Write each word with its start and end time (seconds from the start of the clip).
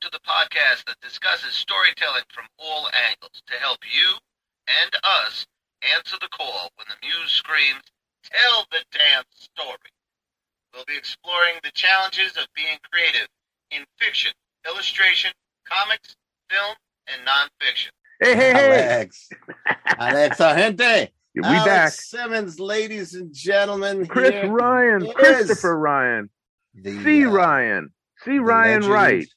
to 0.00 0.10
the 0.12 0.20
podcast 0.26 0.84
that 0.86 1.00
discusses 1.00 1.54
storytelling 1.54 2.24
from 2.32 2.46
all 2.58 2.88
angles 3.08 3.42
to 3.46 3.54
help 3.60 3.78
you 3.84 4.16
and 4.68 4.92
us 5.04 5.46
answer 5.96 6.16
the 6.20 6.28
call 6.28 6.70
when 6.76 6.86
the 6.88 7.06
muse 7.06 7.30
screams, 7.32 7.84
Tell 8.24 8.66
the 8.70 8.84
damn 8.92 9.24
story. 9.32 9.90
We'll 10.74 10.84
be 10.86 10.96
exploring 10.96 11.54
the 11.64 11.70
challenges 11.72 12.36
of 12.36 12.46
being 12.54 12.78
creative 12.92 13.26
in 13.70 13.84
fiction, 13.98 14.32
illustration, 14.68 15.32
comics, 15.66 16.14
film, 16.48 16.76
and 17.08 17.26
nonfiction. 17.26 17.90
Hey, 18.20 18.36
hey, 18.36 18.52
hey. 18.52 18.82
Alex. 18.82 19.28
Alex 19.98 20.38
gente. 20.38 21.12
We 21.34 21.42
Alex 21.44 21.64
back. 21.64 21.92
Simmons, 21.92 22.60
ladies 22.60 23.14
and 23.14 23.32
gentlemen. 23.32 24.06
Chris 24.06 24.30
here 24.30 24.50
Ryan. 24.50 25.06
is 25.06 25.14
Christopher 25.14 25.78
Ryan. 25.78 26.30
the, 26.74 27.02
C. 27.02 27.24
uh, 27.24 27.30
Ryan. 27.30 27.90
C. 28.24 28.38
Ryan 28.38 28.82
legend, 28.82 28.92
Wright. 28.92 29.28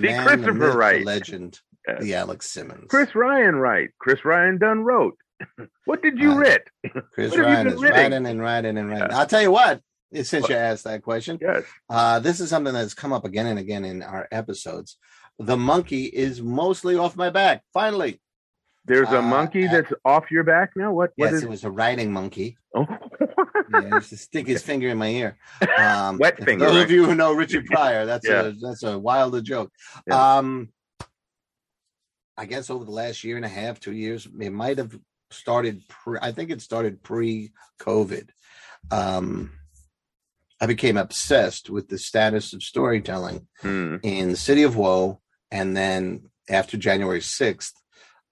The 0.00 0.08
See, 0.08 0.12
man, 0.12 0.24
the 0.24 0.28
Christopher 0.30 0.52
myth, 0.54 0.72
the 0.72 0.78
Wright. 0.78 1.04
legend, 1.04 1.60
Yes. 1.86 2.02
the 2.02 2.14
Alex 2.14 2.50
Simmons. 2.50 2.86
Chris 2.88 3.14
Ryan 3.14 3.56
Wright. 3.56 3.90
Chris 3.98 4.24
Ryan 4.24 4.58
Dunn 4.58 4.84
wrote. 4.84 5.18
what 5.84 6.02
did 6.02 6.18
you 6.18 6.32
Uh, 6.32 6.36
writ? 6.36 6.68
Chris 7.12 7.30
what 7.32 7.38
have 7.40 7.48
you 7.48 7.54
Ryan 7.54 7.66
is 7.66 7.74
reading? 7.82 7.90
writing 7.96 8.26
and 8.26 8.40
writing 8.40 8.78
and 8.78 8.88
writing. 8.90 9.08
Yeah. 9.10 9.18
I'll 9.18 9.26
tell 9.26 9.42
you 9.42 9.50
what, 9.50 9.80
since 10.14 10.42
What? 10.42 10.50
you 10.50 10.56
asked 10.56 10.84
that 10.84 11.02
question, 11.02 11.38
Yes. 11.40 11.64
uh, 11.90 12.20
this 12.20 12.40
is 12.40 12.48
something 12.50 12.72
that's 12.72 12.94
come 12.94 13.12
up 13.12 13.24
again 13.24 13.46
and 13.46 13.58
again 13.58 13.84
in 13.84 14.02
our 14.02 14.26
episodes. 14.32 14.96
The 15.38 15.56
monkey 15.56 16.04
is 16.04 16.40
mostly 16.40 16.96
off 16.96 17.16
my 17.16 17.30
back. 17.30 17.62
Finally. 17.72 18.20
There's 18.86 19.08
a 19.10 19.18
Uh, 19.18 19.22
monkey 19.22 19.66
uh, 19.66 19.72
that's 19.72 19.92
off 20.04 20.30
your 20.30 20.44
back 20.44 20.72
now. 20.76 20.92
What? 20.92 21.12
What 21.16 21.26
Yes, 21.26 21.34
is? 21.34 21.42
it 21.44 21.48
was 21.48 21.64
a 21.64 21.70
riding 21.70 22.12
monkey. 22.12 22.58
Oh. 22.74 22.86
Yeah, 23.72 23.94
used 23.96 24.10
to 24.10 24.16
stick 24.16 24.46
his 24.46 24.62
finger 24.70 24.88
in 24.88 24.98
my 24.98 25.08
ear. 25.08 25.38
Um, 25.78 26.18
Wet 26.18 26.36
finger, 26.44 26.66
Those 26.66 26.74
right? 26.76 26.84
of 26.84 26.90
you 26.90 27.04
who 27.06 27.14
know 27.14 27.32
Richard 27.32 27.64
Pryor, 27.66 28.04
that's 28.04 28.26
Yeah. 28.28 28.42
a 28.42 28.52
that's 28.52 28.82
a 28.82 28.98
wilder 28.98 29.40
joke. 29.40 29.70
Yeah. 30.06 30.36
Um, 30.38 30.68
I 32.36 32.46
guess 32.46 32.68
over 32.68 32.84
the 32.84 32.90
last 32.90 33.22
year 33.24 33.36
and 33.36 33.44
a 33.44 33.48
half, 33.48 33.80
two 33.80 33.92
years, 33.92 34.26
it 34.40 34.50
might 34.52 34.78
have 34.78 34.98
started. 35.30 35.82
Pre, 35.88 36.18
I 36.20 36.32
think 36.32 36.50
it 36.50 36.60
started 36.60 37.02
pre-COVID. 37.02 38.28
Um, 38.90 39.52
I 40.60 40.66
became 40.66 40.96
obsessed 40.96 41.70
with 41.70 41.88
the 41.88 41.98
status 41.98 42.52
of 42.52 42.62
storytelling 42.62 43.46
Hmm. 43.60 43.96
in 44.02 44.30
the 44.30 44.36
city 44.36 44.62
of 44.64 44.76
Woe, 44.76 45.20
and 45.50 45.76
then 45.76 46.30
after 46.50 46.76
January 46.76 47.20
sixth, 47.22 47.74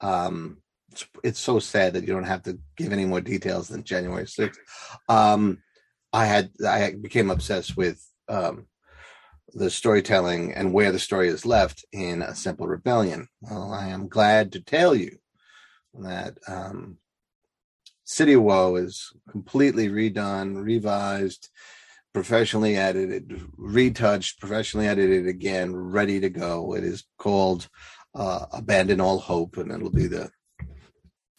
um, 0.02 0.58
it's, 0.90 1.06
it's 1.24 1.40
so 1.40 1.58
sad 1.58 1.94
that 1.94 2.02
you 2.06 2.12
don't 2.12 2.24
have 2.24 2.42
to 2.42 2.58
give 2.76 2.92
any 2.92 3.06
more 3.06 3.20
details 3.20 3.68
than 3.68 3.84
January 3.84 4.26
sixth. 4.26 4.60
Um, 5.08 5.62
I 6.12 6.26
had 6.26 6.50
I 6.66 6.94
became 7.00 7.30
obsessed 7.30 7.76
with 7.76 8.04
um, 8.28 8.66
the 9.54 9.70
storytelling 9.70 10.52
and 10.52 10.72
where 10.72 10.92
the 10.92 10.98
story 10.98 11.28
is 11.28 11.46
left 11.46 11.84
in 11.92 12.22
a 12.22 12.34
simple 12.34 12.66
rebellion. 12.66 13.28
Well, 13.40 13.72
I 13.72 13.88
am 13.88 14.08
glad 14.08 14.52
to 14.52 14.60
tell 14.60 14.94
you 14.94 15.16
that 15.94 16.36
um, 16.46 16.98
City 18.04 18.36
Woe 18.36 18.76
is 18.76 19.12
completely 19.30 19.88
redone, 19.88 20.62
revised, 20.62 21.48
professionally 22.12 22.76
edited, 22.76 23.42
retouched, 23.56 24.40
professionally 24.40 24.86
edited 24.86 25.26
again, 25.26 25.74
ready 25.74 26.20
to 26.20 26.28
go. 26.28 26.74
It 26.74 26.84
is 26.84 27.04
called 27.18 27.68
uh, 28.14 28.46
Abandon 28.52 29.00
All 29.00 29.18
Hope, 29.18 29.56
and 29.56 29.70
it'll 29.70 29.90
be 29.90 30.06
the 30.06 30.30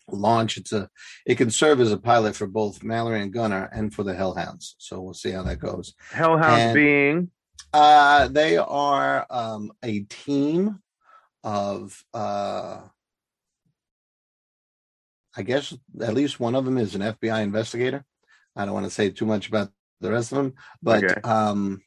launch. 0.10 0.58
It's 0.58 0.72
a 0.74 0.90
it 1.26 1.36
can 1.38 1.50
serve 1.50 1.80
as 1.80 1.92
a 1.92 1.98
pilot 1.98 2.36
for 2.36 2.48
both 2.48 2.84
Mallory 2.84 3.22
and 3.22 3.32
Gunner 3.34 3.70
and 3.74 3.94
for 3.94 4.04
the 4.04 4.14
Hellhounds. 4.14 4.76
So 4.78 5.02
we'll 5.02 5.14
see 5.14 5.32
how 5.32 5.44
that 5.44 5.60
goes. 5.60 5.94
Hellhounds 6.12 6.60
And- 6.60 6.76
being. 6.76 7.32
Uh, 7.72 8.28
they 8.28 8.56
are 8.58 9.26
um, 9.32 9.72
a 9.82 10.02
team 10.02 10.80
of, 11.44 12.04
uh, 12.14 12.82
I 15.36 15.42
guess 15.42 15.74
at 16.02 16.14
least 16.14 16.40
one 16.40 16.54
of 16.56 16.66
them 16.66 16.78
is 16.78 16.94
an 16.94 17.02
FBI 17.02 17.42
investigator. 17.42 18.06
I 18.56 18.66
don't 18.66 18.76
want 18.76 18.86
to 18.86 18.92
say 18.92 19.10
too 19.10 19.26
much 19.26 19.48
about 19.48 19.72
the 20.02 20.12
rest 20.12 20.32
of 20.32 20.38
them, 20.38 20.54
but 20.84 21.04
Okay. 21.04 21.22
um, 21.22 21.82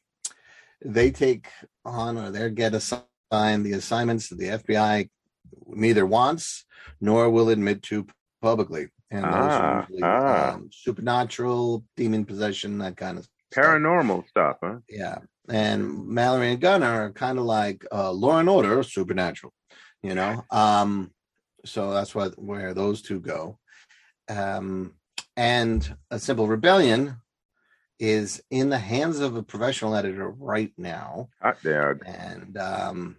they 0.85 1.13
take 1.13 1.49
on 1.85 2.19
or 2.19 2.31
they 2.33 2.51
get 2.51 2.75
assigned 2.75 3.05
the 3.31 3.73
assignments 3.73 4.29
that 4.29 4.39
the 4.39 4.49
FBI 4.49 5.09
neither 5.69 6.07
wants 6.07 6.65
nor 7.01 7.29
will 7.31 7.49
admit 7.51 7.83
to 7.83 8.07
publicly. 8.43 8.89
And 9.11 9.25
those 9.25 9.33
are 9.33 9.63
Ah, 9.63 9.87
usually, 9.89 10.03
ah. 10.03 10.55
um, 10.55 10.71
supernatural, 10.73 11.85
demon 11.97 12.25
possession, 12.25 12.79
that 12.79 12.97
kind 12.97 13.19
of 13.19 13.25
stuff 13.25 13.65
Paranormal 13.65 14.29
stuff, 14.29 14.57
huh? 14.63 14.77
yeah 14.89 15.19
and 15.49 16.07
mallory 16.09 16.51
and 16.51 16.61
gunner 16.61 16.87
are 17.05 17.13
kind 17.13 17.39
of 17.39 17.45
like 17.45 17.87
uh 17.93 18.11
law 18.11 18.39
and 18.41 18.49
order 18.49 18.83
supernatural 18.83 19.53
you 20.03 20.13
know 20.15 20.43
um 20.51 21.13
so 21.65 21.93
that's 21.93 22.13
what 22.15 22.37
where 22.37 22.75
those 22.75 23.01
two 23.01 23.21
go 23.21 23.57
um 24.29 24.93
and 25.37 25.97
a 26.11 26.19
simple 26.19 26.49
rebellion 26.49 27.15
is 27.99 28.43
in 28.51 28.69
the 28.69 28.79
hands 28.79 29.21
of 29.21 29.37
a 29.37 29.43
professional 29.43 29.95
editor 29.95 30.29
right 30.29 30.73
now 30.77 31.29
Hot 31.41 31.63
dog. 31.63 32.03
and 32.07 32.57
um 32.59 33.17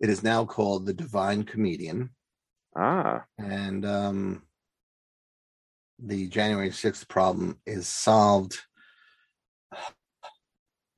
it 0.00 0.10
is 0.10 0.22
now 0.22 0.44
called 0.44 0.86
the 0.86 0.94
divine 0.94 1.44
comedian 1.44 2.10
Ah, 2.76 3.24
and 3.38 3.84
um 3.86 4.42
the 6.04 6.26
January 6.28 6.70
6th 6.70 7.06
problem 7.06 7.60
is 7.64 7.86
solved. 7.86 8.58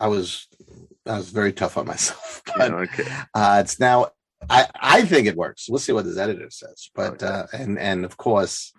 I 0.01 0.07
was 0.09 0.47
I 1.07 1.17
was 1.19 1.29
very 1.31 1.53
tough 1.53 1.77
on 1.77 1.87
myself, 1.87 2.43
but 2.57 2.71
yeah, 2.71 2.77
okay. 2.77 3.05
uh, 3.35 3.59
it's 3.63 3.79
now 3.79 4.09
I 4.49 4.67
I 4.75 5.03
think 5.03 5.27
it 5.27 5.37
works. 5.37 5.69
We'll 5.69 5.79
see 5.79 5.93
what 5.93 6.07
his 6.07 6.17
editor 6.19 6.49
says, 6.51 6.89
but 6.95 7.23
Okay. 7.23 7.27
uh, 7.27 7.47
and 7.53 7.79
and 7.79 8.05
of 8.05 8.17
course, 8.17 8.73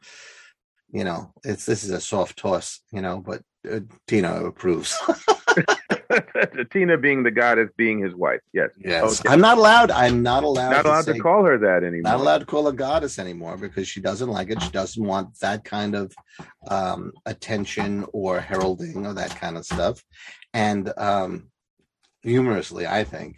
you 0.91 1.03
know, 1.03 1.33
it's 1.43 1.65
this 1.65 1.83
is 1.83 1.91
a 1.91 2.01
soft 2.01 2.37
toss, 2.37 2.81
you 2.91 3.01
know, 3.01 3.19
but 3.19 3.41
uh, 3.71 3.79
Tina 4.07 4.45
approves. 4.45 4.97
Tina 6.71 6.97
being 6.97 7.23
the 7.23 7.31
goddess, 7.31 7.69
being 7.77 7.99
his 7.99 8.13
wife. 8.15 8.41
Yes. 8.53 8.69
yes, 8.77 9.19
Okay. 9.19 9.29
I'm 9.29 9.41
not 9.41 9.57
allowed. 9.57 9.91
I'm 9.91 10.21
not 10.21 10.43
allowed. 10.43 10.71
Not 10.71 10.85
allowed 10.85 11.05
to 11.05 11.13
say 11.13 11.19
call 11.19 11.45
her 11.45 11.57
that 11.57 11.83
anymore. 11.83 12.11
not 12.11 12.19
allowed 12.19 12.39
to 12.39 12.45
call 12.45 12.65
her 12.65 12.71
goddess 12.71 13.19
anymore 13.19 13.57
because 13.57 13.87
she 13.87 14.01
doesn't 14.01 14.29
like 14.29 14.49
it. 14.49 14.61
She 14.61 14.71
doesn't 14.71 15.03
want 15.03 15.37
that 15.39 15.63
kind 15.63 15.95
of 15.95 16.13
um, 16.67 17.11
attention 17.25 18.05
or 18.13 18.39
heralding 18.39 19.05
or 19.05 19.13
that 19.13 19.35
kind 19.35 19.57
of 19.57 19.65
stuff. 19.65 20.03
And 20.53 20.91
um, 20.97 21.49
humorously, 22.21 22.87
I 22.87 23.03
think 23.03 23.37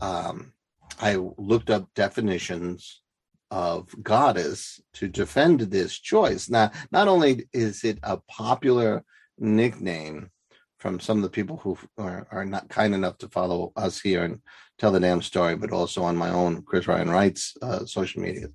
um, 0.00 0.52
I 1.00 1.16
looked 1.16 1.70
up 1.70 1.88
definitions 1.94 3.02
of 3.50 3.94
goddess 4.02 4.80
to 4.94 5.06
defend 5.08 5.60
this 5.60 5.98
choice. 5.98 6.48
Now, 6.48 6.72
not 6.90 7.06
only 7.08 7.48
is 7.52 7.84
it 7.84 7.98
a 8.02 8.18
popular 8.28 9.04
nickname 9.38 10.30
from 10.78 11.00
some 11.00 11.18
of 11.18 11.22
the 11.22 11.30
people 11.30 11.56
who 11.58 11.76
are, 11.98 12.26
are 12.30 12.44
not 12.44 12.68
kind 12.68 12.94
enough 12.94 13.18
to 13.18 13.28
follow 13.28 13.72
us 13.76 14.00
here 14.00 14.24
and 14.24 14.40
tell 14.78 14.92
the 14.92 15.00
damn 15.00 15.22
story, 15.22 15.56
but 15.56 15.72
also 15.72 16.02
on 16.02 16.16
my 16.16 16.28
own 16.30 16.62
Chris 16.62 16.86
Ryan 16.86 17.08
Wright's 17.10 17.56
uh, 17.62 17.84
social 17.86 18.22
media. 18.22 18.48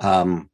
Um, 0.00 0.48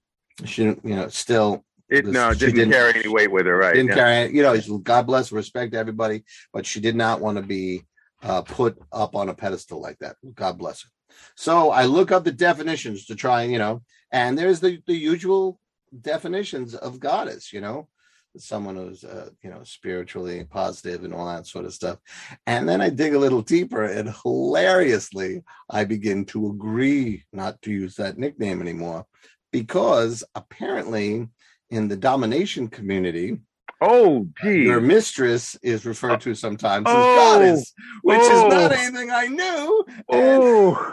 she, 0.45 0.65
you 0.65 0.79
know, 0.85 1.09
still 1.09 1.65
It 1.91 2.07
This- 2.07 2.15
no, 2.15 2.31
it 2.31 2.35
she 2.35 2.47
didn't, 2.47 2.55
didn't- 2.57 2.73
carry 2.73 2.95
any 2.95 3.09
weight 3.09 3.31
with 3.31 3.45
her, 3.47 3.57
right? 3.57 3.75
didn't 3.75 3.91
yeah. 3.91 3.95
carry, 4.27 4.35
you 4.35 4.43
know, 4.43 4.79
God 4.79 5.07
bless, 5.07 5.31
respect 5.33 5.75
everybody, 5.75 6.25
but 6.53 6.65
she 6.65 6.81
did 6.81 6.97
not 6.97 7.21
want 7.21 7.37
to 7.37 7.43
be 7.43 7.83
uh, 8.23 8.41
put 8.43 8.79
up 8.93 9.15
on 9.15 9.29
a 9.29 9.35
pedestal 9.35 9.81
like 9.83 9.99
that. 9.99 10.17
God 10.35 10.57
bless 10.57 10.83
her. 10.85 10.89
So 11.37 11.71
I 11.71 11.85
look 11.85 12.11
up 12.11 12.25
the 12.25 12.33
definitions 12.33 13.05
to 13.07 13.15
try, 13.15 13.43
you 13.43 13.59
know, 13.59 13.83
and 14.11 14.39
there's 14.39 14.61
the 14.61 14.81
the 14.87 14.95
usual 14.95 15.59
definitions 16.01 16.75
of 16.75 16.99
goddess, 17.01 17.53
you 17.53 17.61
know, 17.61 17.89
someone 18.37 18.77
who's 18.77 19.05
uh, 19.05 19.31
you 19.43 19.51
know 19.51 19.63
spiritually 19.65 20.45
positive 20.45 21.05
and 21.05 21.13
all 21.15 21.27
that 21.27 21.47
sort 21.47 21.65
of 21.65 21.75
stuff. 21.75 21.99
And 22.47 22.69
then 22.69 22.81
I 22.81 22.91
dig 22.91 23.15
a 23.15 23.19
little 23.19 23.43
deeper, 23.43 23.85
and 23.85 24.15
hilariously, 24.23 25.43
I 25.71 25.85
begin 25.85 26.25
to 26.27 26.49
agree 26.51 27.25
not 27.33 27.61
to 27.63 27.71
use 27.71 27.97
that 27.97 28.19
nickname 28.19 28.61
anymore 28.61 29.07
because 29.53 30.25
apparently 30.35 31.29
in 31.71 31.89
the 31.89 31.97
domination 31.97 32.69
community, 32.69 33.39
Oh, 33.81 34.29
gee. 34.41 34.63
your 34.63 34.81
mistress 34.81 35.57
is 35.63 35.85
referred 35.85 36.21
to 36.23 36.35
sometimes 36.35 36.87
Oh. 36.89 36.93
as 36.93 37.17
goddess, 37.19 37.73
which 38.03 38.21
Oh. 38.23 38.47
is 38.47 38.55
not 38.55 38.73
anything 38.73 39.11
I 39.11 39.27
knew. 39.27 39.85
And- 39.89 40.43
Oh, 40.43 40.93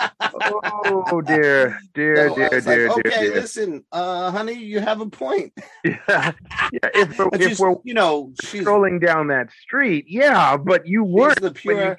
oh, 0.00 1.22
dear, 1.26 1.78
dear, 1.94 2.30
I 2.30 2.34
dear, 2.34 2.48
like, 2.50 2.64
dear, 2.64 2.88
okay, 2.90 3.02
dear, 3.02 3.20
dear. 3.20 3.34
listen, 3.34 3.84
uh, 3.92 4.30
honey, 4.30 4.54
you 4.54 4.80
have 4.80 5.00
a 5.00 5.06
point. 5.06 5.52
Yeah, 5.84 6.32
yeah. 6.72 6.88
If, 6.94 7.18
we're- 7.18 7.30
if 7.32 7.58
we're 7.58 7.76
you 7.84 7.94
know, 7.94 8.32
she's, 8.42 8.62
strolling 8.62 8.98
down 8.98 9.28
that 9.28 9.50
street, 9.52 10.06
yeah, 10.08 10.56
but 10.56 10.86
you 10.86 11.04
weren't. 11.04 11.40
the 11.40 11.50
pure, 11.50 11.98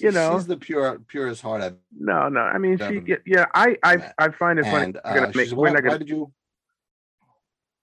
you 0.00 0.12
know. 0.12 0.36
she's 0.36 0.46
the 0.46 0.56
pure, 0.56 1.00
purest 1.08 1.42
heart 1.42 1.60
I've 1.62 1.76
No, 1.98 2.28
no. 2.28 2.40
I 2.40 2.58
mean, 2.58 2.78
she. 2.78 3.16
Yeah, 3.26 3.46
I, 3.54 3.76
I, 3.82 4.12
I 4.18 4.28
find 4.30 4.58
it 4.58 4.64
funny. 4.64 4.84
and 4.86 4.94
We're 5.04 5.14
gonna 5.14 5.26
uh, 5.28 5.32
make. 5.34 5.50
We're 5.50 5.70
not 5.70 5.82
gonna. 5.82 5.98
did 5.98 6.08
you? 6.08 6.32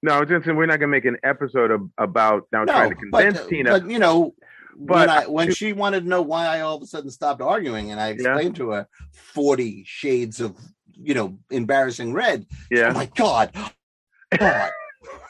No, 0.01 0.13
I 0.13 0.19
was 0.19 0.29
we're 0.29 0.65
not 0.67 0.79
gonna 0.79 0.87
make 0.87 1.05
an 1.05 1.17
episode 1.23 1.71
of, 1.71 1.89
about 1.97 2.47
now 2.51 2.63
trying 2.65 2.91
to 2.91 2.95
No, 2.95 3.11
but, 3.11 3.23
convince 3.23 3.47
Tina. 3.47 3.71
but 3.71 3.89
you 3.89 3.97
know, 3.99 4.35
when 4.75 5.07
But 5.07 5.09
I 5.09 5.27
when 5.27 5.51
she 5.53 5.73
wanted 5.73 6.01
to 6.01 6.09
know 6.09 6.21
why 6.21 6.45
I 6.47 6.61
all 6.61 6.77
of 6.77 6.83
a 6.83 6.85
sudden 6.87 7.09
stopped 7.09 7.41
arguing, 7.41 7.91
and 7.91 7.99
I 7.99 8.09
explained 8.09 8.55
to 8.57 8.71
her 8.71 8.87
forty 9.11 9.83
shades 9.85 10.39
of 10.41 10.55
you 10.93 11.13
know 11.13 11.37
embarrassing 11.51 12.13
red. 12.13 12.45
Oh 12.51 12.57
yeah, 12.71 12.91
my 12.93 13.05
god, 13.15 13.51
God. 14.37 14.71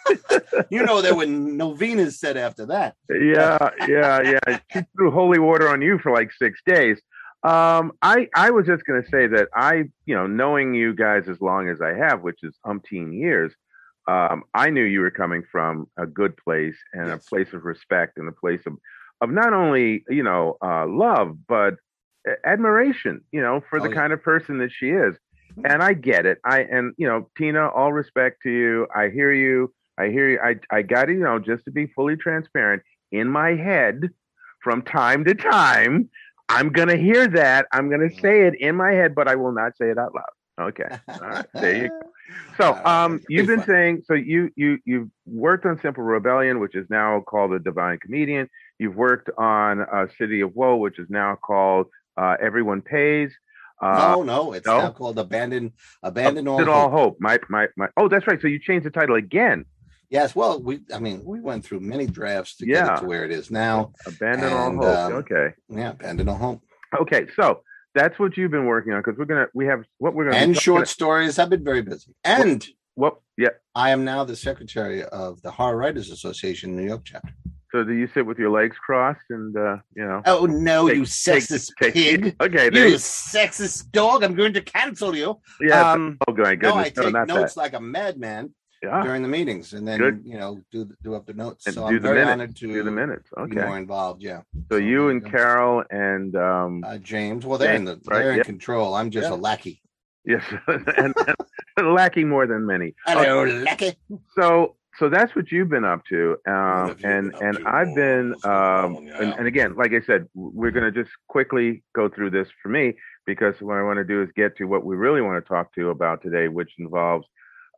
you 0.69 0.83
know 0.83 1.01
there 1.01 1.15
were 1.15 1.25
novenas 1.25 2.19
said 2.19 2.37
after 2.37 2.65
that. 2.67 2.95
yeah, 3.09 3.69
yeah, 3.87 4.21
yeah. 4.21 4.59
She 4.71 4.81
threw 4.95 5.11
holy 5.11 5.39
water 5.39 5.67
on 5.69 5.81
you 5.81 5.99
for 5.99 6.11
like 6.11 6.31
six 6.31 6.61
days. 6.65 6.99
Um, 7.43 7.91
I 8.01 8.27
I 8.35 8.49
was 8.51 8.65
just 8.65 8.85
gonna 8.85 9.05
say 9.11 9.27
that 9.27 9.49
I, 9.53 9.85
you 10.05 10.15
know, 10.15 10.25
knowing 10.27 10.73
you 10.73 10.95
guys 10.95 11.27
as 11.29 11.39
long 11.41 11.69
as 11.69 11.81
I 11.81 11.93
have, 11.93 12.21
which 12.21 12.39
is 12.43 12.55
umpteen 12.65 13.13
years, 13.13 13.53
um, 14.07 14.43
I 14.53 14.69
knew 14.71 14.83
you 14.83 15.01
were 15.01 15.11
coming 15.11 15.43
from 15.51 15.87
a 15.97 16.07
good 16.07 16.35
place 16.37 16.77
and 16.93 17.07
Yes. 17.07 17.25
a 17.25 17.29
place 17.29 17.53
of 17.53 17.63
respect 17.65 18.17
and 18.17 18.27
a 18.27 18.31
place 18.31 18.61
of 18.65 18.73
of 19.21 19.29
not 19.31 19.53
only 19.53 20.03
you 20.09 20.23
know 20.23 20.57
uh, 20.63 20.85
love 20.87 21.37
but 21.47 21.75
admiration, 22.43 23.21
you 23.31 23.41
know, 23.41 23.61
for 23.69 23.79
the 23.79 23.87
Oh, 23.87 23.89
yeah. 23.89 23.95
kind 23.95 24.13
of 24.13 24.21
person 24.23 24.57
that 24.59 24.71
she 24.71 24.89
is. 24.89 25.15
And 25.63 25.81
I 25.81 25.93
get 25.93 26.25
it. 26.25 26.39
I 26.43 26.61
and 26.63 26.93
you 26.97 27.07
know, 27.07 27.29
Tina, 27.37 27.69
all 27.69 27.93
respect 27.93 28.41
to 28.43 28.49
you. 28.49 28.87
I 28.93 29.09
hear 29.09 29.31
you. 29.31 29.73
I 29.97 30.07
hear 30.09 30.29
you. 30.29 30.39
I 30.43 30.55
I 30.69 30.81
got 30.81 31.07
you 31.07 31.15
know 31.15 31.39
just 31.39 31.63
to 31.65 31.71
be 31.71 31.87
fully 31.87 32.17
transparent 32.17 32.83
in 33.11 33.29
my 33.29 33.55
head 33.55 34.09
from 34.61 34.81
time 34.81 35.23
to 35.25 35.33
time. 35.33 36.09
I'm 36.49 36.69
gonna 36.71 36.97
hear 36.97 37.27
that. 37.29 37.67
I'm 37.71 37.89
gonna 37.89 38.09
say 38.21 38.47
it 38.47 38.55
in 38.59 38.75
my 38.75 38.91
head, 38.91 39.15
but 39.15 39.27
I 39.29 39.35
will 39.35 39.53
not 39.53 39.77
say 39.77 39.89
it 39.89 39.97
out 39.97 40.13
loud. 40.13 40.67
Okay. 40.69 40.89
All 41.07 41.29
right. 41.29 41.45
There 41.53 41.75
you 41.75 41.89
go. 41.89 42.01
So, 42.57 42.73
um, 42.85 43.21
you've 43.29 43.45
been 43.45 43.63
saying 43.65 44.01
so 44.07 44.15
you 44.15 44.49
you 44.55 44.79
you've 44.83 45.09
worked 45.27 45.65
on 45.67 45.79
Simple 45.79 46.03
Rebellion, 46.03 46.59
which 46.59 46.73
is 46.75 46.87
now 46.89 47.19
called 47.21 47.51
The 47.51 47.59
Divine 47.59 47.99
Comedian. 47.99 48.49
You've 48.79 48.95
worked 48.95 49.29
on 49.37 49.81
uh, 49.81 50.07
City 50.17 50.41
of 50.41 50.53
Woe, 50.55 50.75
which 50.77 50.99
is 50.99 51.07
now 51.09 51.35
called 51.35 51.87
uh, 52.17 52.35
Everyone 52.41 52.81
Pays. 52.81 53.31
Uh, 53.81 54.15
no, 54.15 54.23
no, 54.23 54.53
it's 54.53 54.65
no? 54.65 54.77
now 54.79 54.91
called 54.91 55.17
Abandon 55.19 55.73
Abandon 56.03 56.47
All 56.47 56.69
all 56.69 56.89
Hope. 56.89 56.91
hope. 56.91 57.17
My 57.19 57.39
my 57.49 57.67
my. 57.77 57.87
Oh, 57.97 58.07
that's 58.07 58.25
right. 58.27 58.39
So 58.41 58.47
you 58.47 58.59
changed 58.59 58.85
the 58.85 58.89
title 58.91 59.15
again. 59.15 59.65
Yes, 60.09 60.35
well, 60.35 60.61
we 60.61 60.79
I 60.93 60.99
mean 60.99 61.23
we 61.25 61.41
went 61.41 61.65
through 61.65 61.81
many 61.81 62.05
drafts 62.07 62.55
to 62.57 62.65
get 62.65 62.87
it 62.87 62.99
to 63.01 63.05
where 63.05 63.25
it 63.25 63.31
is 63.31 63.51
now. 63.51 63.91
Abandon 64.05 64.45
And, 64.45 64.53
all 64.53 64.71
hope. 64.75 64.97
um, 64.97 65.13
okay. 65.13 65.47
Yeah, 65.69 65.91
Abandon 65.91 66.29
All 66.29 66.37
Hope. 66.37 66.61
Okay. 67.01 67.27
So 67.35 67.61
that's 67.93 68.17
what 68.19 68.37
you've 68.37 68.51
been 68.51 68.65
working 68.65 68.93
on 68.93 68.99
because 69.01 69.17
we're 69.17 69.25
gonna 69.25 69.47
we 69.53 69.65
have 69.65 69.83
what 69.97 70.13
we're 70.13 70.25
gonna 70.25 70.37
And 70.37 70.55
short 70.57 70.79
about- 70.81 70.87
stories. 70.89 71.39
I've 71.39 71.49
been 71.49 71.63
very 71.63 71.81
busy. 71.81 72.13
And 72.23 72.65
What? 72.95 73.17
Yeah. 73.37 73.49
I 73.73 73.89
am 73.89 74.05
now 74.05 74.23
the 74.23 74.35
secretary 74.37 75.03
of 75.03 75.41
the 75.41 75.51
Horror 75.51 75.75
Writers 75.75 76.09
Association 76.11 76.77
New 76.77 76.85
York 76.87 77.01
chapter. 77.03 77.33
So 77.75 77.83
do 77.83 77.91
you 77.91 78.07
sit 78.13 78.25
with 78.25 78.39
your 78.39 78.51
legs 78.51 78.77
crossed 78.77 79.19
and 79.29 79.55
uh, 79.57 79.77
you 79.97 80.05
know? 80.05 80.21
Oh 80.25 80.45
no, 80.45 80.87
Take- 80.87 80.95
you 80.97 81.03
sexist 81.03 81.71
take- 81.81 81.93
pig. 81.93 82.35
Okay. 82.41 82.69
There 82.69 82.85
You 82.85 82.91
you, 82.91 82.95
sexist 82.95 83.91
dog. 83.91 84.23
I'm 84.23 84.33
going 84.33 84.53
to 84.53 84.61
cancel 84.61 85.13
you. 85.13 85.37
yeah. 85.59 85.91
um, 85.91 86.17
oh 86.25 86.33
my 86.33 86.55
no, 86.55 86.75
I. 86.75 86.83
No, 86.95 87.03
take 87.03 87.11
not 87.11 87.27
notes 87.27 87.55
that. 87.55 87.59
like 87.59 87.73
a 87.73 87.81
madman 87.81 88.53
Yeah. 88.81 89.03
during 89.03 89.23
the 89.23 89.27
meetings 89.27 89.73
and 89.73 89.85
then, 89.85 89.99
Good. 89.99 90.21
you 90.23 90.37
know, 90.37 90.61
do 90.71 90.89
do 91.03 91.15
up 91.15 91.25
the 91.25 91.33
notes. 91.33 91.65
And 91.65 91.75
so 91.75 91.81
do 91.81 91.87
I'm 91.87 91.93
the 91.95 91.99
very 91.99 92.15
minutes. 92.19 92.31
honored 92.31 92.55
to 92.61 92.67
Do 92.77 92.83
the 92.83 92.91
minutes. 92.91 93.27
be 93.35 93.41
Okay. 93.43 93.65
more 93.67 93.77
involved. 93.77 94.21
Yeah. 94.23 94.41
So 94.71 94.77
you 94.77 95.09
and. 95.09 95.19
Carol 95.29 95.83
and 95.89 96.33
um 96.37 96.71
Uh, 96.85 96.97
James. 96.99 97.45
Well, 97.45 97.57
they're 97.57 97.75
in 97.75 97.83
the 97.83 97.95
right, 98.07 98.19
they're 98.19 98.31
in 98.31 98.37
yeah. 98.37 98.43
control. 98.43 98.93
I'm 98.95 99.09
just 99.11 99.27
Yeah. 99.29 99.35
a 99.35 99.39
lackey. 99.49 99.81
yes, 100.33 100.43
and, 100.67 101.13
and 101.77 101.93
lacking 101.99 102.29
more 102.29 102.45
than 102.47 102.65
many. 102.65 102.95
Hello, 103.05 103.43
lackey. 103.69 103.91
So 104.39 104.75
so 104.97 105.09
that's 105.09 105.35
what 105.35 105.51
you've 105.51 105.69
been 105.69 105.83
up 105.83 106.05
to, 106.09 106.37
um, 106.47 106.97
you 106.99 107.09
and 107.09 107.31
been 107.31 107.35
up 107.35 107.41
and 107.41 107.57
to, 107.57 107.67
I've 107.67 107.95
been, 107.95 108.35
um, 108.43 109.07
and, 109.19 109.33
and 109.37 109.47
again, 109.47 109.75
like 109.75 109.91
I 109.93 110.01
said, 110.05 110.27
we're 110.33 110.71
going 110.71 110.91
to 110.91 111.03
just 111.03 111.13
quickly 111.27 111.83
go 111.93 112.07
through 112.07 112.29
this 112.29 112.47
for 112.61 112.69
me 112.69 112.93
because 113.25 113.55
what 113.59 113.77
I 113.77 113.83
want 113.83 113.97
to 113.97 114.05
do 114.05 114.21
is 114.21 114.29
get 114.35 114.55
to 114.57 114.65
what 114.65 114.85
we 114.85 114.95
really 114.95 115.21
want 115.21 115.43
to 115.43 115.47
talk 115.47 115.73
to 115.75 115.81
you 115.81 115.89
about 115.89 116.21
today, 116.21 116.47
which 116.47 116.71
involves 116.79 117.27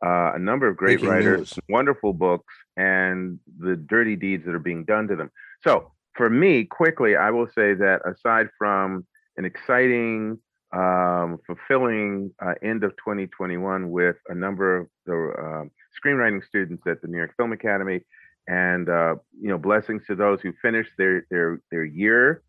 uh, 0.04 0.32
a 0.34 0.38
number 0.38 0.68
of 0.68 0.76
great 0.76 1.00
Breaking 1.00 1.08
writers, 1.08 1.38
news. 1.38 1.58
wonderful 1.68 2.12
books, 2.12 2.54
and 2.76 3.40
the 3.58 3.74
dirty 3.74 4.14
deeds 4.14 4.44
that 4.46 4.54
are 4.54 4.60
being 4.60 4.84
done 4.84 5.08
to 5.08 5.16
them. 5.16 5.30
So 5.64 5.90
for 6.14 6.30
me, 6.30 6.64
quickly, 6.64 7.16
I 7.16 7.30
will 7.30 7.48
say 7.48 7.74
that 7.74 8.02
aside 8.06 8.48
from 8.56 9.06
an 9.36 9.44
exciting, 9.44 10.38
um, 10.72 11.38
fulfilling 11.46 12.32
uh, 12.40 12.54
end 12.62 12.84
of 12.84 12.90
2021 12.92 13.90
with 13.90 14.16
a 14.28 14.34
number 14.34 14.76
of 14.76 14.86
the 15.06 15.32
um 15.38 15.70
screenwriting 15.98 16.44
students 16.44 16.82
at 16.86 17.02
the 17.02 17.08
New 17.08 17.18
York 17.18 17.34
Film 17.36 17.52
Academy, 17.52 18.00
and 18.46 18.88
uh, 18.88 19.16
you 19.40 19.48
know, 19.48 19.58
blessings 19.58 20.02
to 20.06 20.14
those 20.14 20.40
who 20.40 20.52
finished 20.62 20.92
their 20.98 21.26
their 21.30 21.60
their 21.70 21.84
year 21.84 22.42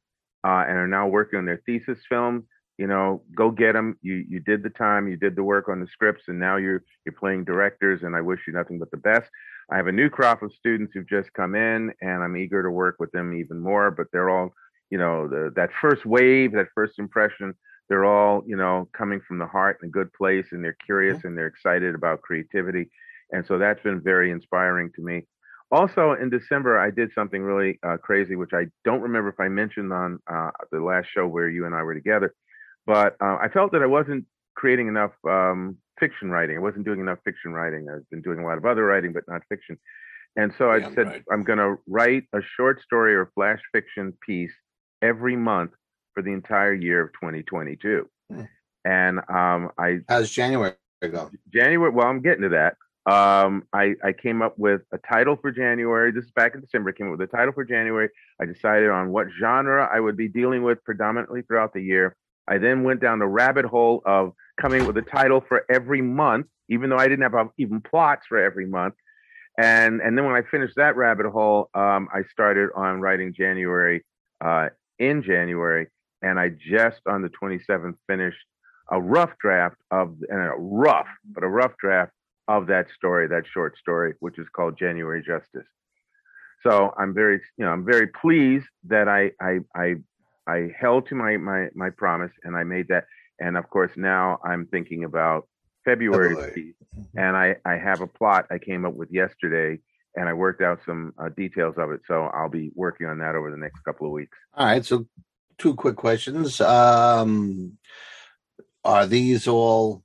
uh, 0.43 0.63
and 0.67 0.77
are 0.77 0.87
now 0.87 1.07
working 1.07 1.39
on 1.39 1.45
their 1.45 1.61
thesis 1.65 1.99
film. 2.07 2.45
You 2.77 2.87
know, 2.87 3.23
go 3.35 3.51
get 3.51 3.73
them. 3.73 3.97
You 4.01 4.23
you 4.27 4.39
did 4.39 4.63
the 4.63 4.69
time, 4.69 5.09
you 5.09 5.17
did 5.17 5.35
the 5.35 5.43
work 5.43 5.67
on 5.67 5.81
the 5.81 5.87
scripts, 5.87 6.23
and 6.27 6.39
now 6.39 6.55
you're 6.55 6.83
you're 7.05 7.13
playing 7.13 7.43
directors. 7.43 8.03
And 8.03 8.15
I 8.15 8.21
wish 8.21 8.39
you 8.47 8.53
nothing 8.53 8.79
but 8.79 8.91
the 8.91 8.97
best. 8.97 9.29
I 9.71 9.75
have 9.75 9.87
a 9.87 9.91
new 9.91 10.09
crop 10.09 10.41
of 10.41 10.53
students 10.53 10.93
who've 10.93 11.07
just 11.07 11.31
come 11.33 11.55
in, 11.55 11.91
and 12.01 12.23
I'm 12.23 12.37
eager 12.37 12.63
to 12.63 12.71
work 12.71 12.95
with 12.99 13.11
them 13.11 13.33
even 13.33 13.59
more. 13.59 13.91
But 13.91 14.07
they're 14.11 14.29
all, 14.29 14.53
you 14.89 14.97
know, 14.97 15.27
the, 15.27 15.51
that 15.57 15.69
first 15.81 16.05
wave, 16.05 16.53
that 16.53 16.67
first 16.73 16.99
impression. 16.99 17.53
They're 17.89 18.05
all, 18.05 18.43
you 18.45 18.55
know, 18.55 18.87
coming 18.93 19.19
from 19.27 19.39
the 19.39 19.47
heart 19.47 19.79
in 19.81 19.89
a 19.89 19.91
good 19.91 20.13
place, 20.13 20.45
and 20.51 20.63
they're 20.63 20.77
curious 20.85 21.23
and 21.23 21.37
they're 21.37 21.47
excited 21.47 21.95
about 21.95 22.21
creativity. 22.21 22.89
And 23.31 23.45
so 23.45 23.57
that's 23.57 23.81
been 23.81 24.01
very 24.01 24.31
inspiring 24.31 24.91
to 24.95 25.01
me. 25.01 25.23
Also, 25.71 26.13
in 26.13 26.29
December, 26.29 26.79
I 26.79 26.89
did 26.89 27.11
something 27.13 27.43
really 27.43 27.79
uh, 27.85 27.97
crazy, 27.97 28.35
which 28.35 28.53
I 28.53 28.65
don't 28.83 29.01
remember 29.01 29.29
if 29.29 29.39
I 29.39 29.49
mentioned 29.49 29.93
on 29.93 30.19
uh, 30.31 30.49
the 30.71 30.79
last 30.79 31.07
show 31.13 31.27
where 31.27 31.47
you 31.47 31.65
and 31.65 31.75
I 31.75 31.83
were 31.83 31.93
together. 31.93 32.33
But 32.87 33.15
uh, 33.21 33.37
I 33.39 33.49
felt 33.49 33.71
that 33.73 33.83
I 33.83 33.85
wasn't 33.85 34.25
creating 34.55 34.87
enough 34.87 35.11
um, 35.27 35.77
fiction 35.99 36.31
writing. 36.31 36.57
I 36.57 36.59
wasn't 36.59 36.85
doing 36.85 36.99
enough 36.99 37.19
fiction 37.23 37.53
writing. 37.53 37.87
I've 37.87 38.09
been 38.09 38.21
doing 38.21 38.39
a 38.39 38.45
lot 38.45 38.57
of 38.57 38.65
other 38.65 38.83
writing, 38.83 39.13
but 39.13 39.23
not 39.27 39.41
fiction. 39.47 39.77
And 40.35 40.51
so 40.57 40.71
I 40.71 40.79
Damn 40.79 40.95
said, 40.95 41.07
right. 41.07 41.23
I'm 41.31 41.43
going 41.43 41.59
to 41.59 41.75
write 41.87 42.23
a 42.33 42.39
short 42.41 42.81
story 42.81 43.13
or 43.15 43.31
flash 43.35 43.61
fiction 43.71 44.13
piece 44.25 44.53
every 45.01 45.35
month 45.35 45.71
for 46.13 46.23
the 46.23 46.31
entire 46.31 46.73
year 46.73 47.01
of 47.01 47.13
2022. 47.13 48.09
Hmm. 48.31 48.41
And 48.85 49.19
um, 49.29 49.69
I 49.77 49.99
How's 50.07 50.31
January 50.31 50.73
go? 51.01 51.29
January. 51.53 51.91
Well, 51.91 52.07
I'm 52.07 52.21
getting 52.21 52.43
to 52.43 52.49
that. 52.49 52.75
Um, 53.05 53.63
I, 53.73 53.95
I 54.03 54.13
came 54.13 54.41
up 54.41 54.57
with 54.57 54.81
a 54.91 54.97
title 54.97 55.35
for 55.35 55.51
January. 55.51 56.11
This 56.11 56.25
is 56.25 56.31
back 56.31 56.53
in 56.53 56.61
December. 56.61 56.89
I 56.89 56.93
came 56.93 57.07
up 57.07 57.17
with 57.17 57.29
a 57.29 57.35
title 57.35 57.53
for 57.53 57.63
January. 57.63 58.09
I 58.41 58.45
decided 58.45 58.89
on 58.89 59.09
what 59.09 59.27
genre 59.39 59.89
I 59.91 59.99
would 59.99 60.17
be 60.17 60.27
dealing 60.27 60.63
with 60.63 60.83
predominantly 60.83 61.41
throughout 61.41 61.73
the 61.73 61.81
year. 61.81 62.15
I 62.47 62.57
then 62.57 62.83
went 62.83 62.99
down 62.99 63.19
the 63.19 63.27
rabbit 63.27 63.65
hole 63.65 64.01
of 64.05 64.33
coming 64.59 64.85
with 64.85 64.97
a 64.97 65.01
title 65.01 65.43
for 65.47 65.65
every 65.71 66.01
month, 66.01 66.47
even 66.67 66.89
though 66.89 66.97
I 66.97 67.07
didn't 67.07 67.23
have 67.23 67.35
uh, 67.35 67.45
even 67.57 67.79
plots 67.81 68.25
for 68.27 68.37
every 68.37 68.65
month. 68.65 68.95
And 69.57 70.01
and 70.01 70.17
then 70.17 70.25
when 70.25 70.35
I 70.35 70.41
finished 70.41 70.75
that 70.77 70.95
rabbit 70.95 71.25
hole, 71.27 71.69
um, 71.73 72.07
I 72.13 72.23
started 72.31 72.69
on 72.75 73.01
writing 73.01 73.33
January 73.33 74.05
uh, 74.41 74.69
in 74.97 75.21
January, 75.21 75.87
and 76.21 76.39
I 76.39 76.49
just 76.49 77.01
on 77.07 77.21
the 77.21 77.29
27th 77.29 77.95
finished 78.07 78.37
a 78.89 78.99
rough 78.99 79.31
draft 79.39 79.77
of 79.91 80.15
and 80.29 80.39
a 80.39 80.53
rough, 80.57 81.07
but 81.25 81.43
a 81.43 81.47
rough 81.47 81.75
draft 81.77 82.11
of 82.49 82.65
that 82.65 82.87
story, 82.89 83.27
that 83.27 83.45
short 83.45 83.77
story, 83.77 84.15
which 84.19 84.39
is 84.39 84.47
called 84.53 84.75
January 84.77 85.21
Justice. 85.21 85.67
So 86.63 86.91
I'm 86.97 87.13
very, 87.13 87.39
you 87.57 87.63
know, 87.63 87.71
I'm 87.71 87.85
very 87.85 88.07
pleased 88.07 88.65
that 88.87 89.07
I 89.07 89.31
I 89.39 89.59
I, 89.75 89.95
I 90.47 90.69
held 90.77 91.07
to 91.07 91.15
my 91.15 91.37
my 91.37 91.67
my 91.75 91.91
promise 91.91 92.31
and 92.43 92.57
I 92.57 92.63
made 92.63 92.87
that. 92.89 93.05
And 93.39 93.55
of 93.55 93.69
course, 93.69 93.91
now 93.95 94.39
I'm 94.43 94.65
thinking 94.65 95.03
about 95.05 95.47
February. 95.85 96.73
and 97.15 97.37
I 97.37 97.55
I 97.63 97.75
have 97.75 98.01
a 98.01 98.07
plot 98.07 98.47
I 98.51 98.57
came 98.57 98.83
up 98.83 98.95
with 98.95 99.09
yesterday, 99.11 99.79
and 100.15 100.27
I 100.27 100.33
worked 100.33 100.63
out 100.63 100.79
some 100.85 101.13
uh, 101.19 101.29
details 101.29 101.75
of 101.77 101.91
it. 101.91 102.01
So 102.07 102.23
I'll 102.33 102.49
be 102.49 102.71
working 102.73 103.05
on 103.07 103.19
that 103.19 103.35
over 103.35 103.51
the 103.51 103.57
next 103.57 103.81
couple 103.83 104.07
of 104.07 104.11
weeks. 104.11 104.37
All 104.55 104.65
right. 104.65 104.83
So, 104.83 105.05
two 105.59 105.75
quick 105.75 105.95
questions. 105.95 106.59
Um, 106.59 107.77
are 108.83 109.05
these 109.05 109.47
all 109.47 110.03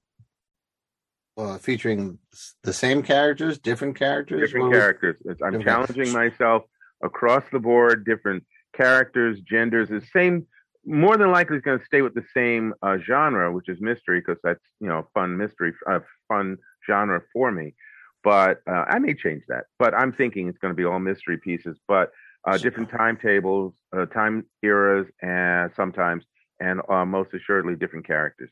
uh, 1.37 1.59
featuring 1.59 2.19
the 2.63 2.73
same 2.73 3.03
characters, 3.03 3.59
different 3.59 3.97
characters? 3.97 4.41
different 4.41 4.65
What 4.67 4.71
was- 4.73 4.79
characters. 4.81 5.17
It's- 5.23 5.39
I'm 5.43 5.59
different 5.59 5.65
challenging 5.89 6.13
myself 6.13 6.63
across 7.03 7.45
the 7.53 7.59
board, 7.59 8.05
different 8.05 8.45
characters, 8.77 9.41
genders. 9.41 9.89
The 9.89 10.01
same, 10.13 10.47
more 10.85 11.17
than 11.17 11.31
likely, 11.31 11.57
is 11.57 11.63
going 11.63 11.79
to 11.79 11.85
stay 11.85 12.03
with 12.03 12.15
the 12.15 12.25
same 12.35 12.75
uh, 12.83 12.99
genre, 12.99 13.53
which 13.53 13.69
is 13.69 13.81
mystery, 13.81 14.21
because 14.21 14.41
that's 14.43 14.65
you 14.81 14.89
know 14.89 15.09
fun 15.15 15.37
mystery, 15.37 15.73
uh, 15.91 16.01
fun 16.29 16.57
genre 16.87 17.23
for 17.33 17.51
me. 17.51 17.75
But 18.23 18.61
uh, 18.67 18.85
I 18.89 18.99
may 19.01 19.15
change 19.15 19.43
that. 19.49 19.65
But 19.79 19.93
I'm 19.95 20.13
thinking 20.13 20.49
it's 20.49 20.59
going 20.59 20.73
to 20.73 20.77
be 20.77 20.85
all 20.85 20.99
mystery 20.99 21.37
pieces, 21.39 21.79
but 21.87 22.11
uh, 22.47 22.57
different 22.59 22.91
timetables, 22.91 23.75
uh, 23.97 24.07
time 24.07 24.45
eras, 24.63 25.07
and 25.21 25.71
sometimes, 25.75 26.25
and 26.61 26.81
uh, 26.89 27.05
most 27.05 27.35
assuredly, 27.35 27.75
different 27.77 28.07
characters. 28.07 28.51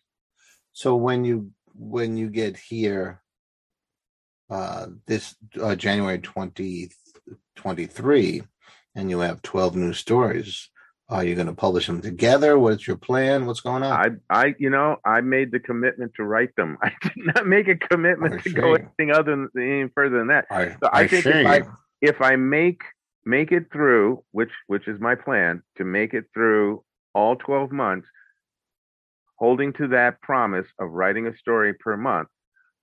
So 0.73 0.97
when 0.97 1.25
you 1.25 1.51
when 1.75 2.17
you 2.17 2.29
get 2.29 2.57
here, 2.57 3.21
uh, 4.51 4.87
this 5.07 5.35
uh, 5.61 5.75
January 5.75 6.19
twenty 6.19 6.91
twenty 7.57 7.87
three, 7.87 8.43
and 8.95 9.09
you 9.11 9.21
have 9.21 9.43
12 9.43 9.77
new 9.77 9.93
stories. 9.93 10.69
Are 11.09 11.25
you 11.25 11.35
going 11.35 11.47
to 11.47 11.55
publish 11.55 11.87
them 11.87 12.01
together? 12.01 12.59
What's 12.59 12.87
your 12.87 12.97
plan? 12.97 13.45
What's 13.47 13.61
going 13.61 13.83
on? 13.83 14.21
I, 14.31 14.45
I, 14.45 14.55
you 14.59 14.71
know, 14.71 14.97
I 15.05 15.21
made 15.21 15.53
the 15.53 15.61
commitment 15.61 16.13
to 16.17 16.25
write 16.25 16.55
them. 16.57 16.79
I 16.83 16.93
did 17.03 17.13
not 17.17 17.47
make 17.47 17.69
a 17.69 17.77
commitment 17.77 18.35
I 18.35 18.39
to 18.39 18.49
see. 18.49 18.55
go 18.55 18.75
anything 18.75 19.11
other 19.11 19.49
than 19.55 19.63
any 19.63 19.89
further 19.95 20.19
than 20.19 20.29
that. 20.29 20.47
I, 20.51 20.71
So 20.83 20.89
I 20.93 21.07
think 21.07 21.27
if. 21.27 21.47
I- 21.47 21.63
If 22.03 22.21
I 22.21 22.35
make 22.35 22.83
make 23.25 23.53
it 23.53 23.71
through, 23.73 24.25
which 24.33 24.51
which 24.67 24.89
is 24.89 24.99
my 25.01 25.15
plan, 25.15 25.63
to 25.77 25.85
make 25.85 26.15
it 26.15 26.25
through 26.35 26.83
all 27.15 27.37
twelve 27.37 27.71
months, 27.71 28.09
holding 29.43 29.73
to 29.75 29.89
that 29.89 30.21
promise 30.23 30.69
of 30.79 30.91
writing 30.91 31.27
a 31.27 31.37
story 31.37 31.73
per 31.75 31.97
month, 31.97 32.29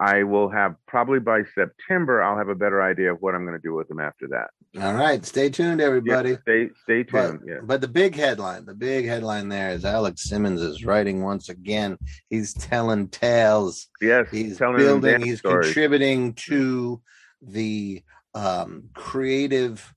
I 0.01 0.23
will 0.23 0.49
have 0.49 0.75
probably 0.87 1.19
by 1.19 1.43
September. 1.55 2.21
I'll 2.21 2.37
have 2.37 2.49
a 2.49 2.55
better 2.63 2.81
idea 2.81 3.13
of 3.13 3.21
what 3.21 3.33
I'm 3.33 3.45
going 3.45 3.57
to 3.57 3.61
do 3.69 3.73
with 3.73 3.87
them 3.87 3.99
after 4.01 4.27
that. 4.35 4.49
All 4.83 4.93
right, 4.93 5.25
stay 5.25 5.49
tuned, 5.49 5.79
Yeah, 5.79 5.85
everybody. 5.87 6.37
stay 6.41 6.69
stay 6.83 7.03
But, 7.03 7.27
tuned. 7.27 7.39
yeah. 7.47 7.59
but 7.63 7.79
the 7.81 7.87
big 7.87 8.13
headline, 8.15 8.65
the 8.65 8.73
big 8.75 9.05
headline 9.05 9.47
there 9.49 9.71
is 9.71 9.83
Alex 9.85 10.23
Simmons 10.23 10.61
is 10.61 10.83
writing 10.85 11.21
once 11.23 11.47
again. 11.49 11.97
He's 12.29 12.53
telling 12.53 13.07
tales. 13.09 13.87
Yes. 14.01 14.27
He's 14.29 14.57
telling 14.57 14.77
building. 14.77 15.21
He's 15.21 15.39
stories. 15.39 15.67
contributing 15.67 16.33
to 16.49 17.01
the 17.41 18.03
um, 18.33 18.89
creative 18.93 19.93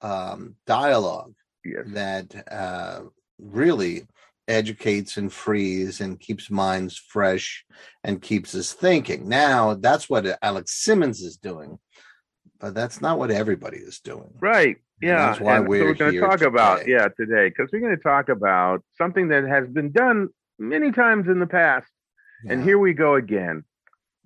um, 0.00 0.56
dialogue 0.66 1.34
Yes. 1.64 1.84
that 1.88 2.26
uh, 2.50 3.00
really 3.38 4.06
educates 4.48 5.16
and 5.16 5.32
frees 5.32 6.00
and 6.00 6.20
keeps 6.20 6.50
minds 6.50 6.96
fresh 6.96 7.64
and 8.04 8.22
keeps 8.22 8.54
us 8.54 8.72
thinking. 8.72 9.28
Now, 9.28 9.74
that's 9.74 10.08
what 10.08 10.26
Alex 10.42 10.84
Simmons 10.84 11.20
is 11.20 11.36
doing, 11.36 11.78
but 12.60 12.74
that's 12.74 13.00
not 13.00 13.18
what 13.18 13.30
everybody 13.30 13.78
is 13.78 14.00
doing. 14.00 14.32
Right. 14.40 14.76
And 15.02 15.08
Yeah. 15.10 15.26
that's 15.26 15.40
why 15.40 15.56
and 15.58 15.68
we're 15.68 15.84
we're 15.84 15.94
going 15.94 16.14
to 16.14 16.20
talk 16.20 16.40
about 16.42 16.86
yeah 16.88 17.08
today 17.08 17.48
because 17.48 17.70
we're 17.72 17.80
going 17.80 17.96
to 17.96 18.02
talk 18.02 18.28
about 18.28 18.82
something 18.96 19.28
that 19.28 19.44
has 19.44 19.68
been 19.68 19.90
done 19.92 20.28
many 20.58 20.90
times 20.92 21.28
in 21.28 21.38
the 21.40 21.46
past, 21.46 21.88
and 22.48 22.62
here 22.64 22.78
we 22.78 22.94
go 22.94 23.14
again. 23.14 23.64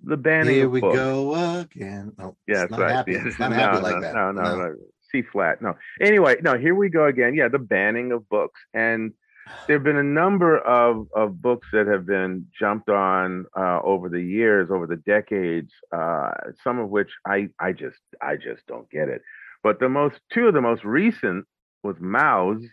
The 0.03 0.17
banning 0.17 0.55
Here 0.55 0.65
of 0.65 0.71
we 0.71 0.81
books. 0.81 0.95
go 0.97 1.59
again. 1.59 2.13
Oh, 2.17 2.23
no, 2.23 2.37
Yeah, 2.47 2.63
it's 2.63 2.71
not 2.71 2.79
right. 2.79 2.91
happy. 2.91 3.11
Yeah. 3.13 3.27
It's 3.27 3.37
not 3.37 3.51
no, 3.51 3.55
happy 3.57 3.75
no, 3.75 3.81
like 3.83 4.01
that. 4.01 4.15
No, 4.15 4.31
no, 4.31 4.41
no, 4.55 4.75
C 5.11 5.21
flat. 5.21 5.61
No. 5.61 5.75
Anyway, 5.99 6.37
no. 6.41 6.57
Here 6.57 6.73
we 6.73 6.89
go 6.89 7.05
again. 7.05 7.35
Yeah, 7.35 7.49
the 7.49 7.59
banning 7.59 8.11
of 8.11 8.27
books, 8.29 8.59
and 8.73 9.13
there 9.67 9.77
have 9.77 9.83
been 9.83 9.97
a 9.97 10.03
number 10.03 10.57
of 10.59 11.07
of 11.15 11.41
books 11.41 11.67
that 11.73 11.87
have 11.87 12.05
been 12.05 12.47
jumped 12.57 12.89
on 12.89 13.45
uh, 13.57 13.79
over 13.83 14.09
the 14.09 14.21
years, 14.21 14.69
over 14.71 14.87
the 14.87 14.97
decades. 14.97 15.71
Uh, 15.91 16.31
some 16.63 16.79
of 16.79 16.89
which 16.89 17.09
I 17.25 17.49
I 17.59 17.71
just 17.71 17.99
I 18.21 18.35
just 18.35 18.65
don't 18.67 18.89
get 18.89 19.09
it. 19.09 19.21
But 19.63 19.79
the 19.79 19.89
most 19.89 20.19
two 20.33 20.47
of 20.47 20.53
the 20.53 20.61
most 20.61 20.83
recent 20.83 21.45
was 21.83 21.95
Maus 21.97 22.63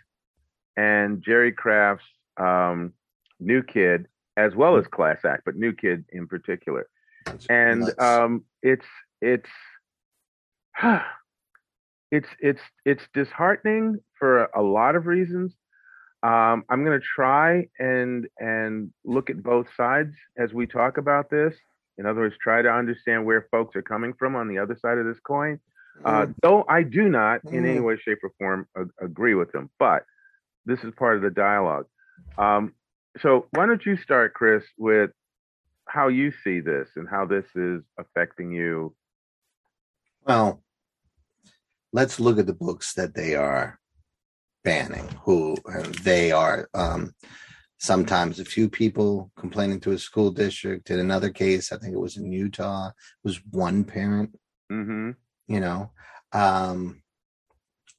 and 0.76 1.22
Jerry 1.22 1.52
Craft's 1.52 2.04
um, 2.36 2.92
New 3.40 3.62
Kid, 3.62 4.06
as 4.36 4.54
well 4.54 4.76
as 4.76 4.86
Class 4.86 5.24
Act, 5.24 5.42
but 5.44 5.56
New 5.56 5.72
Kid 5.72 6.04
in 6.12 6.26
particular 6.26 6.88
It's 7.26 7.46
and 7.46 8.00
um, 8.00 8.44
it's 8.62 8.86
it's 9.20 9.48
it's 12.10 12.28
it's 12.40 12.62
it's 12.84 13.02
disheartening 13.12 13.98
for 14.18 14.44
a 14.54 14.62
lot 14.62 14.96
of 14.96 15.06
reasons. 15.06 15.54
Um, 16.22 16.64
I'm 16.68 16.84
going 16.84 16.98
to 16.98 17.06
try 17.14 17.68
and 17.78 18.26
and 18.38 18.92
look 19.04 19.30
at 19.30 19.42
both 19.42 19.68
sides 19.76 20.14
as 20.36 20.52
we 20.52 20.66
talk 20.66 20.98
about 20.98 21.30
this. 21.30 21.54
In 21.96 22.06
other 22.06 22.20
words, 22.20 22.36
try 22.40 22.62
to 22.62 22.70
understand 22.70 23.24
where 23.24 23.46
folks 23.50 23.76
are 23.76 23.82
coming 23.82 24.12
from 24.14 24.34
on 24.36 24.48
the 24.48 24.58
other 24.58 24.76
side 24.80 24.98
of 24.98 25.06
this 25.06 25.18
coin. 25.20 25.60
Uh, 26.04 26.26
though 26.42 26.64
I 26.68 26.84
do 26.84 27.08
not, 27.08 27.40
in 27.50 27.64
any 27.64 27.80
Mm. 27.80 27.84
way, 27.84 27.96
shape, 27.96 28.18
or 28.22 28.30
form, 28.38 28.68
a- 28.76 29.04
agree 29.04 29.34
with 29.34 29.50
them, 29.50 29.68
but 29.80 30.04
this 30.64 30.84
is 30.84 30.94
part 30.94 31.16
of 31.16 31.22
the 31.22 31.30
dialogue. 31.30 31.86
Um, 32.36 32.74
so 33.20 33.48
why 33.50 33.66
don't 33.66 33.84
you 33.84 33.96
start, 33.96 34.32
Chris, 34.34 34.64
with 34.76 35.10
how 35.86 36.06
you 36.06 36.30
see 36.44 36.60
this 36.60 36.88
and 36.94 37.08
how 37.08 37.26
this 37.26 37.46
is 37.56 37.82
affecting 37.98 38.52
you? 38.52 38.94
Well, 40.24 40.62
let's 41.92 42.20
look 42.20 42.38
at 42.38 42.46
the 42.46 42.54
books 42.54 42.94
that 42.94 43.14
they 43.14 43.34
are 43.34 43.77
banning. 44.64 45.08
Who 45.24 45.56
and 45.66 45.94
they 45.96 46.32
are 46.32 46.68
um, 46.74 47.14
sometimes 47.78 48.40
a 48.40 48.44
few 48.44 48.68
people 48.68 49.30
complaining 49.36 49.80
to 49.80 49.92
a 49.92 49.98
school 49.98 50.30
district. 50.30 50.90
In 50.90 50.98
another 50.98 51.30
case, 51.30 51.72
I 51.72 51.78
think 51.78 51.94
it 51.94 52.00
was 52.00 52.16
in 52.16 52.32
Utah, 52.32 52.88
it 52.88 52.94
was 53.24 53.40
one 53.50 53.84
parent. 53.84 54.38
hmm 54.70 55.10
You 55.46 55.60
know, 55.60 55.90
um, 56.32 57.02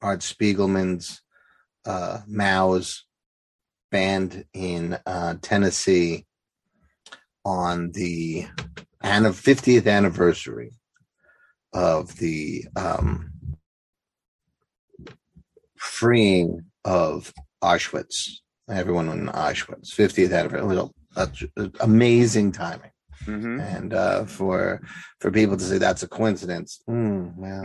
Art 0.01 0.19
Spiegelman's 0.19 1.21
uh, 1.85 2.19
Maus 2.29 3.01
banned 3.91 4.45
in 4.53 4.97
uh, 5.05 5.35
Tennessee 5.41 6.25
on 7.43 7.91
the 7.91 8.47
anni- 9.01 9.29
50th 9.29 9.87
anniversary 9.87 10.71
of 11.73 12.15
the 12.17 12.65
um, 12.75 13.31
freeing 15.79 16.61
of 16.85 17.33
Auschwitz. 17.63 18.29
Everyone 18.69 19.09
in 19.09 19.27
Auschwitz, 19.27 19.89
50th 19.95 20.31
anniversary. 20.37 20.59
It 20.59 20.65
was 20.65 20.91
a, 21.15 21.61
a- 21.63 21.71
amazing 21.81 22.51
timing, 22.51 22.91
hmm 23.25 23.59
and 23.59 23.93
uh, 23.93 24.25
for 24.25 24.81
for 25.19 25.31
people 25.31 25.57
to 25.57 25.63
say 25.63 25.77
that's 25.79 26.03
a 26.03 26.07
coincidence, 26.07 26.81
mm, 26.87 27.35
well, 27.35 27.63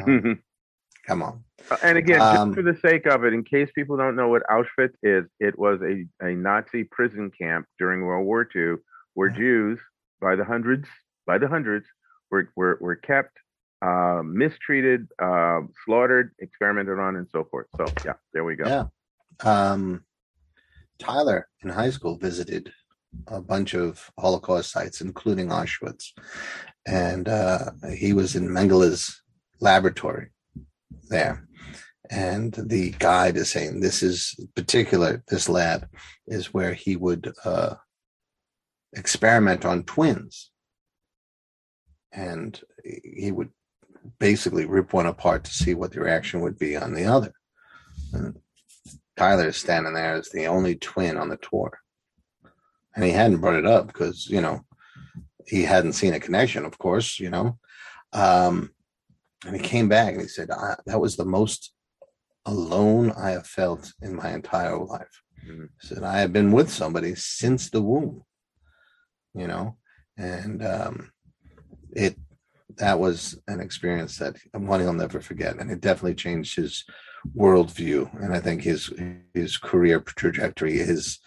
come 1.06 1.22
on. 1.22 1.44
and 1.82 1.98
again, 1.98 2.22
Um, 2.22 2.48
just 2.54 2.54
for 2.54 2.62
the 2.72 2.78
sake 2.80 3.04
of 3.06 3.24
it, 3.24 3.34
in 3.34 3.42
case 3.44 3.68
people 3.74 3.96
don't 3.98 4.16
know 4.16 4.28
what 4.28 4.42
Auschwitz 4.50 4.94
is, 5.02 5.24
it 5.40 5.58
was 5.58 5.80
a, 5.82 6.06
a 6.26 6.32
Nazi 6.34 6.84
prison 6.84 7.30
camp 7.38 7.66
during 7.78 8.00
World 8.02 8.24
War 8.26 8.48
II 8.56 8.76
where 9.12 9.28
Jews, 9.28 9.78
by 10.20 10.34
the 10.36 10.44
hundreds, 10.44 10.88
by 11.26 11.36
the 11.38 11.48
hundreds, 11.48 11.86
were 12.30 12.48
were, 12.56 12.78
were 12.80 12.96
kept, 12.96 13.36
uh, 13.84 14.22
mistreated, 14.24 15.08
uh, 15.20 15.60
slaughtered, 15.84 16.32
experimented 16.38 16.98
on, 16.98 17.16
and 17.16 17.28
so 17.30 17.44
forth. 17.50 17.66
So 17.76 17.84
yeah, 18.04 18.14
there 18.32 18.44
we 18.44 18.56
go. 18.56 18.64
Yeah. 18.66 18.84
Um, 19.44 20.04
Tyler 20.98 21.48
in 21.62 21.68
high 21.68 21.90
school 21.90 22.16
visited 22.16 22.72
a 23.26 23.40
bunch 23.40 23.74
of 23.74 24.10
Holocaust 24.18 24.70
sites, 24.70 25.00
including 25.00 25.48
Auschwitz, 25.48 26.12
and 26.86 27.28
uh, 27.28 27.72
he 27.94 28.12
was 28.12 28.36
in 28.36 28.48
Mengele's 28.48 29.22
laboratory 29.60 30.30
there. 31.08 31.46
And 32.10 32.52
the 32.52 32.90
guide 32.98 33.36
is 33.36 33.50
saying 33.50 33.80
this 33.80 34.02
is 34.02 34.34
particular, 34.54 35.22
this 35.28 35.48
lab 35.48 35.88
is 36.26 36.52
where 36.52 36.74
he 36.74 36.96
would 36.96 37.32
uh, 37.44 37.74
experiment 38.92 39.64
on 39.64 39.84
twins. 39.84 40.50
And 42.12 42.60
he 42.84 43.32
would 43.32 43.50
basically 44.18 44.64
rip 44.66 44.92
one 44.92 45.06
apart 45.06 45.44
to 45.44 45.52
see 45.52 45.74
what 45.74 45.92
the 45.92 46.00
reaction 46.00 46.40
would 46.40 46.58
be 46.58 46.76
on 46.76 46.94
the 46.94 47.04
other. 47.04 47.32
And 48.12 48.38
Tyler 49.16 49.48
is 49.48 49.56
standing 49.56 49.94
there 49.94 50.14
as 50.14 50.30
the 50.30 50.46
only 50.46 50.76
twin 50.76 51.16
on 51.16 51.28
the 51.28 51.36
tour. 51.36 51.78
And 52.94 53.04
he 53.04 53.10
hadn't 53.10 53.40
brought 53.40 53.56
it 53.56 53.66
up 53.66 53.86
because, 53.86 54.26
you 54.28 54.40
know, 54.40 54.64
he 55.46 55.62
hadn't 55.62 55.92
seen 55.94 56.14
a 56.14 56.20
connection, 56.20 56.64
of 56.64 56.78
course, 56.78 57.18
you 57.18 57.30
know. 57.30 57.58
Um, 58.12 58.70
and 59.46 59.56
he 59.56 59.62
came 59.62 59.88
back 59.88 60.12
and 60.12 60.22
he 60.22 60.28
said, 60.28 60.50
I, 60.50 60.76
That 60.86 61.00
was 61.00 61.16
the 61.16 61.24
most 61.24 61.72
alone 62.46 63.12
I 63.12 63.30
have 63.30 63.46
felt 63.46 63.92
in 64.00 64.14
my 64.14 64.32
entire 64.32 64.78
life. 64.78 65.22
Mhm. 65.46 65.68
He 65.80 65.86
said, 65.86 66.02
I 66.02 66.18
have 66.18 66.32
been 66.32 66.52
with 66.52 66.70
somebody 66.70 67.14
since 67.14 67.70
the 67.70 67.82
womb, 67.82 68.24
you 69.34 69.46
know, 69.46 69.76
and 70.16 70.64
um, 70.64 71.12
it 71.92 72.16
that 72.76 72.98
was 72.98 73.38
an 73.46 73.60
experience 73.60 74.18
that 74.18 74.36
one 74.52 74.80
he'll 74.80 74.92
never 74.92 75.20
forget. 75.20 75.58
And 75.58 75.70
it 75.70 75.80
definitely 75.80 76.14
changed 76.14 76.56
his 76.56 76.84
worldview. 77.36 78.22
And 78.22 78.34
I 78.34 78.40
think 78.40 78.62
his 78.62 78.92
his 79.32 79.56
career 79.56 80.00
trajectory 80.00 80.78
is 80.78 81.20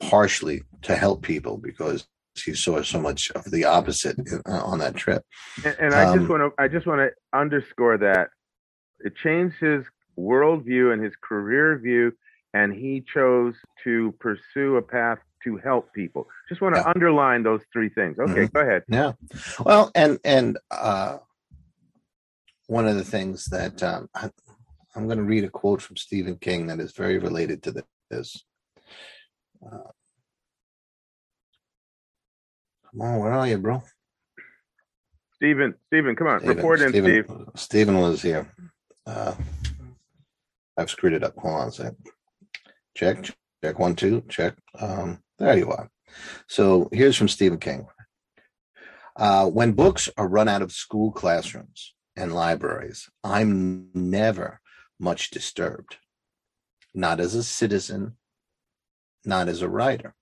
partially 0.00 0.62
to 0.82 0.96
help 0.96 1.22
people 1.22 1.58
because 1.58 2.06
he 2.44 2.54
saw 2.54 2.82
so 2.82 3.00
much 3.00 3.30
of 3.30 3.44
the 3.50 3.64
opposite 3.64 4.18
uh, 4.46 4.62
on 4.62 4.78
that 4.78 4.94
trip. 4.94 5.22
And, 5.64 5.76
and 5.78 5.94
I 5.94 6.04
Um, 6.04 6.18
just 6.18 6.30
want 6.30 6.42
to 6.42 6.62
I 6.62 6.68
just 6.68 6.86
want 6.86 7.00
to 7.00 7.38
underscore 7.38 7.98
that 7.98 8.28
it 9.00 9.14
changed 9.16 9.56
his 9.60 9.84
worldview 10.18 10.92
and 10.92 11.02
his 11.02 11.14
career 11.20 11.78
view, 11.78 12.12
and 12.54 12.72
he 12.72 13.02
chose 13.02 13.54
to 13.84 14.14
pursue 14.18 14.76
a 14.76 14.82
path 14.82 15.18
to 15.46 15.56
help 15.56 15.92
people. 15.94 16.26
Just 16.48 16.60
want 16.60 16.74
to 16.74 16.80
Yeah. 16.80 16.90
underline 16.94 17.42
those 17.44 17.62
three 17.72 17.88
things. 17.88 18.18
Okay, 18.18 18.46
Mhm. 18.46 18.52
go 18.52 18.60
ahead. 18.60 18.82
Yeah. 18.88 19.12
Well, 19.64 19.90
and 19.94 20.18
and 20.24 20.58
uh, 20.70 21.18
one 22.66 22.86
of 22.88 22.96
the 22.96 23.04
things 23.04 23.46
that 23.46 23.82
um, 23.82 24.10
I, 24.14 24.30
I'm 24.94 25.06
going 25.06 25.18
to 25.18 25.24
read 25.24 25.44
a 25.44 25.48
quote 25.48 25.80
from 25.80 25.96
Stephen 25.96 26.36
King 26.36 26.66
that 26.66 26.80
is 26.80 26.92
very 26.92 27.18
related 27.18 27.62
to 27.64 27.84
this. 28.10 28.44
Uh, 29.64 29.90
come 32.90 33.00
on, 33.02 33.18
where 33.20 33.32
are 33.32 33.46
you, 33.46 33.58
bro? 33.58 33.82
Stephen, 35.34 35.74
Stephen, 35.86 36.16
come 36.16 36.26
on, 36.28 36.40
Stephen, 36.40 36.56
report 36.56 36.80
in, 36.80 36.88
Stephen, 36.88 37.24
Steve. 37.24 37.36
Stephen 37.54 37.98
was 38.00 38.22
here. 38.22 38.50
Uh, 39.06 39.34
I've 40.76 40.90
screwed 40.90 41.12
it 41.12 41.22
up. 41.22 41.34
Hold 41.38 41.54
on 41.60 41.68
a 41.68 41.72
second. 41.72 41.96
Check, 42.96 43.30
check 43.62 43.78
one, 43.78 43.94
two, 43.94 44.22
check. 44.28 44.54
Um, 44.80 45.22
there 45.38 45.56
you 45.56 45.70
are. 45.70 45.90
So 46.48 46.88
here's 46.92 47.16
from 47.16 47.28
Stephen 47.28 47.58
King. 47.58 47.86
Uh, 49.16 49.46
when 49.46 49.72
books 49.72 50.08
are 50.16 50.28
run 50.28 50.48
out 50.48 50.62
of 50.62 50.72
school 50.72 51.10
classrooms 51.10 51.94
and 52.16 52.34
libraries, 52.34 53.08
I'm 53.24 53.88
never 53.94 54.60
much 55.00 55.30
disturbed. 55.30 55.96
Not 56.94 57.20
as 57.20 57.34
a 57.34 57.42
citizen, 57.42 58.16
not 59.24 59.48
as 59.48 59.62
a 59.62 59.68
writer, 59.68 60.14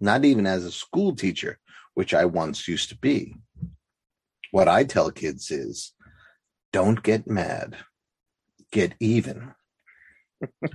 not 0.00 0.24
even 0.24 0.46
as 0.46 0.64
a 0.64 0.72
school 0.72 1.14
teacher, 1.14 1.58
which 1.94 2.14
I 2.14 2.24
once 2.24 2.68
used 2.68 2.88
to 2.90 2.98
be. 2.98 3.36
What 4.50 4.68
I 4.68 4.84
tell 4.84 5.10
kids 5.10 5.50
is 5.50 5.92
don't 6.72 7.02
get 7.02 7.28
mad, 7.28 7.76
get 8.72 8.94
even. 9.00 9.54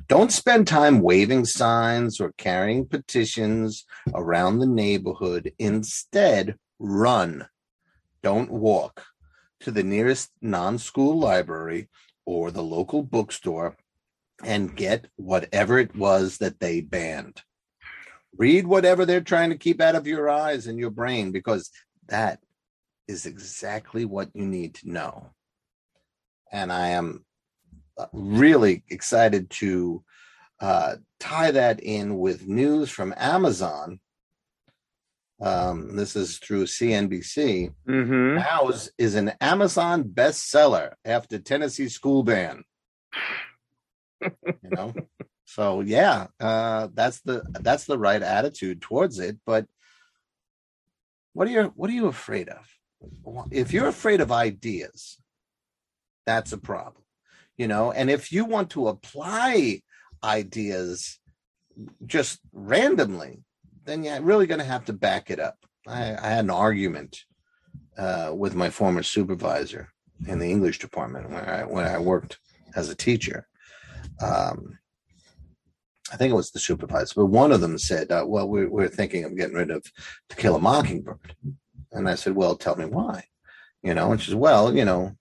Don't 0.08 0.32
spend 0.32 0.67
time 0.67 1.01
waving 1.01 1.46
signs 1.46 2.20
or 2.20 2.34
carrying 2.38 2.86
petitions 2.86 3.86
around 4.13 4.60
the 4.60 4.67
neighborhood. 4.67 5.53
Instead, 5.60 6.55
run. 6.79 7.48
Don't 8.22 8.51
walk 8.51 9.05
to 9.62 9.72
the 9.72 9.84
nearest 9.84 10.32
non 10.41 10.77
school 10.77 11.17
library 11.17 11.89
or 12.25 12.51
the 12.51 12.63
local 12.63 13.03
bookstore 13.03 13.77
and 14.43 14.75
get 14.75 15.08
whatever 15.15 15.79
it 15.79 15.96
was 15.96 16.38
that 16.38 16.60
they 16.60 16.82
banned. 16.82 17.41
Read 18.38 18.65
whatever 18.65 19.05
they're 19.05 19.22
trying 19.22 19.51
to 19.51 19.58
keep 19.58 19.79
out 19.79 19.96
of 19.96 20.08
your 20.08 20.29
eyes 20.29 20.67
and 20.67 20.79
your 20.79 20.89
brain 20.89 21.32
because 21.32 21.70
that 22.08 22.39
is 23.08 23.25
exactly 23.25 24.05
what 24.05 24.29
you 24.34 24.46
need 24.46 24.75
to 24.75 24.89
know. 24.89 25.32
And 26.51 26.72
I 26.72 26.89
am 26.89 27.25
really 28.12 28.84
excited 28.90 29.50
to 29.50 30.04
uh, 30.60 30.96
tie 31.20 31.52
that 31.52 31.82
in 31.82 32.18
with 32.18 32.48
news 32.48 32.90
from 32.90 33.14
Amazon. 33.18 34.00
Um, 35.42 35.96
this 35.96 36.16
is 36.16 36.38
through 36.38 36.66
CNBC. 36.66 37.74
Mm-hmm. 37.88 38.38
Maus 38.38 38.90
is 38.98 39.16
an 39.16 39.34
Amazon 39.42 40.06
bestseller 40.06 40.94
after 41.04 41.38
Tennessee 41.38 41.90
school 41.90 42.24
ban. 42.24 42.64
you 44.22 44.32
know, 44.64 44.94
so 45.46 45.82
yeah, 45.82 46.28
uh, 46.40 46.88
that's 46.94 47.20
the 47.22 47.44
that's 47.60 47.86
the 47.86 47.98
right 47.98 48.22
attitude 48.22 48.82
towards 48.82 49.20
it. 49.20 49.38
But 49.46 49.66
what 51.34 51.48
are 51.48 51.52
you 51.52 51.74
what 51.76 51.90
are 51.90 51.94
you 51.94 52.08
afraid 52.08 52.48
of? 52.48 52.70
If 53.52 53.74
you're 53.74 53.90
afraid 53.90 54.22
of 54.22 54.32
ideas, 54.32 55.18
that's 56.26 56.54
a 56.54 56.58
problem 56.58 57.03
you 57.58 57.68
know 57.68 57.92
and 57.92 58.10
if 58.10 58.32
you 58.32 58.46
want 58.46 58.70
to 58.70 58.88
apply 58.88 59.82
ideas 60.24 61.20
just 62.06 62.40
randomly 62.52 63.44
then 63.86 64.04
you're 64.04 64.22
really 64.22 64.48
going 64.48 64.60
to 64.60 64.66
have 64.66 64.86
to 64.86 64.94
back 64.94 65.30
it 65.30 65.40
up. 65.40 65.58
I, 65.88 66.16
I 66.16 66.30
had 66.30 66.46
an 66.46 66.50
argument 66.50 67.24
uh, 67.98 68.32
with 68.36 68.56
my 68.56 68.70
former 68.70 69.04
supervisor 69.04 69.90
in 70.28 70.40
the 70.40 70.50
english 70.50 70.80
department 70.80 71.30
when 71.30 71.44
i 71.44 71.64
when 71.66 71.86
i 71.86 71.98
worked 71.98 72.40
as 72.76 72.90
a 72.90 72.96
teacher. 72.96 73.48
Um, 74.22 74.80
i 76.12 76.16
think 76.16 76.32
it 76.32 76.36
was 76.36 76.52
the 76.52 76.60
supervisor 76.60 77.14
but 77.16 77.26
one 77.26 77.52
of 77.52 77.62
them 77.62 77.78
said 77.78 78.12
uh, 78.12 78.24
well 78.26 78.48
we're, 78.48 78.70
we're 78.70 78.88
thinking 78.88 79.26
of 79.26 79.36
getting 79.36 79.56
rid 79.56 79.70
of 79.70 79.84
to 80.30 80.36
kill 80.36 80.56
a 80.56 80.60
mockingbird. 80.60 81.36
And 81.92 82.10
i 82.10 82.16
said 82.16 82.36
well 82.36 82.56
tell 82.56 82.76
me 82.76 82.86
why 82.86 83.26
you 83.84 83.94
know 83.94 84.12
and 84.12 84.22
she 84.22 84.32
said 84.32 84.40
well 84.40 84.76
you 84.76 84.86
know 84.86 85.16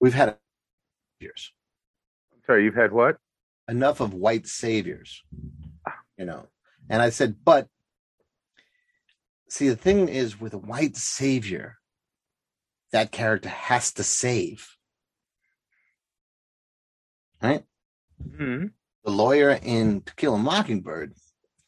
we've 0.00 0.14
had 0.14 0.36
saviors. 1.18 1.52
Sorry, 2.46 2.64
you've 2.64 2.74
had 2.74 2.92
what? 2.92 3.18
Enough 3.68 4.00
of 4.00 4.14
white 4.14 4.46
saviors. 4.46 5.22
You 6.16 6.24
know. 6.24 6.46
And 6.88 7.02
I 7.02 7.10
said, 7.10 7.36
but 7.44 7.68
see, 9.48 9.68
the 9.68 9.76
thing 9.76 10.08
is 10.08 10.40
with 10.40 10.54
a 10.54 10.58
white 10.58 10.96
savior, 10.96 11.76
that 12.92 13.12
character 13.12 13.48
has 13.50 13.92
to 13.94 14.02
save. 14.02 14.76
Right? 17.42 17.64
Mm-hmm. 18.26 18.66
The 19.04 19.10
lawyer 19.10 19.58
in 19.62 20.00
To 20.02 20.14
Kill 20.14 20.34
a 20.34 20.38
Mockingbird 20.38 21.14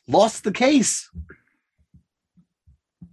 lost 0.08 0.42
the 0.42 0.52
case. 0.52 1.10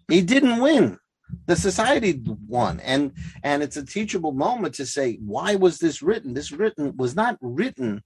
He 0.07 0.21
didn't 0.21 0.61
win 0.61 0.97
the 1.45 1.55
society 1.55 2.21
won. 2.47 2.79
And 2.81 3.13
and 3.43 3.63
it's 3.63 3.77
a 3.77 3.85
teachable 3.85 4.31
moment 4.31 4.75
to 4.75 4.85
say 4.85 5.19
why 5.25 5.55
was 5.55 5.79
this 5.79 6.01
written? 6.01 6.33
This 6.33 6.51
written 6.51 6.95
was 6.97 7.15
not 7.15 7.37
written 7.41 8.03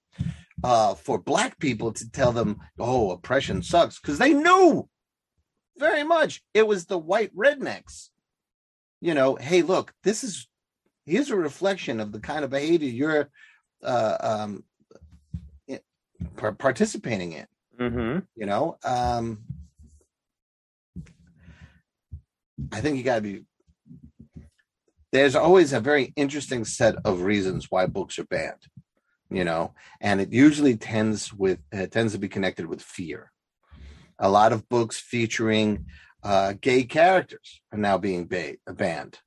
uh 0.63 0.93
for 0.95 1.17
black 1.19 1.57
people 1.59 1.91
to 1.91 2.09
tell 2.11 2.31
them 2.31 2.59
oh 2.79 3.11
oppression 3.11 3.63
sucks 3.63 3.99
because 3.99 4.19
they 4.19 4.33
knew 4.33 4.87
very 5.77 6.03
much 6.03 6.43
it 6.53 6.67
was 6.67 6.85
the 6.85 6.97
white 6.97 7.35
rednecks. 7.35 8.09
You 8.99 9.13
know 9.13 9.35
hey 9.35 9.61
look 9.61 9.93
this 10.03 10.23
is 10.23 10.47
here's 11.05 11.29
a 11.29 11.35
reflection 11.35 11.99
of 11.99 12.11
the 12.11 12.19
kind 12.19 12.43
of 12.43 12.51
behavior 12.51 12.89
you're 12.89 13.29
uh 13.83 14.17
um 14.19 14.63
participating 16.37 17.33
in. 17.33 17.47
Mm-hmm. 17.79 18.19
you 18.35 18.45
know 18.45 18.77
um 18.83 19.39
I 22.71 22.81
think 22.81 22.97
you 22.97 23.03
got 23.03 23.15
to 23.15 23.21
be. 23.21 23.43
There's 25.11 25.35
always 25.35 25.73
a 25.73 25.79
very 25.79 26.13
interesting 26.15 26.63
set 26.63 26.95
of 27.03 27.21
reasons 27.21 27.67
why 27.69 27.85
books 27.85 28.17
are 28.17 28.25
banned, 28.25 28.65
you 29.29 29.43
know, 29.43 29.73
and 29.99 30.21
it 30.21 30.31
usually 30.31 30.77
tends 30.77 31.33
with 31.33 31.59
it 31.71 31.91
tends 31.91 32.13
to 32.13 32.19
be 32.19 32.29
connected 32.29 32.65
with 32.65 32.81
fear. 32.81 33.31
A 34.19 34.29
lot 34.29 34.53
of 34.53 34.69
books 34.69 34.99
featuring 34.99 35.85
uh, 36.23 36.53
gay 36.59 36.83
characters 36.83 37.61
are 37.71 37.77
now 37.77 37.97
being 37.97 38.27
ba- 38.27 38.57
banned, 38.67 39.19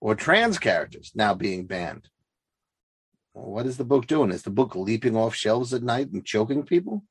or 0.00 0.14
trans 0.14 0.58
characters 0.58 1.12
now 1.14 1.34
being 1.34 1.66
banned. 1.66 2.08
what 3.32 3.66
is 3.66 3.76
the 3.76 3.84
book 3.84 4.06
doing? 4.06 4.30
Is 4.30 4.42
the 4.42 4.50
book 4.50 4.76
leaping 4.76 5.16
off 5.16 5.34
shelves 5.34 5.72
at 5.72 5.82
night 5.82 6.10
and 6.10 6.24
choking 6.24 6.64
people? 6.64 7.04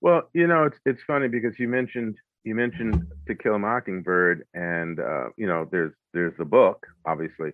Well, 0.00 0.30
you 0.32 0.46
know, 0.46 0.64
it's 0.64 0.78
it's 0.86 1.02
funny 1.06 1.28
because 1.28 1.58
you 1.58 1.68
mentioned 1.68 2.16
you 2.48 2.54
mentioned 2.54 3.06
To 3.26 3.34
Kill 3.34 3.56
a 3.56 3.58
Mockingbird, 3.58 4.46
and 4.54 4.98
uh, 4.98 5.28
you 5.36 5.46
know, 5.46 5.68
there's 5.70 5.92
there's 6.14 6.32
the 6.38 6.46
book, 6.46 6.86
obviously, 7.04 7.52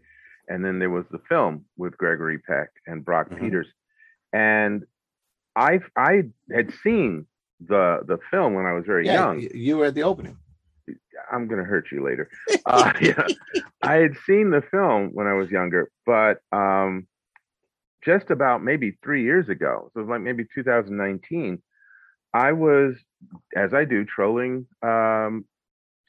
and 0.48 0.64
then 0.64 0.78
there 0.78 0.90
was 0.90 1.04
the 1.10 1.18
film 1.28 1.64
with 1.76 1.98
Gregory 1.98 2.38
Peck 2.38 2.70
and 2.86 3.04
Brock 3.04 3.28
mm-hmm. 3.28 3.44
Peters, 3.44 3.66
and 4.32 4.84
I 5.56 5.80
I 5.96 6.22
had 6.52 6.72
seen 6.84 7.26
the 7.60 8.02
the 8.06 8.18
film 8.30 8.54
when 8.54 8.66
I 8.66 8.72
was 8.72 8.84
very 8.86 9.04
yeah, 9.04 9.14
young. 9.14 9.48
You 9.52 9.78
were 9.78 9.86
at 9.86 9.94
the 9.94 10.04
opening. 10.04 10.38
I'm 11.32 11.48
gonna 11.48 11.64
hurt 11.64 11.86
you 11.90 12.04
later. 12.04 12.30
Uh, 12.66 12.92
yeah, 13.02 13.26
I 13.82 13.96
had 13.96 14.16
seen 14.26 14.50
the 14.50 14.62
film 14.70 15.10
when 15.12 15.26
I 15.26 15.34
was 15.34 15.50
younger, 15.50 15.90
but 16.06 16.38
um, 16.50 17.06
just 18.02 18.30
about 18.30 18.64
maybe 18.64 18.96
three 19.02 19.22
years 19.22 19.50
ago, 19.50 19.90
so 19.92 20.00
it 20.00 20.04
was 20.04 20.08
like 20.08 20.22
maybe 20.22 20.46
2019. 20.54 21.60
I 22.34 22.52
was, 22.52 22.96
as 23.56 23.72
I 23.72 23.84
do, 23.84 24.04
trolling 24.04 24.66
um, 24.82 25.44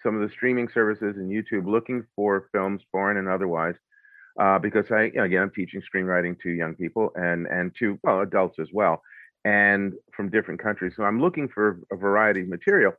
some 0.01 0.15
of 0.15 0.21
the 0.21 0.33
streaming 0.33 0.67
services 0.69 1.17
and 1.17 1.31
YouTube, 1.31 1.67
looking 1.67 2.03
for 2.15 2.49
films, 2.51 2.81
foreign 2.91 3.17
and 3.17 3.29
otherwise, 3.29 3.75
uh, 4.39 4.59
because 4.59 4.91
I, 4.91 5.03
you 5.03 5.13
know, 5.13 5.23
again, 5.23 5.43
I'm 5.43 5.51
teaching 5.51 5.81
screenwriting 5.81 6.39
to 6.41 6.49
young 6.49 6.75
people 6.75 7.11
and 7.15 7.45
and 7.45 7.73
to 7.79 7.99
well 8.03 8.21
adults 8.21 8.57
as 8.59 8.69
well, 8.73 9.03
and 9.45 9.93
from 10.15 10.29
different 10.29 10.61
countries. 10.61 10.93
So 10.97 11.03
I'm 11.03 11.21
looking 11.21 11.47
for 11.47 11.79
a 11.91 11.95
variety 11.95 12.41
of 12.41 12.49
material. 12.49 12.93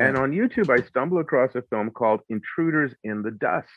And 0.00 0.16
on 0.16 0.32
YouTube, 0.32 0.68
I 0.68 0.84
stumbled 0.84 1.20
across 1.20 1.54
a 1.54 1.62
film 1.62 1.90
called 1.90 2.20
Intruders 2.28 2.92
in 3.04 3.22
the 3.22 3.30
Dust. 3.30 3.68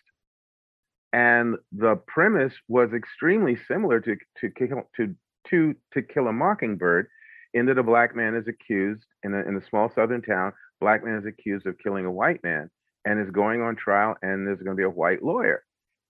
And 1.13 1.55
the 1.71 1.97
premise 2.07 2.53
was 2.67 2.93
extremely 2.93 3.57
similar 3.67 3.99
to 4.01 4.15
to 4.41 4.49
to 4.97 5.15
to 5.49 5.75
to 5.93 6.01
Kill 6.01 6.27
a 6.27 6.33
Mockingbird, 6.33 7.07
that 7.53 7.77
a 7.77 7.83
black 7.83 8.15
man 8.15 8.35
is 8.35 8.47
accused 8.47 9.05
in 9.23 9.33
a, 9.33 9.39
in 9.39 9.55
a 9.55 9.65
small 9.69 9.91
southern 9.93 10.21
town, 10.21 10.53
black 10.79 11.03
man 11.03 11.15
is 11.15 11.25
accused 11.25 11.65
of 11.65 11.77
killing 11.79 12.05
a 12.05 12.11
white 12.11 12.43
man 12.43 12.69
and 13.05 13.19
is 13.19 13.31
going 13.31 13.61
on 13.61 13.75
trial 13.75 14.15
and 14.21 14.45
there's 14.45 14.59
going 14.59 14.75
to 14.75 14.79
be 14.79 14.83
a 14.83 14.89
white 14.89 15.23
lawyer. 15.23 15.63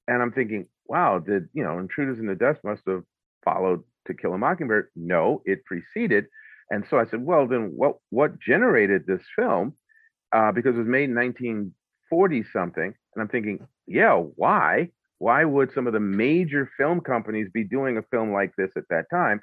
And 0.08 0.22
I'm 0.22 0.32
thinking, 0.32 0.68
wow, 0.88 1.20
did, 1.20 1.50
you 1.54 1.64
know, 1.64 1.80
Intruders 1.80 2.20
in 2.20 2.26
the 2.26 2.36
Dust 2.36 2.60
must 2.64 2.82
have 2.88 3.04
followed 3.44 3.84
To 4.08 4.14
Kill 4.14 4.34
a 4.34 4.38
Mockingbird. 4.38 4.88
No, 4.96 5.42
it 5.46 5.64
preceded. 5.66 6.26
And 6.72 6.86
so 6.90 7.00
I 7.00 7.06
said, 7.06 7.24
well, 7.24 7.48
then 7.48 7.74
what, 7.76 7.98
what 8.10 8.40
generated 8.40 9.06
this 9.06 9.22
film? 9.36 9.74
Uh, 10.32 10.52
because 10.52 10.76
it 10.76 10.80
was 10.80 10.88
made 10.88 11.10
in 11.10 11.16
1940 11.16 12.44
something. 12.54 12.94
And 13.16 13.22
I'm 13.22 13.28
thinking, 13.28 13.68
yeah, 13.88 14.14
why? 14.14 14.90
Why 15.18 15.44
would 15.44 15.74
some 15.74 15.88
of 15.88 15.94
the 15.94 16.00
major 16.00 16.70
film 16.78 17.02
companies 17.02 17.50
be 17.54 17.64
doing 17.64 17.98
a 17.98 18.04
film 18.04 18.32
like 18.32 18.56
this 18.58 18.72
at 18.78 18.88
that 18.90 19.10
time? 19.12 19.42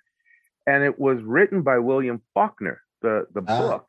And 0.67 0.83
it 0.83 0.99
was 0.99 1.23
written 1.23 1.63
by 1.63 1.79
William 1.79 2.23
Faulkner. 2.35 2.81
The 3.03 3.27
the 3.33 3.43
ah. 3.47 3.59
book 3.59 3.87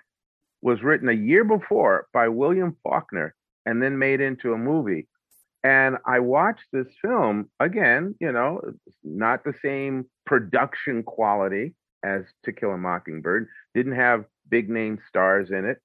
was 0.61 0.81
written 0.83 1.09
a 1.09 1.13
year 1.13 1.43
before 1.43 2.07
by 2.13 2.27
William 2.27 2.75
Faulkner 2.83 3.33
and 3.65 3.81
then 3.81 3.97
made 3.97 4.21
into 4.21 4.53
a 4.53 4.57
movie. 4.57 5.07
And 5.63 5.97
I 6.05 6.19
watched 6.19 6.65
this 6.71 6.87
film 7.01 7.49
again, 7.59 8.15
you 8.19 8.31
know, 8.31 8.61
not 9.03 9.43
the 9.43 9.53
same 9.61 10.05
production 10.25 11.03
quality 11.03 11.73
as 12.03 12.23
To 12.45 12.53
Kill 12.53 12.71
a 12.71 12.77
Mockingbird, 12.77 13.47
didn't 13.73 13.95
have 13.95 14.25
big 14.49 14.69
name 14.69 14.99
stars 15.07 15.51
in 15.51 15.65
it, 15.65 15.79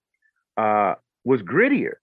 uh, 0.56 0.94
was 1.24 1.42
grittier 1.42 1.94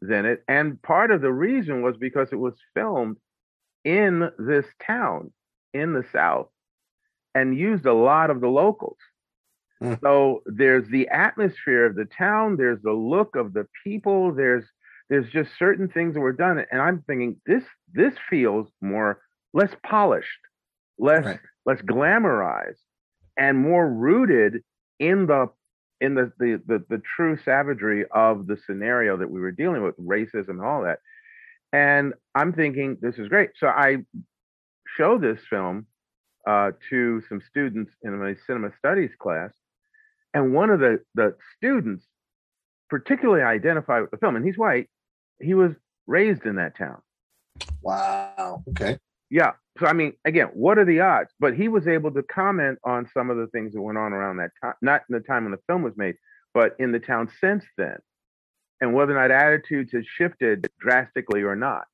than 0.00 0.24
it. 0.26 0.42
And 0.48 0.80
part 0.82 1.10
of 1.10 1.20
the 1.20 1.32
reason 1.32 1.82
was 1.82 1.96
because 1.96 2.28
it 2.32 2.38
was 2.38 2.54
filmed 2.74 3.18
in 3.84 4.30
this 4.38 4.66
town 4.84 5.32
in 5.72 5.92
the 5.92 6.04
South 6.12 6.48
and 7.34 7.58
used 7.58 7.86
a 7.86 7.94
lot 7.94 8.30
of 8.30 8.40
the 8.40 8.48
locals. 8.48 8.98
Mm. 9.82 10.00
So 10.02 10.42
there's 10.46 10.88
the 10.88 11.08
atmosphere 11.08 11.86
of 11.86 11.96
the 11.96 12.04
town, 12.06 12.56
there's 12.56 12.82
the 12.82 12.92
look 12.92 13.36
of 13.36 13.52
the 13.52 13.66
people, 13.84 14.32
there's 14.34 14.64
there's 15.10 15.28
just 15.30 15.50
certain 15.58 15.88
things 15.88 16.14
that 16.14 16.20
were 16.20 16.32
done. 16.32 16.64
And 16.70 16.80
I'm 16.80 17.02
thinking 17.02 17.40
this 17.46 17.64
this 17.92 18.14
feels 18.30 18.68
more 18.80 19.20
less 19.52 19.70
polished, 19.84 20.40
less 20.98 21.24
Right. 21.24 21.40
less 21.66 21.80
glamorized, 21.82 22.80
and 23.36 23.58
more 23.58 23.88
rooted 23.92 24.62
in 24.98 25.26
the 25.26 25.48
in 26.00 26.14
the, 26.14 26.32
the 26.38 26.60
the 26.66 26.84
the 26.88 27.02
true 27.16 27.36
savagery 27.44 28.04
of 28.10 28.46
the 28.46 28.56
scenario 28.56 29.16
that 29.16 29.30
we 29.30 29.40
were 29.40 29.52
dealing 29.52 29.82
with, 29.82 29.96
racism 29.98 30.50
and 30.50 30.62
all 30.64 30.82
that. 30.84 31.00
And 31.72 32.14
I'm 32.34 32.52
thinking 32.52 32.98
this 33.00 33.16
is 33.18 33.28
great. 33.28 33.50
So 33.56 33.66
I 33.68 33.98
show 34.96 35.18
this 35.18 35.40
film 35.48 35.86
uh, 36.46 36.72
to 36.90 37.22
some 37.28 37.40
students 37.48 37.92
in 38.02 38.18
my 38.18 38.34
cinema 38.46 38.70
studies 38.78 39.10
class, 39.18 39.52
and 40.32 40.52
one 40.52 40.70
of 40.70 40.80
the 40.80 41.00
the 41.14 41.36
students 41.56 42.04
particularly 42.90 43.42
identified 43.42 44.02
with 44.02 44.10
the 44.10 44.18
film, 44.18 44.36
and 44.36 44.44
he's 44.44 44.58
white. 44.58 44.88
He 45.40 45.54
was 45.54 45.72
raised 46.06 46.44
in 46.44 46.56
that 46.56 46.76
town. 46.76 47.00
Wow. 47.82 48.62
Okay. 48.70 48.98
Yeah. 49.30 49.52
So 49.78 49.86
I 49.86 49.92
mean, 49.92 50.12
again, 50.24 50.48
what 50.54 50.78
are 50.78 50.84
the 50.84 51.00
odds? 51.00 51.30
But 51.40 51.54
he 51.54 51.68
was 51.68 51.88
able 51.88 52.12
to 52.12 52.22
comment 52.22 52.78
on 52.84 53.08
some 53.12 53.30
of 53.30 53.36
the 53.36 53.46
things 53.48 53.72
that 53.72 53.82
went 53.82 53.98
on 53.98 54.12
around 54.12 54.36
that 54.36 54.50
time, 54.62 54.74
not 54.82 55.02
in 55.08 55.14
the 55.14 55.20
time 55.20 55.44
when 55.44 55.52
the 55.52 55.60
film 55.66 55.82
was 55.82 55.94
made, 55.96 56.16
but 56.52 56.76
in 56.78 56.92
the 56.92 57.00
town 57.00 57.30
since 57.40 57.64
then, 57.76 57.96
and 58.80 58.94
whether 58.94 59.16
or 59.16 59.20
not 59.20 59.30
attitudes 59.30 59.92
had 59.92 60.04
shifted 60.06 60.68
drastically 60.78 61.42
or 61.42 61.56
not. 61.56 61.86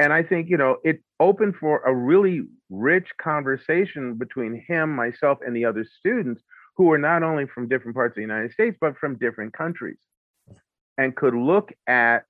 And 0.00 0.12
I 0.14 0.22
think 0.22 0.48
you 0.48 0.56
know 0.56 0.78
it 0.82 1.00
opened 1.20 1.56
for 1.56 1.80
a 1.80 1.94
really 1.94 2.42
rich 2.70 3.08
conversation 3.20 4.14
between 4.14 4.64
him, 4.66 4.96
myself, 4.96 5.38
and 5.46 5.54
the 5.54 5.66
other 5.66 5.84
students 5.98 6.42
who 6.76 6.84
were 6.84 6.98
not 6.98 7.22
only 7.22 7.46
from 7.46 7.68
different 7.68 7.94
parts 7.94 8.12
of 8.12 8.16
the 8.16 8.22
United 8.22 8.52
States 8.52 8.76
but 8.80 8.96
from 8.96 9.16
different 9.16 9.52
countries, 9.52 9.98
and 10.96 11.14
could 11.14 11.34
look 11.34 11.72
at 11.86 12.24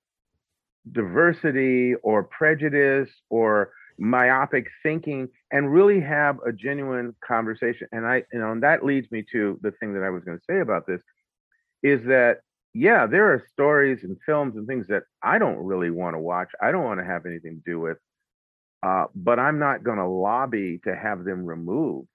diversity 0.91 1.95
or 2.03 2.23
prejudice 2.23 3.09
or 3.29 3.71
myopic 3.97 4.67
thinking 4.83 5.29
and 5.51 5.71
really 5.71 6.01
have 6.01 6.39
a 6.45 6.51
genuine 6.51 7.15
conversation. 7.25 7.87
And 7.91 8.05
I, 8.05 8.23
you 8.33 8.39
know, 8.39 8.51
and 8.51 8.63
that 8.63 8.83
leads 8.83 9.09
me 9.11 9.23
to 9.31 9.59
the 9.61 9.71
thing 9.71 9.93
that 9.93 10.03
I 10.03 10.09
was 10.09 10.23
going 10.23 10.37
to 10.37 10.43
say 10.49 10.59
about 10.59 10.87
this 10.87 11.01
is 11.83 12.03
that, 12.07 12.41
yeah, 12.73 13.05
there 13.05 13.33
are 13.33 13.43
stories 13.51 14.03
and 14.03 14.17
films 14.25 14.55
and 14.55 14.67
things 14.67 14.87
that 14.87 15.03
I 15.21 15.39
don't 15.39 15.57
really 15.57 15.89
want 15.91 16.15
to 16.15 16.19
watch. 16.19 16.49
I 16.61 16.71
don't 16.71 16.85
want 16.85 16.99
to 16.99 17.05
have 17.05 17.25
anything 17.25 17.57
to 17.57 17.71
do 17.71 17.79
with, 17.79 17.97
uh, 18.83 19.05
but 19.13 19.39
I'm 19.39 19.59
not 19.59 19.83
going 19.83 19.97
to 19.97 20.07
lobby 20.07 20.79
to 20.85 20.95
have 20.95 21.23
them 21.23 21.45
removed. 21.45 22.07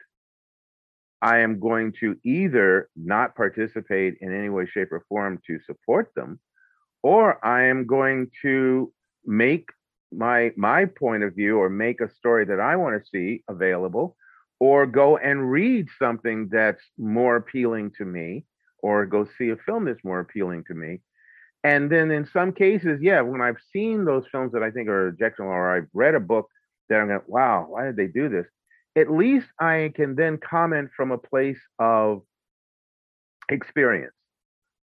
I 1.21 1.39
am 1.39 1.61
going 1.61 1.93
to 2.01 2.17
either 2.25 2.89
not 2.97 3.37
participate 3.37 4.17
in 4.21 4.35
any 4.35 4.49
way, 4.49 4.67
shape, 4.67 4.93
or 4.93 5.05
form 5.09 5.41
to 5.47 5.59
support 5.61 6.11
them, 6.15 6.41
or 7.03 7.45
I 7.45 7.65
am 7.65 7.87
going 7.87 8.31
to 8.43 8.93
make 9.25 9.69
my 10.13 10.53
my 10.57 10.85
point 10.85 11.25
of 11.25 11.35
view 11.35 11.59
or 11.59 11.69
make 11.69 12.01
a 12.01 12.11
story 12.11 12.45
that 12.47 12.61
I 12.61 12.77
want 12.77 13.03
to 13.03 13.09
see 13.09 13.43
available 13.49 14.17
or 14.61 14.87
go 14.87 15.17
and 15.17 15.51
read 15.51 15.89
something 15.99 16.49
that's 16.49 16.83
more 16.97 17.37
appealing 17.37 17.91
to 17.99 18.05
me 18.05 18.45
or 18.87 19.07
go 19.07 19.27
see 19.39 19.51
a 19.51 19.57
film 19.67 19.85
that's 19.85 20.05
more 20.05 20.21
appealing 20.21 20.63
to 20.65 20.75
me 20.75 21.01
and 21.65 21.91
then 21.91 22.11
in 22.11 22.25
some 22.33 22.53
cases 22.53 23.01
yeah 23.01 23.21
when 23.21 23.41
I've 23.41 23.63
seen 23.73 24.05
those 24.05 24.25
films 24.33 24.53
that 24.53 24.63
I 24.63 24.71
think 24.71 24.89
are 24.89 25.09
objectionable 25.09 25.53
or 25.53 25.77
I've 25.77 25.89
read 25.93 26.15
a 26.15 26.21
book 26.21 26.47
that 26.89 26.97
I'm 27.01 27.09
going 27.09 27.21
wow 27.27 27.67
why 27.69 27.85
did 27.85 27.97
they 27.97 28.07
do 28.07 28.29
this 28.29 28.47
at 28.97 29.11
least 29.11 29.49
I 29.61 29.93
can 29.95 30.15
then 30.15 30.39
comment 30.39 30.91
from 30.97 31.11
a 31.13 31.19
place 31.19 31.63
of 31.79 32.23
experience 33.49 34.13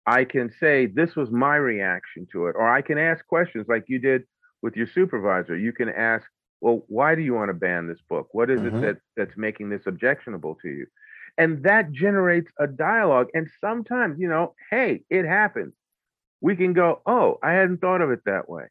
I 0.07 0.25
can 0.25 0.53
say 0.61 0.87
this 0.87 1.17
was 1.17 1.31
my 1.31 1.57
reaction 1.57 2.27
to 2.33 2.47
it 2.49 2.55
or 2.57 2.69
I 2.69 2.83
can 2.83 2.99
ask 2.99 3.27
questions 3.27 3.67
like 3.69 3.85
you 3.89 3.99
did 3.99 4.23
with 4.63 4.77
your 4.77 4.87
supervisor. 4.87 5.57
You 5.57 5.73
can 5.73 5.89
ask, 5.89 6.25
well, 6.61 6.85
why 6.89 7.15
do 7.15 7.23
you 7.23 7.35
want 7.35 7.51
to 7.51 7.55
ban 7.55 7.87
this 7.87 8.01
book? 8.09 8.29
What 8.33 8.51
is 8.51 8.61
Mhm. 8.61 8.67
it 8.67 8.81
that 8.81 8.97
that's 9.17 9.37
making 9.37 9.69
this 9.71 9.87
objectionable 9.87 10.57
to 10.63 10.69
you? 10.69 10.87
And 11.39 11.63
that 11.65 11.93
generates 11.93 12.51
a 12.59 12.67
dialogue. 12.67 13.29
And 13.35 13.49
sometimes, 13.61 14.19
you 14.19 14.29
know, 14.29 14.55
hey, 14.71 15.03
it 15.11 15.25
happens. 15.25 15.75
We 16.41 16.57
can 16.57 16.73
go, 16.73 17.03
oh, 17.07 17.39
I 17.43 17.53
hadn't 17.53 17.81
thought 17.81 18.01
of 18.01 18.11
it 18.11 18.21
that 18.27 18.49
way. 18.49 18.65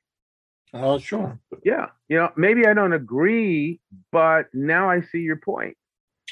Oh, 0.74 1.00
sure. 1.00 1.40
Yeah, 1.64 1.88
you 2.10 2.18
know, 2.18 2.32
maybe 2.36 2.68
I 2.68 2.74
don't 2.74 2.94
agree, 2.94 3.80
but 4.12 4.48
now 4.54 4.90
I 4.90 5.02
see 5.02 5.20
your 5.20 5.38
point. 5.38 5.78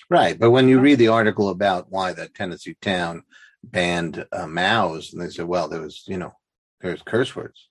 Right. 0.10 0.38
But 0.38 0.52
when 0.52 0.67
you 0.67 0.80
read 0.80 1.00
the 1.00 1.08
article 1.08 1.50
about 1.50 1.89
why 1.89 2.12
the 2.12 2.28
Tennessee 2.28 2.76
town 2.82 3.24
banned 3.63 4.26
uh, 4.32 4.46
Maus, 4.46 5.13
and 5.13 5.22
they 5.22 5.30
said, 5.30 5.46
well, 5.46 5.69
there 5.69 5.82
was, 5.82 6.04
you 6.08 6.17
know, 6.17 6.34
there's 6.82 7.02
curse 7.02 7.36
words, 7.36 7.69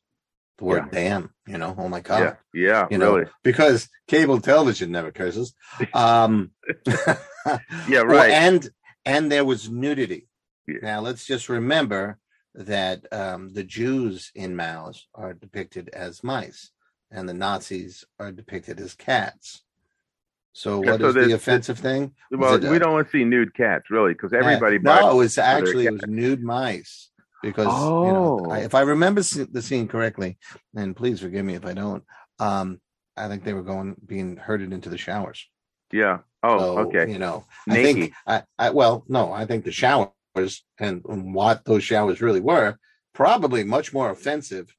the 0.59 0.65
word 0.65 0.91
damn, 0.91 1.33
you 1.47 1.59
know, 1.59 1.75
oh 1.79 1.89
my 1.89 2.01
God. 2.01 2.37
yeah, 2.55 2.63
yeah, 2.67 2.87
You 2.91 2.99
know, 2.99 3.17
really. 3.17 3.31
because 3.43 3.89
cable 4.07 4.41
television 4.41 4.91
never 4.93 5.11
curses. 5.11 5.55
Um, 5.95 6.51
Yeah, 7.89 8.01
right. 8.01 8.31
and 8.31 8.69
and 9.05 9.33
there 9.33 9.45
was 9.45 9.69
nudity. 9.69 10.29
Yeah. 10.69 10.77
Now 10.83 11.01
let's 11.01 11.27
just 11.27 11.49
remember 11.49 12.19
that 12.55 13.07
um, 13.13 13.53
the 13.53 13.65
Jews 13.65 14.31
in 14.35 14.55
Maus 14.55 15.03
are 15.15 15.33
depicted 15.35 15.89
as 15.93 16.23
mice, 16.23 16.71
and 17.11 17.29
the 17.29 17.35
Nazis 17.35 18.05
are 18.21 18.31
depicted 18.31 18.79
as 18.79 18.95
cats. 18.95 19.63
So 20.53 20.85
Yeah, 20.85 20.93
what 20.93 21.01
so 21.01 21.09
is 21.09 21.15
the 21.15 21.33
offensive 21.35 21.79
thing? 21.79 22.13
Well, 22.31 22.59
we 22.61 22.79
don't 22.79 22.93
want 22.93 23.09
to 23.09 23.11
see 23.11 23.25
nude 23.25 23.55
cats, 23.55 23.91
really, 23.91 24.13
because 24.13 24.35
everybody. 24.35 24.77
uh, 24.77 24.81
no, 24.83 25.11
it 25.13 25.15
was 25.15 25.39
actually 25.39 25.87
it 25.87 25.93
was 25.93 26.03
cats. 26.03 26.13
nude 26.13 26.43
mice 26.43 27.09
because 27.43 27.67
you 27.67 28.13
know, 28.13 28.47
I, 28.51 28.61
Oh. 28.61 28.65
if 28.65 28.75
I 28.75 28.83
remember 28.83 29.21
the 29.23 29.63
scene 29.63 29.89
correctly, 29.89 30.39
and 30.77 30.97
please 30.97 31.21
forgive 31.21 31.45
me 31.45 31.55
if 31.55 31.67
I 31.67 31.75
don't. 31.75 32.05
Um, 32.39 32.81
I 33.17 33.29
think 33.29 33.45
they 33.45 33.53
were 33.53 33.63
going 33.63 33.97
being 34.07 34.37
herded 34.37 34.73
into 34.73 34.89
the 34.89 34.99
showers. 34.99 35.47
Yeah. 35.93 36.19
Oh, 36.43 36.59
So, 36.59 36.79
okay. 36.89 37.11
You 37.13 37.19
know, 37.19 37.45
I 37.69 37.75
think 37.83 38.15
I, 38.27 38.43
I 38.59 38.71
well, 38.71 39.05
no, 39.09 39.33
I 39.33 39.45
think 39.47 39.65
the 39.65 39.73
showers 39.73 40.11
and, 40.79 41.03
and 41.09 41.35
what 41.35 41.65
those 41.65 41.85
showers 41.85 42.21
really 42.23 42.41
were 42.41 42.77
probably 43.13 43.63
much 43.65 43.93
more 43.93 44.11
offensive 44.11 44.75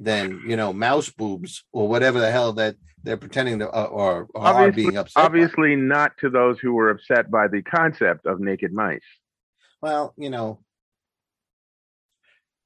than 0.00 0.40
you 0.46 0.56
know 0.56 0.72
mouse 0.72 1.10
boobs 1.10 1.64
or 1.72 1.88
whatever 1.88 2.20
the 2.20 2.30
hell 2.30 2.52
that 2.54 2.76
they're 3.02 3.18
pretending 3.18 3.58
to 3.58 3.68
uh, 3.68 3.84
or, 3.84 4.28
or 4.34 4.46
are 4.46 4.72
being 4.72 4.96
upset. 4.96 5.14
by. 5.14 5.22
Obviously, 5.22 5.76
not 5.76 6.12
to 6.18 6.30
those 6.30 6.58
who 6.60 6.72
were 6.72 6.88
upset 6.90 7.30
by 7.30 7.48
the 7.48 7.60
concept 7.62 8.24
of 8.24 8.40
naked 8.40 8.72
mice. 8.72 9.00
Well, 9.82 10.14
you 10.16 10.30
know, 10.30 10.60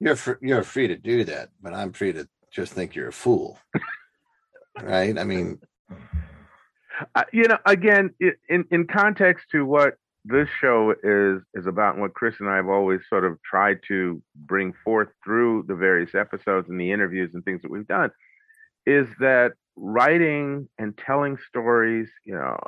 you're 0.00 0.16
fr- 0.16 0.40
you're 0.40 0.62
free 0.62 0.88
to 0.88 0.96
do 0.96 1.24
that, 1.24 1.50
but 1.60 1.74
I'm 1.74 1.92
free 1.92 2.12
to 2.12 2.28
just 2.50 2.72
think 2.72 2.94
you're 2.94 3.08
a 3.08 3.12
fool, 3.12 3.58
right? 4.82 5.18
I 5.18 5.24
mean, 5.24 5.60
Uh, 7.14 7.24
you 7.32 7.44
know, 7.44 7.58
again, 7.64 8.10
in 8.48 8.64
in 8.70 8.86
context 8.86 9.46
to 9.52 9.64
what 9.64 9.94
this 10.24 10.48
show 10.60 10.94
is 11.02 11.42
is 11.54 11.66
about, 11.66 11.94
and 11.94 12.02
what 12.02 12.14
Chris 12.14 12.34
and 12.40 12.48
I 12.48 12.56
have 12.56 12.68
always 12.68 13.00
sort 13.08 13.24
of 13.24 13.40
tried 13.42 13.80
to 13.88 14.20
bring 14.34 14.72
forth 14.84 15.08
through 15.24 15.64
the 15.68 15.76
various 15.76 16.14
episodes 16.14 16.68
and 16.68 16.80
the 16.80 16.90
interviews 16.92 17.34
and 17.34 17.44
things 17.44 17.62
that 17.62 17.70
we've 17.70 17.86
done, 17.86 18.10
is 18.84 19.06
that 19.20 19.52
writing 19.76 20.68
and 20.78 20.98
telling 20.98 21.38
stories, 21.48 22.08
you 22.24 22.34
know, 22.34 22.58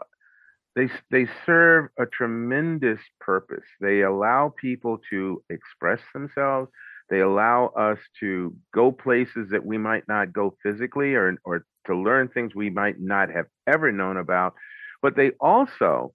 they 0.76 0.88
they 1.10 1.28
serve 1.44 1.88
a 1.98 2.06
tremendous 2.06 3.00
purpose. 3.20 3.66
They 3.80 4.02
allow 4.02 4.54
people 4.56 5.00
to 5.10 5.42
express 5.50 6.00
themselves. 6.14 6.70
They 7.10 7.20
allow 7.20 7.66
us 7.66 7.98
to 8.20 8.56
go 8.72 8.92
places 8.92 9.50
that 9.50 9.66
we 9.66 9.78
might 9.78 10.06
not 10.08 10.32
go 10.32 10.56
physically 10.62 11.14
or 11.14 11.36
or 11.44 11.66
to 11.86 11.96
learn 11.96 12.28
things 12.28 12.54
we 12.54 12.70
might 12.70 13.00
not 13.00 13.30
have 13.30 13.46
ever 13.66 13.90
known 13.90 14.16
about. 14.16 14.54
But 15.02 15.16
they 15.16 15.30
also 15.40 16.14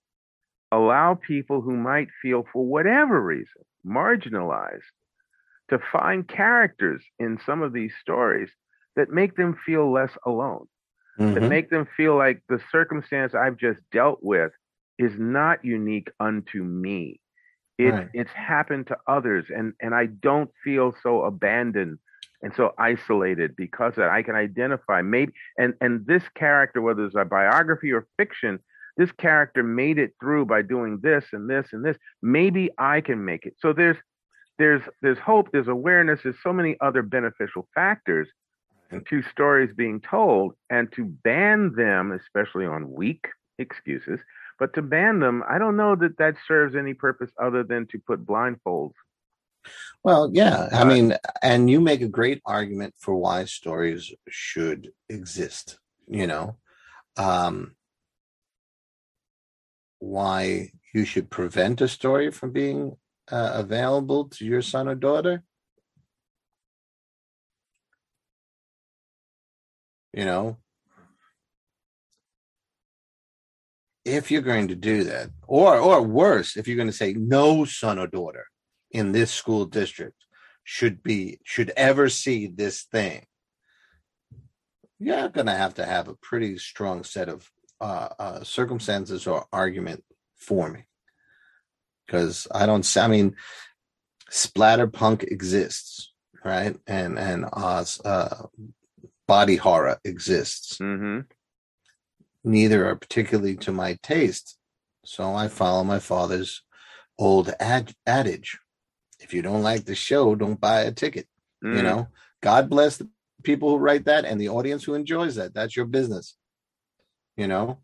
allow 0.72 1.16
people 1.16 1.62
who 1.62 1.76
might 1.76 2.08
feel 2.22 2.46
for 2.52 2.66
whatever 2.66 3.22
reason 3.22 3.64
marginalized 3.86 4.82
to 5.70 5.80
find 5.92 6.28
characters 6.28 7.04
in 7.20 7.40
some 7.46 7.62
of 7.62 7.74
these 7.74 7.94
stories 8.02 8.50
that 8.96 9.10
make 9.10 9.36
them 9.36 9.58
feel 9.66 9.92
less 9.92 10.12
alone 10.26 10.68
that 11.18 11.44
mhm. 11.44 11.50
make 11.50 11.70
them 11.70 11.88
feel 11.96 12.18
like 12.18 12.42
the 12.50 12.60
circumstance 12.72 13.34
I've 13.34 13.58
just 13.58 13.80
dealt 13.92 14.20
with 14.22 14.52
is 14.98 15.14
not 15.18 15.64
unique 15.64 16.10
unto 16.20 16.64
me. 16.64 17.20
It's 17.78 17.94
Right. 17.98 18.10
it's 18.14 18.32
happened 18.32 18.88
to 18.88 18.98
others, 19.08 19.46
and 19.56 19.74
and 19.82 19.94
I 19.94 20.06
don't 20.08 20.52
feel 20.64 20.96
so 21.04 21.24
abandoned 21.24 22.00
and 22.42 22.54
so 22.56 22.74
isolated 22.78 23.56
because 23.56 23.96
that 23.96 24.10
I 24.10 24.22
can 24.24 24.36
identify 24.36 25.02
maybe 25.02 25.34
and 25.58 25.74
and 25.82 26.06
this 26.06 26.24
character, 26.36 26.82
whether 26.82 27.06
it's 27.06 27.16
a 27.16 27.26
biography 27.26 27.92
or 27.92 28.08
fiction, 28.18 28.60
this 28.98 29.12
character 29.14 29.64
made 29.64 29.98
it 29.98 30.14
through 30.20 30.46
by 30.46 30.62
doing 30.62 31.00
this 31.02 31.26
and 31.34 31.50
this 31.50 31.68
and 31.74 31.84
this. 31.84 31.98
Maybe 32.22 32.70
I 32.78 33.02
can 33.02 33.24
make 33.26 33.46
it. 33.46 33.56
So 33.60 33.74
there's 33.74 33.98
there's 34.58 34.82
there's 35.02 35.20
hope, 35.20 35.50
there's 35.52 35.68
awareness, 35.68 36.22
there's 36.24 36.42
so 36.42 36.54
many 36.54 36.78
other 36.82 37.02
beneficial 37.02 37.68
factors 37.76 38.30
to 39.10 39.22
stories 39.24 39.72
being 39.76 40.00
told, 40.00 40.54
and 40.70 40.92
to 40.94 41.06
ban 41.06 41.74
them, 41.76 42.12
especially 42.12 42.66
on 42.66 42.92
weak 42.92 43.28
excuses, 43.58 44.20
but 44.60 44.74
to 44.74 44.82
ban 44.82 45.20
them, 45.20 45.44
I 45.48 45.58
don't 45.58 45.78
know 45.78 45.96
that 45.96 46.18
that 46.18 46.36
serves 46.48 46.76
any 46.76 46.94
purpose 46.94 47.32
other 47.42 47.64
than 47.64 47.88
to 47.88 48.00
put 48.00 48.26
blindfolds. 48.26 48.94
Well, 50.04 50.30
yeah, 50.34 50.70
I 50.72 50.84
mean, 50.84 51.16
and 51.42 51.70
you 51.70 51.82
make 51.82 52.02
a 52.02 52.08
great 52.08 52.42
argument 52.46 52.94
for 53.00 53.16
why 53.16 53.46
stories 53.46 54.14
should 54.30 54.92
exist. 55.10 55.80
You 56.08 56.28
know, 56.28 56.58
um, 57.18 57.76
why 60.00 60.72
you 60.94 61.06
should 61.06 61.30
prevent 61.30 61.82
a 61.82 61.88
story 61.88 62.32
from 62.32 62.52
being 62.52 62.96
uh, 63.32 63.52
available 63.56 64.26
to 64.30 64.46
your 64.46 64.62
son 64.62 64.88
or 64.88 64.96
daughter. 64.96 65.44
You 70.14 70.26
know, 70.26 70.58
if 74.06 74.30
you're 74.30 74.42
going 74.42 74.68
to 74.68 74.76
do 74.76 75.04
that, 75.06 75.32
or 75.48 75.78
or 75.78 76.02
worse, 76.02 76.56
if 76.56 76.68
you're 76.68 76.78
going 76.78 76.90
to 76.90 76.94
say 76.94 77.14
no 77.14 77.66
son 77.66 78.00
or 78.00 78.08
daughter 78.08 78.46
in 78.92 79.12
this 79.12 79.32
school 79.32 79.66
district 79.66 80.26
should 80.64 81.04
be 81.04 81.40
should 81.44 81.72
ever 81.76 82.08
see 82.08 82.48
this 82.48 82.84
thing, 82.84 83.26
you're 85.00 85.30
going 85.30 85.48
to 85.48 85.56
have 85.56 85.74
to 85.76 85.86
have 85.86 86.08
a 86.08 86.16
pretty 86.16 86.58
strong 86.58 87.04
set 87.04 87.28
of 87.30 87.50
uh, 87.82 88.10
uh, 88.20 88.44
circumstances 88.44 89.28
or 89.28 89.46
argument 89.52 90.04
for 90.36 90.70
me, 90.70 90.86
because 92.06 92.48
I 92.54 92.68
don't. 92.68 92.98
I 92.98 93.08
mean, 93.08 93.36
splatterpunk 94.32 95.24
exists, 95.24 96.14
right? 96.44 96.78
And 96.86 97.18
and 97.18 97.46
uh, 97.52 97.84
uh 98.06 98.46
body 99.28 99.56
horror 99.56 100.00
exists. 100.04 100.78
Mm-hmm. 100.78 101.22
Neither 102.46 102.88
are 102.88 102.96
particularly 102.96 103.58
to 103.58 103.72
my 103.72 103.98
taste. 104.02 104.58
So 105.04 105.34
I 105.34 105.50
follow 105.50 105.84
my 105.84 106.00
father's 106.00 106.62
old 107.18 107.54
ad- 107.60 107.94
adage 108.06 108.58
if 109.20 109.34
you 109.34 109.42
don't 109.42 109.64
like 109.64 109.86
the 109.86 109.96
show, 109.96 110.36
don't 110.36 110.60
buy 110.60 110.82
a 110.82 110.92
ticket. 110.92 111.28
Mm. 111.64 111.78
You 111.78 111.84
know, 111.84 112.08
God 112.42 112.70
bless 112.70 112.98
the 112.98 113.10
people 113.44 113.70
who 113.70 113.78
write 113.78 114.06
that 114.06 114.26
and 114.26 114.40
the 114.40 114.50
audience 114.50 114.84
who 114.84 114.94
enjoys 114.94 115.36
that. 115.36 115.54
That's 115.54 115.76
your 115.76 115.86
business. 115.86 116.36
You 117.38 117.48
know, 117.48 117.80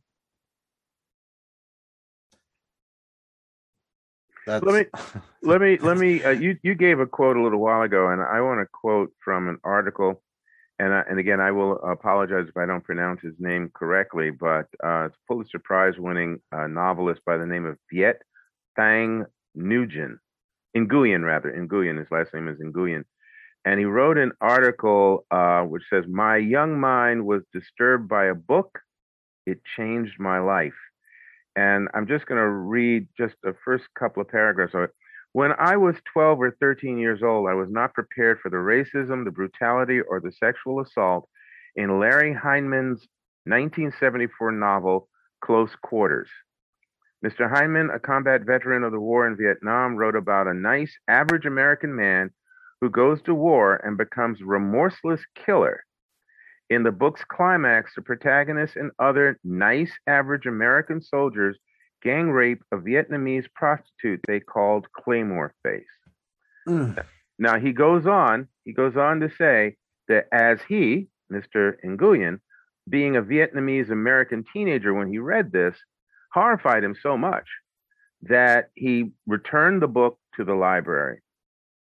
That's... 4.47 4.65
Let 4.65 4.73
me 4.73 5.01
let 5.43 5.61
me 5.61 5.77
let 5.77 5.97
me. 5.97 6.23
Uh, 6.23 6.31
you 6.31 6.57
you 6.63 6.73
gave 6.73 6.99
a 6.99 7.05
quote 7.05 7.37
a 7.37 7.43
little 7.43 7.59
while 7.59 7.83
ago, 7.83 8.09
and 8.09 8.21
I 8.21 8.41
want 8.41 8.59
to 8.59 8.65
quote 8.71 9.11
from 9.23 9.47
an 9.47 9.57
article 9.63 10.23
and 10.81 10.93
and 11.07 11.19
again, 11.19 11.39
I 11.39 11.51
will 11.51 11.73
apologize 11.83 12.47
if 12.49 12.57
I 12.57 12.65
don't 12.65 12.83
pronounce 12.83 13.21
his 13.21 13.35
name 13.37 13.71
correctly, 13.75 14.31
but 14.31 14.65
uh, 14.83 15.05
it's 15.05 15.15
a 15.15 15.27
Pulitzer 15.27 15.59
Prize 15.59 15.93
winning 15.99 16.39
uh, 16.51 16.65
novelist 16.67 17.21
by 17.23 17.37
the 17.37 17.45
name 17.45 17.65
of 17.65 17.77
Viet 17.91 18.23
Thanh 18.77 19.25
Nguyen, 19.55 20.17
Nguyen 20.75 21.23
rather, 21.23 21.51
Nguyen. 21.51 21.99
His 21.99 22.07
last 22.09 22.33
name 22.33 22.47
is 22.47 22.57
Nguyen, 22.59 23.03
and 23.63 23.79
he 23.79 23.85
wrote 23.85 24.17
an 24.17 24.31
article 24.41 25.25
uh, 25.29 25.61
which 25.61 25.83
says, 25.87 26.05
"My 26.09 26.37
young 26.37 26.79
mind 26.79 27.27
was 27.27 27.43
disturbed 27.53 28.09
by 28.09 28.25
a 28.25 28.35
book. 28.35 28.79
It 29.45 29.61
changed 29.77 30.19
my 30.19 30.39
life." 30.39 30.79
And 31.55 31.89
I'm 31.93 32.07
just 32.07 32.25
going 32.25 32.41
to 32.41 32.49
read 32.49 33.07
just 33.15 33.35
the 33.43 33.53
first 33.63 33.83
couple 33.99 34.21
of 34.21 34.29
paragraphs 34.29 34.73
of 34.73 34.83
it. 34.83 34.91
When 35.33 35.53
I 35.57 35.77
was 35.77 35.95
12 36.11 36.39
or 36.39 36.51
13 36.59 36.97
years 36.97 37.23
old, 37.23 37.47
I 37.47 37.53
was 37.53 37.69
not 37.69 37.93
prepared 37.93 38.39
for 38.41 38.49
the 38.49 38.57
racism, 38.57 39.23
the 39.23 39.31
brutality, 39.31 40.01
or 40.01 40.19
the 40.19 40.31
sexual 40.31 40.81
assault 40.81 41.29
in 41.75 41.99
Larry 41.99 42.33
Heinemann's 42.33 43.07
1974 43.45 44.51
novel, 44.51 45.07
Close 45.41 45.73
Quarters. 45.81 46.29
Mr. 47.25 47.49
Heinemann, 47.49 47.91
a 47.91 47.99
combat 47.99 48.41
veteran 48.41 48.83
of 48.83 48.91
the 48.91 48.99
war 48.99 49.25
in 49.25 49.37
Vietnam, 49.37 49.95
wrote 49.95 50.17
about 50.17 50.47
a 50.47 50.53
nice, 50.53 50.93
average 51.07 51.45
American 51.45 51.95
man 51.95 52.31
who 52.81 52.89
goes 52.89 53.21
to 53.21 53.33
war 53.33 53.75
and 53.85 53.97
becomes 53.97 54.41
remorseless 54.41 55.21
killer. 55.35 55.85
In 56.69 56.83
the 56.83 56.91
book's 56.91 57.23
climax, 57.23 57.93
the 57.95 58.01
protagonist 58.01 58.75
and 58.75 58.91
other 58.99 59.39
nice, 59.43 59.91
average 60.07 60.45
American 60.45 61.01
soldiers 61.01 61.57
gang 62.01 62.29
rape 62.29 62.63
a 62.71 62.77
Vietnamese 62.77 63.45
prostitute 63.53 64.21
they 64.27 64.39
called 64.39 64.91
Claymore 64.91 65.53
Face. 65.63 65.83
Mm. 66.67 67.03
Now 67.39 67.59
he 67.59 67.71
goes 67.71 68.05
on, 68.05 68.47
he 68.65 68.73
goes 68.73 68.97
on 68.97 69.19
to 69.21 69.31
say 69.37 69.77
that 70.07 70.27
as 70.31 70.59
he, 70.67 71.07
Mr. 71.31 71.73
Nguyen, 71.83 72.39
being 72.89 73.15
a 73.15 73.21
Vietnamese 73.21 73.91
American 73.91 74.43
teenager 74.51 74.93
when 74.93 75.07
he 75.07 75.19
read 75.19 75.51
this, 75.51 75.75
horrified 76.33 76.83
him 76.83 76.95
so 77.01 77.17
much 77.17 77.47
that 78.23 78.69
he 78.75 79.11
returned 79.27 79.81
the 79.81 79.87
book 79.87 80.19
to 80.35 80.43
the 80.43 80.53
library 80.53 81.21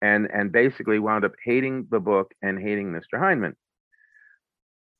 and, 0.02 0.28
and 0.32 0.52
basically 0.52 1.00
wound 1.00 1.26
up 1.26 1.34
hating 1.44 1.88
the 1.90 2.00
book 2.00 2.34
and 2.42 2.60
hating 2.60 2.92
Mr. 2.92 3.18
Heinemann. 3.18 3.56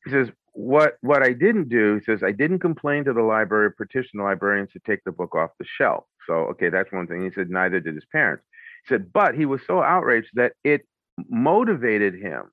He 0.06 0.12
says, 0.12 0.30
what 0.56 0.98
what 1.02 1.22
I 1.22 1.34
didn't 1.34 1.68
do, 1.68 2.02
says, 2.06 2.24
I 2.24 2.32
didn't 2.32 2.60
complain 2.60 3.04
to 3.06 3.14
the 3.14 3.22
library, 3.22 3.74
petition 3.74 4.20
the 4.20 4.24
librarians 4.24 4.72
to 4.72 4.80
take 4.80 5.04
the 5.04 5.12
book 5.12 5.36
off 5.36 5.52
the 5.60 5.66
shelf. 5.66 6.06
So 6.26 6.34
okay, 6.52 6.70
that's 6.70 6.92
one 6.92 7.08
thing. 7.08 7.24
He 7.24 7.32
said 7.32 7.50
neither 7.50 7.80
did 7.82 7.94
his 7.94 8.06
parents. 8.06 8.44
He 8.84 8.94
said, 8.94 9.12
but 9.12 9.36
he 9.36 9.46
was 9.46 9.62
so 9.68 9.84
outraged 9.84 10.30
that 10.36 10.54
it 10.64 10.88
motivated 11.30 12.16
him 12.16 12.44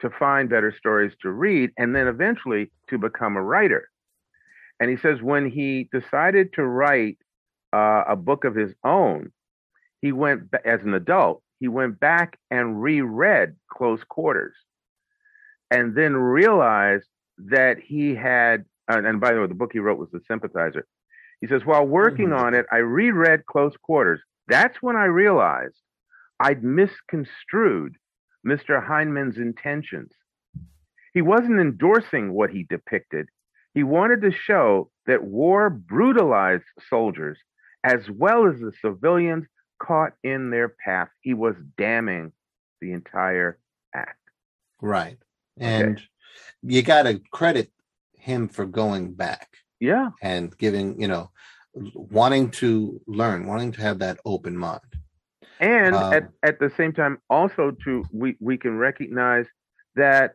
to 0.00 0.10
find 0.10 0.48
better 0.48 0.72
stories 0.76 1.12
to 1.22 1.30
read 1.30 1.70
and 1.76 1.94
then 1.94 2.06
eventually 2.06 2.70
to 2.88 2.98
become 2.98 3.36
a 3.36 3.42
writer. 3.42 3.88
And 4.78 4.88
he 4.88 4.96
says 4.96 5.22
when 5.22 5.50
he 5.50 5.88
decided 5.92 6.52
to 6.54 6.64
write 6.64 7.18
uh, 7.72 8.04
a 8.08 8.16
book 8.16 8.44
of 8.44 8.54
his 8.54 8.74
own, 8.84 9.32
he 10.00 10.12
went 10.12 10.54
as 10.64 10.82
an 10.82 10.94
adult. 10.94 11.42
He 11.58 11.68
went 11.68 11.98
back 11.98 12.38
and 12.50 12.82
reread 12.82 13.56
Close 13.68 14.02
Quarters 14.04 14.54
and 15.72 15.94
then 15.94 16.14
realized 16.14 17.08
that 17.38 17.78
he 17.78 18.14
had, 18.14 18.66
and 18.88 19.20
by 19.20 19.32
the 19.32 19.40
way, 19.40 19.46
the 19.46 19.54
book 19.54 19.70
he 19.72 19.78
wrote 19.78 19.98
was 19.98 20.10
The 20.12 20.20
Sympathizer. 20.28 20.86
He 21.40 21.46
says, 21.46 21.64
while 21.64 21.86
working 21.86 22.28
mm-hmm. 22.28 22.44
on 22.44 22.54
it, 22.54 22.66
I 22.70 22.76
reread 22.76 23.46
Close 23.46 23.74
Quarters. 23.82 24.20
That's 24.48 24.82
when 24.82 24.96
I 24.96 25.06
realized 25.06 25.76
I'd 26.38 26.62
misconstrued 26.62 27.96
Mr. 28.46 28.86
Heinemann's 28.86 29.38
intentions. 29.38 30.12
He 31.14 31.22
wasn't 31.22 31.58
endorsing 31.58 32.34
what 32.34 32.50
he 32.50 32.66
depicted. 32.68 33.28
He 33.72 33.82
wanted 33.82 34.20
to 34.22 34.30
show 34.30 34.90
that 35.06 35.24
war 35.24 35.70
brutalized 35.70 36.64
soldiers 36.90 37.38
as 37.82 38.10
well 38.10 38.46
as 38.46 38.60
the 38.60 38.72
civilians 38.82 39.46
caught 39.82 40.12
in 40.22 40.50
their 40.50 40.68
path. 40.68 41.08
He 41.22 41.32
was 41.32 41.56
damning 41.78 42.32
the 42.82 42.92
entire 42.92 43.58
act. 43.94 44.18
Right 44.80 45.16
and 45.58 45.96
okay. 45.96 46.04
you 46.62 46.82
got 46.82 47.02
to 47.02 47.20
credit 47.30 47.70
him 48.14 48.48
for 48.48 48.64
going 48.64 49.12
back. 49.12 49.48
Yeah. 49.80 50.10
And 50.22 50.56
giving 50.56 51.00
you 51.00 51.08
know 51.08 51.30
wanting 51.74 52.50
to 52.50 53.00
learn 53.06 53.46
wanting 53.46 53.72
to 53.72 53.80
have 53.80 53.98
that 54.00 54.18
open 54.24 54.56
mind. 54.56 54.80
And 55.60 55.94
um, 55.94 56.12
at, 56.12 56.28
at 56.42 56.58
the 56.58 56.72
same 56.76 56.92
time 56.92 57.18
also 57.30 57.72
to 57.84 58.04
we 58.12 58.36
we 58.40 58.56
can 58.56 58.76
recognize 58.76 59.46
that 59.96 60.34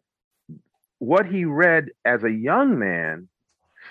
what 0.99 1.25
he 1.25 1.45
read 1.45 1.89
as 2.05 2.23
a 2.23 2.31
young 2.31 2.79
man 2.79 3.29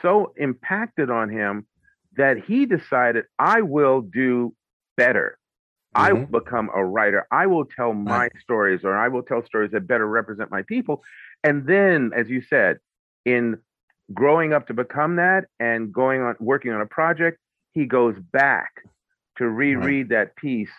so 0.03 0.33
impacted 0.37 1.11
on 1.11 1.31
him 1.31 1.67
that 2.17 2.39
he 2.39 2.67
decided 2.67 3.25
i 3.39 3.61
will 3.61 4.01
do 4.01 4.55
better 4.97 5.39
I 5.97 6.13
will 6.13 6.23
mm-hmm. 6.23 6.33
become 6.33 6.71
a 6.75 6.85
writer. 6.85 7.27
I 7.31 7.47
will 7.47 7.65
tell 7.65 7.93
my 7.95 8.19
right. 8.19 8.33
stories 8.41 8.85
or 8.85 8.97
I 8.97 9.09
will 9.09 9.23
tell 9.23 9.45
stories 9.45 9.71
that 9.73 9.87
better 9.87 10.07
represent 10.07 10.51
my 10.51 10.63
people. 10.63 11.03
And 11.43 11.67
then, 11.67 12.13
as 12.15 12.29
you 12.29 12.43
said, 12.43 12.79
in 13.25 13.59
growing 14.13 14.53
up 14.53 14.67
to 14.69 14.75
become 14.75 15.17
that 15.17 15.47
and 15.59 15.93
going 15.93 16.21
on 16.21 16.37
working 16.39 16.73
on 16.73 16.81
a 16.81 16.87
project, 16.87 17.39
he 17.73 17.87
goes 17.87 18.17
back 18.33 18.71
to 19.39 19.49
reread 19.49 20.11
right. 20.11 20.27
that 20.27 20.37
piece 20.37 20.71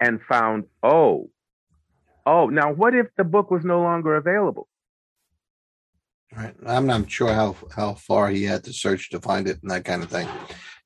and 0.00 0.22
found, 0.22 0.64
oh, 0.82 1.30
oh, 2.24 2.46
now 2.48 2.72
what 2.72 2.94
if 2.94 3.08
the 3.16 3.24
book 3.24 3.50
was 3.50 3.64
no 3.64 3.82
longer 3.82 4.16
available? 4.16 4.68
Right. 6.34 6.54
I'm 6.64 6.86
not 6.86 7.10
sure 7.10 7.32
how 7.32 7.56
how 7.74 7.94
far 7.94 8.30
he 8.30 8.44
had 8.44 8.62
to 8.64 8.72
search 8.72 9.10
to 9.10 9.20
find 9.20 9.48
it 9.48 9.58
and 9.62 9.70
that 9.70 9.84
kind 9.84 10.02
of 10.02 10.10
thing. 10.10 10.28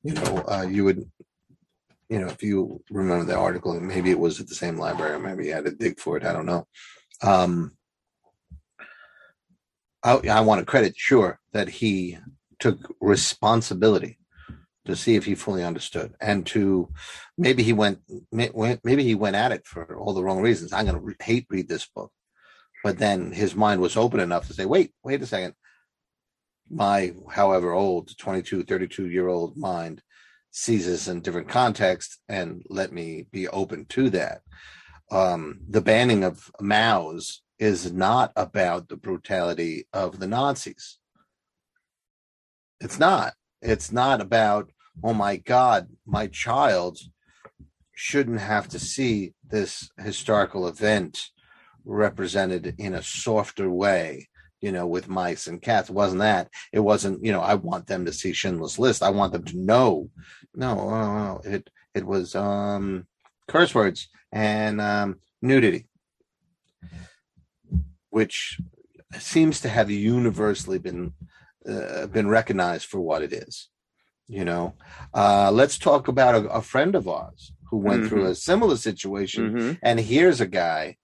You 0.03 0.13
know, 0.13 0.43
uh, 0.47 0.65
you 0.69 0.83
would 0.85 1.09
you 2.09 2.19
know, 2.19 2.27
if 2.27 2.43
you 2.43 2.81
remember 2.89 3.25
the 3.25 3.37
article, 3.37 3.79
maybe 3.79 4.11
it 4.11 4.19
was 4.19 4.39
at 4.39 4.47
the 4.47 4.55
same 4.55 4.77
library, 4.77 5.19
maybe 5.19 5.45
he 5.45 5.49
had 5.49 5.65
to 5.65 5.71
dig 5.71 5.99
for 5.99 6.17
it. 6.17 6.23
I 6.23 6.33
don't 6.33 6.45
know. 6.45 6.67
Um, 7.21 7.71
I, 10.03 10.19
I 10.29 10.41
want 10.41 10.59
to 10.59 10.65
credit, 10.65 10.93
sure, 10.95 11.39
that 11.53 11.67
he 11.67 12.17
took 12.59 12.95
responsibility 13.01 14.19
to 14.85 14.95
see 14.95 15.15
if 15.15 15.25
he 15.25 15.35
fully 15.35 15.63
understood 15.63 16.13
and 16.21 16.45
to 16.45 16.89
maybe 17.37 17.63
he 17.63 17.73
went 17.73 17.99
maybe 18.31 19.03
he 19.03 19.15
went 19.15 19.35
at 19.35 19.51
it 19.51 19.65
for 19.65 19.97
all 19.97 20.13
the 20.13 20.23
wrong 20.23 20.41
reasons 20.41 20.71
i'm 20.71 20.85
going 20.85 20.99
to 20.99 21.25
hate 21.25 21.47
read 21.49 21.67
this 21.67 21.87
book 21.87 22.11
but 22.83 22.99
then 22.99 23.31
his 23.31 23.55
mind 23.55 23.81
was 23.81 23.97
open 23.97 24.19
enough 24.19 24.47
to 24.47 24.53
say 24.53 24.65
wait 24.65 24.91
wait 25.03 25.21
a 25.21 25.25
second 25.25 25.53
my 26.69 27.13
however 27.31 27.71
old 27.71 28.15
22 28.17 28.63
32 28.63 29.09
year 29.09 29.27
old 29.27 29.57
mind 29.57 30.01
sees 30.55 30.85
this 30.85 31.09
in 31.09 31.19
different 31.19 31.49
context 31.49 32.21
and 32.29 32.63
let 32.69 32.93
me 32.93 33.27
be 33.29 33.45
open 33.49 33.85
to 33.89 34.09
that. 34.09 34.39
Um, 35.11 35.59
the 35.67 35.81
banning 35.81 36.23
of 36.23 36.49
Maus 36.61 37.41
is 37.59 37.91
not 37.91 38.31
about 38.37 38.87
the 38.87 38.95
brutality 38.95 39.85
of 39.91 40.19
the 40.19 40.27
nazis. 40.27 40.97
It's 42.79 42.97
not. 42.97 43.33
It's 43.61 43.91
not 43.91 44.21
about 44.21 44.71
oh 45.03 45.13
my 45.13 45.35
God, 45.35 45.89
my 46.05 46.27
child 46.27 46.99
shouldn't 47.93 48.39
have 48.39 48.69
to 48.69 48.79
see 48.79 49.33
this 49.45 49.89
historical 49.97 50.69
event 50.69 51.31
represented 51.83 52.75
in 52.77 52.93
a 52.93 53.03
softer 53.03 53.69
way, 53.69 54.29
you 54.65 54.71
know, 54.71 54.87
with 54.87 55.07
mice 55.07 55.45
and 55.45 55.61
cats. 55.61 55.89
It 55.89 55.93
wasn't 55.93 56.21
that. 56.21 56.49
It 56.73 56.79
wasn't, 56.79 57.23
you 57.23 57.31
know, 57.31 57.41
I 57.41 57.53
want 57.53 57.85
them 57.85 58.05
to 58.05 58.11
see 58.11 58.33
Schindler's 58.33 58.79
List. 58.79 59.03
I 59.03 59.11
want 59.11 59.31
them 59.31 59.43
to 59.43 59.57
know. 59.57 60.09
No, 60.55 60.71
oh, 60.79 61.41
it 61.43 61.69
it 61.93 62.03
was 62.03 62.33
um 62.33 63.05
curse 63.47 63.75
words 63.75 64.07
and 64.31 64.81
um 64.81 65.19
nudity, 65.39 65.85
which 68.09 68.59
seems 69.19 69.61
to 69.61 69.69
have 69.69 69.91
universally 69.91 70.79
been 70.79 71.13
uh, 71.69 72.07
been 72.07 72.27
recognized 72.27 72.87
for 72.87 72.99
what 72.99 73.21
it 73.21 73.33
is 73.33 73.69
you 74.27 74.45
know 74.45 74.73
uh, 75.13 75.51
let's 75.51 75.77
talk 75.77 76.07
about 76.07 76.35
a, 76.35 76.49
a, 76.49 76.61
friend 76.61 76.95
of 76.95 77.07
ours 77.07 77.53
who 77.69 77.77
went 77.77 78.01
mm-hmm. 78.01 78.09
through 78.09 78.25
a 78.25 78.35
similar 78.35 78.75
situation 78.75 79.51
mm-hmm. 79.51 79.71
and 79.83 79.99
here's 79.99 80.41
a 80.41 80.47
guy 80.47 80.97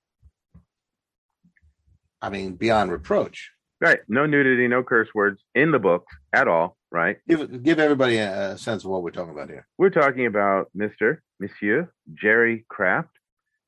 i 2.21 2.29
mean 2.29 2.55
beyond 2.55 2.91
reproach. 2.91 3.51
Right. 3.79 3.99
No 4.07 4.25
nudity 4.27 4.67
no 4.67 4.84
curse 4.84 5.10
words 5.13 5.41
in 5.55 5.71
the 5.71 5.79
book 5.79 6.05
at 6.34 6.47
all 6.47 6.77
right? 6.91 7.17
Give, 7.27 7.63
give 7.63 7.79
everybody 7.79 8.17
a, 8.17 8.51
a 8.51 8.57
sense 8.57 8.84
of 8.84 8.91
what 8.91 9.01
we're 9.01 9.12
talking 9.12 9.31
about 9.31 9.49
here. 9.49 9.65
We're 9.77 9.89
talking 9.89 10.25
about 10.25 10.69
mr 10.77 11.19
monsieur 11.39 11.91
jerry 12.13 12.65
craft 12.69 13.17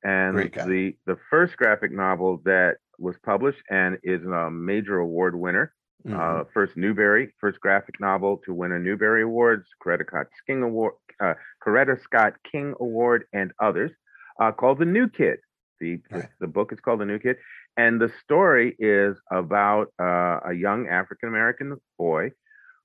and 0.04 0.36
the 0.36 0.94
the 1.06 1.16
first 1.30 1.56
graphic 1.56 1.90
novel 1.90 2.40
that 2.44 2.76
was 2.98 3.16
published 3.24 3.62
and 3.70 3.98
is 4.02 4.24
a 4.24 4.50
major 4.50 4.98
award 4.98 5.34
winner. 5.34 5.72
Mm-hmm. 6.06 6.20
Uh, 6.20 6.44
first 6.52 6.76
Newbery, 6.76 7.32
first 7.40 7.58
graphic 7.60 7.98
novel 7.98 8.40
to 8.44 8.52
win 8.52 8.72
a 8.72 8.78
Newbery 8.78 9.22
Awards, 9.22 9.66
Coretta 9.82 10.06
Scott 10.06 10.26
King 10.46 10.62
Award, 10.62 10.94
uh, 11.18 11.32
Coretta 11.66 11.98
Scott 12.02 12.34
King 12.50 12.74
Award, 12.78 13.24
and 13.32 13.52
others, 13.58 13.90
uh, 14.38 14.52
called 14.52 14.80
The 14.80 14.84
New 14.84 15.08
Kid. 15.08 15.38
The, 15.80 16.00
right. 16.10 16.22
the, 16.22 16.28
the 16.40 16.46
book 16.46 16.74
is 16.74 16.80
called 16.80 17.00
The 17.00 17.06
New 17.06 17.18
Kid, 17.18 17.36
and 17.76 18.00
the 18.00 18.12
story 18.22 18.76
is 18.78 19.16
about 19.30 19.88
uh, 20.00 20.40
a 20.46 20.52
young 20.52 20.88
African 20.88 21.28
American 21.28 21.76
boy 21.98 22.30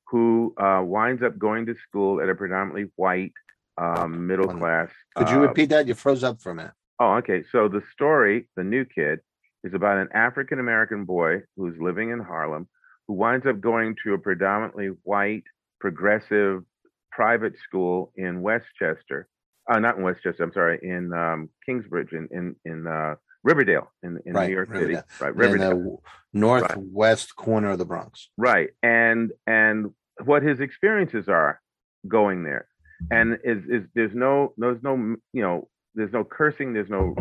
who 0.08 0.54
uh, 0.58 0.82
winds 0.84 1.21
up 1.21 1.38
going 1.38 1.65
to 1.67 1.75
school 1.88 2.21
at 2.21 2.30
a 2.30 2.36
predominantly 2.36 2.91
white 2.95 3.34
um, 3.78 4.25
middle 4.28 4.47
class. 4.47 4.89
Could 5.15 5.30
you 5.30 5.38
uh, 5.38 5.47
repeat 5.47 5.69
that? 5.69 5.88
You 5.88 5.93
froze 5.93 6.23
up 6.23 6.41
for 6.41 6.52
a 6.52 6.56
minute. 6.56 6.73
Oh, 6.99 7.15
okay. 7.15 7.43
So 7.52 7.67
the 7.67 7.84
story, 7.93 8.49
The 8.56 8.63
New 8.63 8.86
Kid, 8.86 9.19
is 9.63 9.73
about 9.73 9.97
an 9.97 10.10
African 10.13 10.60
American 10.60 11.06
boy 11.06 11.43
who's 11.56 11.75
living 11.80 12.10
in 12.10 12.19
Harlem 12.19 12.67
who 13.08 13.15
winds 13.15 13.45
up 13.47 13.60
going 13.60 13.95
to 14.04 14.13
a 14.13 14.19
predominantly 14.19 14.89
white, 15.04 15.43
progressive 15.80 16.63
private 17.12 17.54
school 17.63 18.12
in 18.15 18.41
Westchester. 18.41 19.28
Uh, 19.69 19.80
not 19.80 19.97
in 19.97 20.04
Westchester, 20.04 20.43
I'm 20.43 20.54
sorry, 20.54 20.80
in 20.82 21.12
um, 21.13 21.49
Kingsbridge, 21.65 22.12
in 22.12 22.28
in, 22.32 22.56
in 22.65 22.88
uh, 22.88 23.15
Riverdale, 23.43 23.91
in, 24.04 24.19
in 24.25 24.34
right, 24.34 24.47
New 24.47 24.56
York 24.56 24.69
Riverdale. 24.69 25.04
City. 25.08 25.23
Right, 25.23 25.36
Riverdale. 25.36 25.71
In 25.71 25.84
the 25.84 25.97
northwest 26.34 27.32
right. 27.32 27.43
corner 27.43 27.71
of 27.71 27.78
the 27.78 27.86
Bronx. 27.86 28.30
Right, 28.38 28.69
and 28.84 29.32
and 29.47 29.91
what 30.25 30.43
his 30.43 30.60
experiences 30.60 31.28
are 31.30 31.62
going 32.08 32.43
there, 32.43 32.67
and 33.12 33.38
is 33.43 33.63
is 33.69 33.84
there's 33.95 34.13
no 34.13 34.54
there's 34.58 34.84
no 34.84 34.95
you 35.34 35.41
know 35.41 35.67
there's 35.95 36.13
no 36.13 36.23
cursing, 36.23 36.73
there's 36.73 36.89
no 36.89 37.15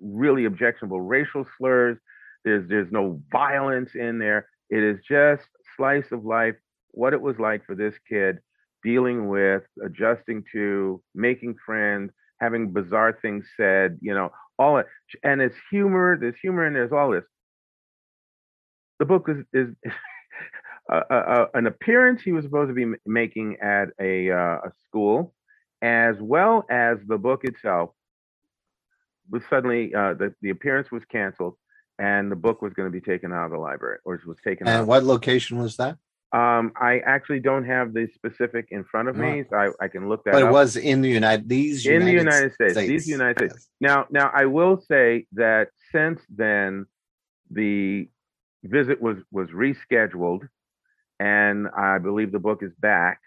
really 0.00 0.44
objectionable 0.44 1.00
racial 1.00 1.46
slurs, 1.56 1.98
there's 2.44 2.68
there's 2.68 2.92
no 2.92 3.20
violence 3.32 3.90
in 3.94 4.18
there. 4.18 4.46
It 4.70 4.82
is 4.82 4.98
just 5.08 5.44
slice 5.76 6.12
of 6.12 6.24
life, 6.24 6.56
what 6.90 7.14
it 7.14 7.20
was 7.20 7.38
like 7.38 7.64
for 7.64 7.74
this 7.74 7.94
kid 8.08 8.38
dealing 8.84 9.28
with, 9.28 9.62
adjusting 9.84 10.44
to, 10.52 11.02
making 11.14 11.56
friends, 11.64 12.12
having 12.40 12.72
bizarre 12.72 13.18
things 13.20 13.44
said, 13.56 13.98
you 14.00 14.14
know, 14.14 14.30
all 14.58 14.78
it. 14.78 14.86
And 15.22 15.40
it's 15.40 15.56
humor, 15.70 16.16
there's 16.20 16.36
humor 16.40 16.66
and 16.66 16.74
there's 16.74 16.92
all 16.92 17.10
this. 17.10 17.24
The 18.98 19.04
book 19.04 19.28
is, 19.28 19.44
is 19.52 19.74
an 20.88 21.66
appearance 21.66 22.22
he 22.22 22.32
was 22.32 22.44
supposed 22.44 22.68
to 22.68 22.74
be 22.74 22.96
making 23.06 23.56
at 23.62 23.88
a, 24.00 24.30
uh, 24.30 24.58
a 24.64 24.72
school, 24.86 25.34
as 25.82 26.16
well 26.20 26.64
as 26.70 26.98
the 27.06 27.18
book 27.18 27.44
itself 27.44 27.90
was 29.30 29.42
suddenly, 29.48 29.94
uh, 29.94 30.14
the, 30.14 30.34
the 30.42 30.50
appearance 30.50 30.90
was 30.90 31.04
canceled 31.04 31.54
and 31.98 32.30
the 32.30 32.36
book 32.36 32.62
was 32.62 32.72
going 32.72 32.90
to 32.90 32.92
be 32.92 33.00
taken 33.00 33.32
out 33.32 33.46
of 33.46 33.50
the 33.50 33.58
library 33.58 33.98
or 34.04 34.20
was 34.26 34.38
taken 34.42 34.66
and 34.66 34.82
out. 34.82 34.86
what 34.86 35.04
location 35.04 35.58
was 35.58 35.76
that 35.76 35.98
um, 36.32 36.72
I 36.76 37.00
actually 37.06 37.40
don't 37.40 37.64
have 37.64 37.94
the 37.94 38.06
specific 38.14 38.68
in 38.70 38.84
front 38.84 39.08
of 39.08 39.16
me, 39.16 39.44
so 39.48 39.56
I, 39.56 39.84
I 39.84 39.88
can 39.88 40.10
look 40.10 40.24
that. 40.24 40.32
But 40.32 40.42
it 40.42 40.50
was 40.50 40.76
in 40.76 41.00
the 41.00 41.08
United 41.08 41.48
these 41.48 41.86
in 41.86 41.92
United 41.92 42.06
the 42.06 42.12
United 42.12 42.52
States. 42.52 42.72
States. 42.74 42.88
These 42.88 43.08
United 43.08 43.38
States. 43.38 43.54
Yes. 43.54 43.68
Now, 43.80 44.06
now 44.10 44.30
I 44.34 44.44
will 44.44 44.78
say 44.78 45.26
that 45.32 45.68
since 45.90 46.20
then, 46.28 46.84
the 47.50 48.10
visit 48.62 49.00
was 49.00 49.16
was 49.32 49.48
rescheduled, 49.48 50.46
and 51.18 51.66
I 51.68 51.96
believe 51.96 52.30
the 52.30 52.38
book 52.38 52.62
is 52.62 52.72
back. 52.78 53.20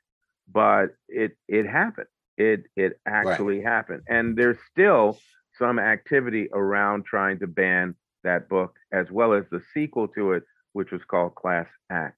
But 0.52 0.90
it 1.10 1.36
it 1.48 1.66
happened. 1.66 2.08
It 2.38 2.66
it 2.76 3.00
actually 3.08 3.58
right. 3.58 3.68
happened, 3.68 4.04
and 4.08 4.38
there's 4.38 4.60
still 4.70 5.18
some 5.58 5.80
activity 5.80 6.50
around 6.54 7.06
trying 7.06 7.40
to 7.40 7.48
ban 7.48 7.96
that 8.24 8.48
book, 8.48 8.76
as 8.92 9.10
well 9.10 9.34
as 9.34 9.46
the 9.50 9.62
sequel 9.74 10.08
to 10.10 10.34
it, 10.34 10.44
which 10.74 10.92
was 10.92 11.02
called 11.10 11.34
Class 11.34 11.68
Act. 11.90 12.18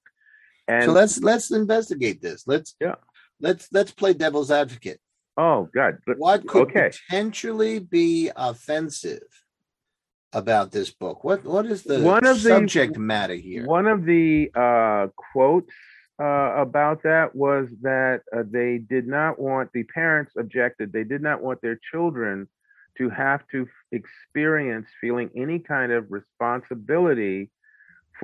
And 0.68 0.84
so 0.84 0.92
let's 0.92 1.20
let's 1.20 1.50
investigate 1.50 2.22
this. 2.22 2.44
Let's 2.46 2.74
yeah. 2.80 2.94
Let's 3.40 3.68
let's 3.72 3.90
play 3.90 4.14
devil's 4.14 4.50
advocate. 4.50 5.00
Oh 5.36 5.68
God! 5.74 5.98
What 6.16 6.46
could 6.46 6.68
okay. 6.68 6.90
potentially 7.08 7.78
be 7.80 8.30
offensive 8.34 9.22
about 10.32 10.70
this 10.70 10.90
book? 10.90 11.24
What 11.24 11.44
what 11.44 11.66
is 11.66 11.82
the 11.82 12.00
one 12.00 12.24
of 12.24 12.38
subject 12.38 12.94
the, 12.94 13.00
matter 13.00 13.34
here? 13.34 13.66
One 13.66 13.86
of 13.86 14.04
the 14.04 14.50
uh, 14.54 15.08
quotes 15.32 15.72
uh, 16.20 16.54
about 16.56 17.02
that 17.02 17.34
was 17.34 17.68
that 17.82 18.22
uh, 18.34 18.44
they 18.48 18.78
did 18.78 19.06
not 19.06 19.38
want 19.38 19.70
the 19.72 19.82
parents 19.82 20.32
objected. 20.38 20.92
They 20.92 21.04
did 21.04 21.22
not 21.22 21.42
want 21.42 21.60
their 21.60 21.78
children 21.90 22.48
to 22.98 23.10
have 23.10 23.42
to 23.50 23.66
experience 23.90 24.86
feeling 25.00 25.30
any 25.36 25.58
kind 25.58 25.90
of 25.90 26.12
responsibility 26.12 27.50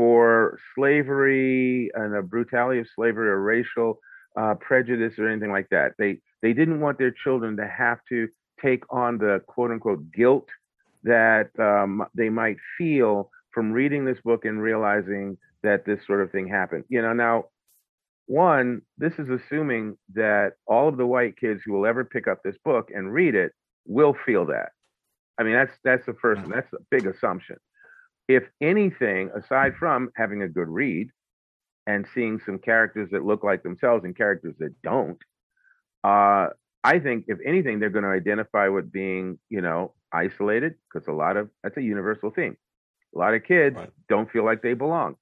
for 0.01 0.59
slavery 0.75 1.91
and 1.93 2.15
the 2.15 2.23
brutality 2.23 2.81
of 2.81 2.87
slavery 2.95 3.29
or 3.29 3.39
racial 3.39 4.01
uh, 4.35 4.55
prejudice 4.55 5.13
or 5.19 5.29
anything 5.29 5.53
like 5.53 5.69
that. 5.69 5.93
They 5.99 6.21
they 6.41 6.55
didn't 6.55 6.81
want 6.81 6.97
their 6.97 7.11
children 7.11 7.59
to 7.59 7.69
have 7.69 7.99
to 8.09 8.27
take 8.63 8.83
on 8.89 9.19
the 9.19 9.43
quote 9.47 9.71
unquote 9.71 10.11
guilt 10.11 10.49
that 11.03 11.51
um, 11.59 12.07
they 12.15 12.31
might 12.31 12.57
feel 12.79 13.31
from 13.53 13.73
reading 13.73 14.07
this 14.07 14.17
book 14.25 14.47
and 14.47 14.63
realizing 14.63 15.37
that 15.63 15.85
this 15.85 16.01
sort 16.07 16.23
of 16.23 16.33
thing 16.33 16.49
happened. 16.49 16.85
You 16.89 17.03
know, 17.03 17.13
now 17.13 17.45
one, 18.25 18.81
this 18.97 19.13
is 19.19 19.29
assuming 19.29 19.99
that 20.15 20.55
all 20.67 20.89
of 20.89 20.97
the 20.97 21.07
white 21.07 21.37
kids 21.37 21.61
who 21.63 21.75
will 21.75 21.85
ever 21.85 22.07
pick 22.07 22.27
up 22.27 22.43
this 22.43 22.57
book 22.65 22.91
and 22.95 23.13
read 23.13 23.35
it 23.35 23.53
will 23.87 24.17
feel 24.25 24.47
that. 24.47 24.71
I 25.39 25.43
mean, 25.43 25.53
that's 25.53 25.77
that's 25.85 26.07
the 26.07 26.15
first 26.15 26.41
one. 26.41 26.53
That's 26.53 26.73
a 26.73 26.79
big 26.91 27.07
assumption. 27.07 27.59
If 28.31 28.45
anything, 28.61 29.33
aside 29.35 29.75
from 29.77 30.11
having 30.15 30.43
a 30.43 30.49
good 30.49 30.69
read 30.69 31.09
and 31.89 32.07
seeing 32.15 32.39
some 32.47 32.61
characters 32.61 33.09
that 33.11 33.25
look 33.25 33.43
like 33.43 33.65
themselves 33.65 34.05
and 34.05 34.17
characters 34.17 34.55
that 34.61 34.81
don't, 34.83 35.19
uh, 36.05 36.51
I 36.85 37.01
think 37.01 37.25
if 37.27 37.39
anything, 37.45 37.81
they're 37.81 37.91
going 37.91 38.05
to 38.05 38.11
identify 38.11 38.69
with 38.69 38.93
being, 38.93 39.41
you 39.49 39.61
know, 39.61 39.95
isolated 40.13 40.77
because 40.93 41.09
a 41.09 41.13
lot 41.13 41.37
of 41.37 41.51
that's 41.65 41.77
a 41.77 41.83
universal 41.83 42.31
theme. 42.31 42.57
A 43.17 43.19
lot 43.19 43.35
of 43.35 43.43
kids 43.43 43.75
right. 43.75 43.91
don't 44.09 44.31
feel 44.31 44.45
like 44.45 44.63
they 44.63 44.75
belong. 44.75 45.17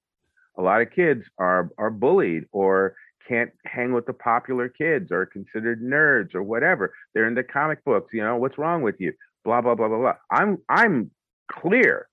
A 0.59 0.63
lot 0.63 0.83
of 0.83 0.91
kids 0.91 1.25
are 1.39 1.71
are 1.79 1.91
bullied 1.91 2.45
or 2.53 2.95
can't 3.27 3.53
hang 3.65 3.95
with 3.95 4.05
the 4.05 4.13
popular 4.13 4.69
kids 4.69 5.11
or 5.11 5.25
considered 5.25 5.83
nerds 5.83 6.35
or 6.35 6.43
whatever. 6.43 6.93
They're 7.15 7.27
into 7.27 7.43
comic 7.43 7.83
books. 7.87 8.13
You 8.13 8.23
know, 8.23 8.37
what's 8.37 8.59
wrong 8.59 8.83
with 8.83 8.97
you? 8.99 9.15
Blah 9.47 9.63
blah 9.63 9.77
blah 9.77 9.89
blah 9.89 9.99
blah. 9.99 10.17
I'm 10.31 10.59
I'm 10.69 11.11
clear 11.51 12.07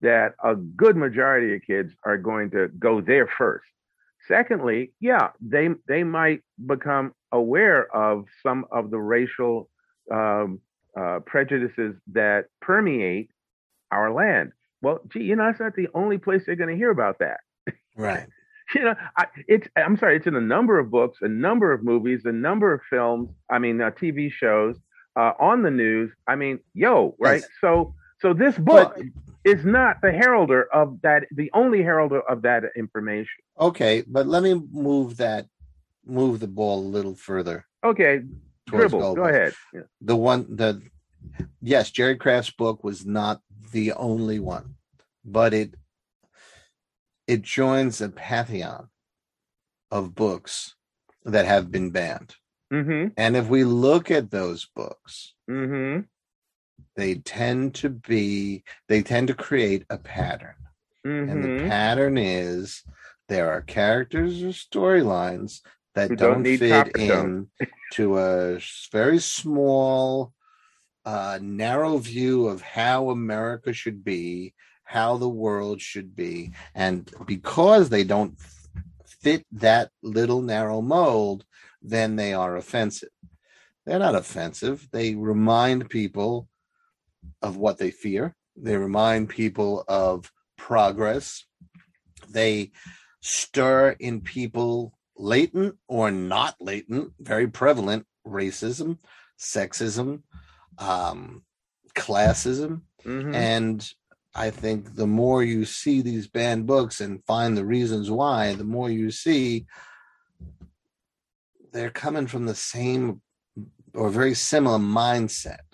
that 0.00 0.34
a 0.42 0.54
good 0.54 0.96
majority 0.96 1.54
of 1.54 1.62
kids 1.66 1.92
are 2.04 2.18
going 2.18 2.50
to 2.50 2.68
go 2.78 3.00
there 3.00 3.28
first. 3.38 3.66
Secondly, 4.28 4.92
yeah, 5.00 5.30
they 5.40 5.68
they 5.86 6.02
might 6.02 6.40
become 6.66 7.12
aware 7.32 7.94
of 7.94 8.24
some 8.42 8.64
of 8.70 8.90
the 8.90 8.98
racial 8.98 9.68
um, 10.10 10.60
uh, 10.98 11.20
prejudices 11.26 11.94
that 12.12 12.46
permeate 12.60 13.30
our 13.90 14.12
land. 14.12 14.52
Well, 14.80 15.00
gee, 15.08 15.24
you 15.24 15.36
know, 15.36 15.46
that's 15.46 15.60
not 15.60 15.74
the 15.74 15.88
only 15.94 16.18
place 16.18 16.42
they're 16.46 16.56
going 16.56 16.70
to 16.70 16.76
hear 16.76 16.90
about 16.90 17.18
that. 17.18 17.40
Right. 17.96 18.26
you 18.74 18.82
know, 18.82 18.94
I, 19.16 19.26
it's 19.46 19.68
I'm 19.76 19.96
sorry, 19.96 20.16
it's 20.16 20.26
in 20.26 20.36
a 20.36 20.40
number 20.40 20.78
of 20.78 20.90
books, 20.90 21.18
a 21.20 21.28
number 21.28 21.72
of 21.72 21.82
movies, 21.82 22.22
a 22.24 22.32
number 22.32 22.72
of 22.72 22.80
films. 22.88 23.30
I 23.50 23.58
mean, 23.58 23.80
uh, 23.80 23.90
TV 23.90 24.32
shows, 24.32 24.76
uh, 25.16 25.32
on 25.38 25.62
the 25.62 25.70
news. 25.70 26.10
I 26.26 26.36
mean, 26.36 26.60
yo, 26.72 27.14
right? 27.18 27.40
Yes. 27.40 27.48
So, 27.60 27.94
so 28.24 28.32
this 28.32 28.56
book 28.56 28.94
But- 28.96 29.04
is 29.44 29.64
not 29.66 30.00
the 30.00 30.10
heralder 30.10 30.62
of 30.72 31.02
that, 31.02 31.24
the 31.30 31.50
only 31.52 31.82
heralder 31.82 32.22
of 32.32 32.40
that 32.42 32.62
information. 32.74 33.40
Okay, 33.60 34.02
but 34.06 34.26
let 34.26 34.42
me 34.42 34.54
move 34.72 35.18
that 35.18 35.46
move 36.06 36.40
the 36.40 36.48
ball 36.48 36.78
a 36.80 36.92
little 36.96 37.14
further. 37.14 37.66
Okay, 37.84 38.22
dribble. 38.66 39.14
Go 39.14 39.24
ahead. 39.24 39.52
Yeah. 39.74 39.82
The 40.00 40.16
one 40.16 40.56
the 40.56 40.80
yes, 41.60 41.90
Jerry 41.90 42.16
Craft's 42.16 42.50
book 42.50 42.82
was 42.82 43.04
not 43.04 43.42
the 43.72 43.92
only 43.92 44.38
one, 44.38 44.76
but 45.22 45.52
it 45.52 45.74
it 47.26 47.42
joins 47.42 48.00
a 48.00 48.08
pantheon 48.08 48.88
of 49.90 50.14
books 50.14 50.74
that 51.24 51.44
have 51.44 51.70
been 51.70 51.90
banned. 51.90 52.36
Mm-hmm. 52.72 53.08
And 53.18 53.36
if 53.36 53.48
we 53.48 53.64
look 53.64 54.10
at 54.10 54.30
those 54.30 54.66
books, 54.74 55.34
Mm-hmm. 55.50 56.06
They 56.96 57.16
tend 57.16 57.74
to 57.76 57.90
be 57.90 58.64
they 58.88 59.02
tend 59.02 59.28
to 59.28 59.34
create 59.34 59.84
a 59.90 59.98
pattern. 59.98 60.54
And 61.26 61.42
the 61.42 61.48
Mm-hmm. 61.48 61.66
pattern 61.68 62.18
is 62.18 62.82
there 63.28 63.50
are 63.50 63.62
characters 63.62 64.42
or 64.42 64.48
storylines 64.48 65.60
that 65.94 66.10
Who 66.10 66.16
don't 66.16 66.44
don't, 66.44 66.46
fit 66.46 66.88
in 66.96 67.48
to 67.92 68.18
a 68.18 68.58
very 68.92 69.18
small, 69.18 70.32
uh, 71.04 71.38
narrow 71.40 71.98
view 71.98 72.46
of 72.46 72.62
how 72.62 73.10
America 73.10 73.72
should 73.72 74.04
be, 74.04 74.54
how 74.84 75.16
the 75.16 75.28
world 75.28 75.80
should 75.80 76.14
be. 76.16 76.52
And 76.74 77.10
because 77.26 77.88
they 77.88 78.04
don't 78.04 78.38
fit 79.06 79.46
that 79.52 79.90
little 80.02 80.42
narrow 80.42 80.80
mold, 80.82 81.44
then 81.82 82.16
they 82.16 82.32
are 82.34 82.56
offensive. 82.56 83.10
They're 83.86 83.98
not 83.98 84.14
offensive. 84.14 84.88
They 84.92 85.14
remind 85.14 85.88
people 85.90 86.48
of 87.44 87.58
what 87.58 87.78
they 87.78 87.90
fear. 87.90 88.34
They 88.56 88.76
remind 88.76 89.28
people 89.28 89.84
of 89.86 90.32
progress. 90.56 91.44
They 92.28 92.72
stir 93.20 93.90
in 94.00 94.22
people 94.22 94.94
latent 95.16 95.76
or 95.86 96.10
not 96.10 96.56
latent, 96.58 97.12
very 97.20 97.46
prevalent 97.46 98.06
racism, 98.26 98.98
sexism, 99.38 100.22
um, 100.78 101.42
classism. 101.94 102.80
Mm-hmm. 103.04 103.34
And 103.34 103.90
I 104.34 104.48
think 104.48 104.96
the 104.96 105.06
more 105.06 105.44
you 105.44 105.66
see 105.66 106.00
these 106.00 106.26
banned 106.26 106.66
books 106.66 107.00
and 107.00 107.24
find 107.26 107.56
the 107.56 107.66
reasons 107.66 108.10
why, 108.10 108.54
the 108.54 108.64
more 108.64 108.90
you 108.90 109.10
see 109.10 109.66
they're 111.72 111.90
coming 111.90 112.26
from 112.26 112.46
the 112.46 112.54
same 112.54 113.20
or 113.92 114.08
very 114.08 114.34
similar 114.34 114.78
mindset, 114.78 115.73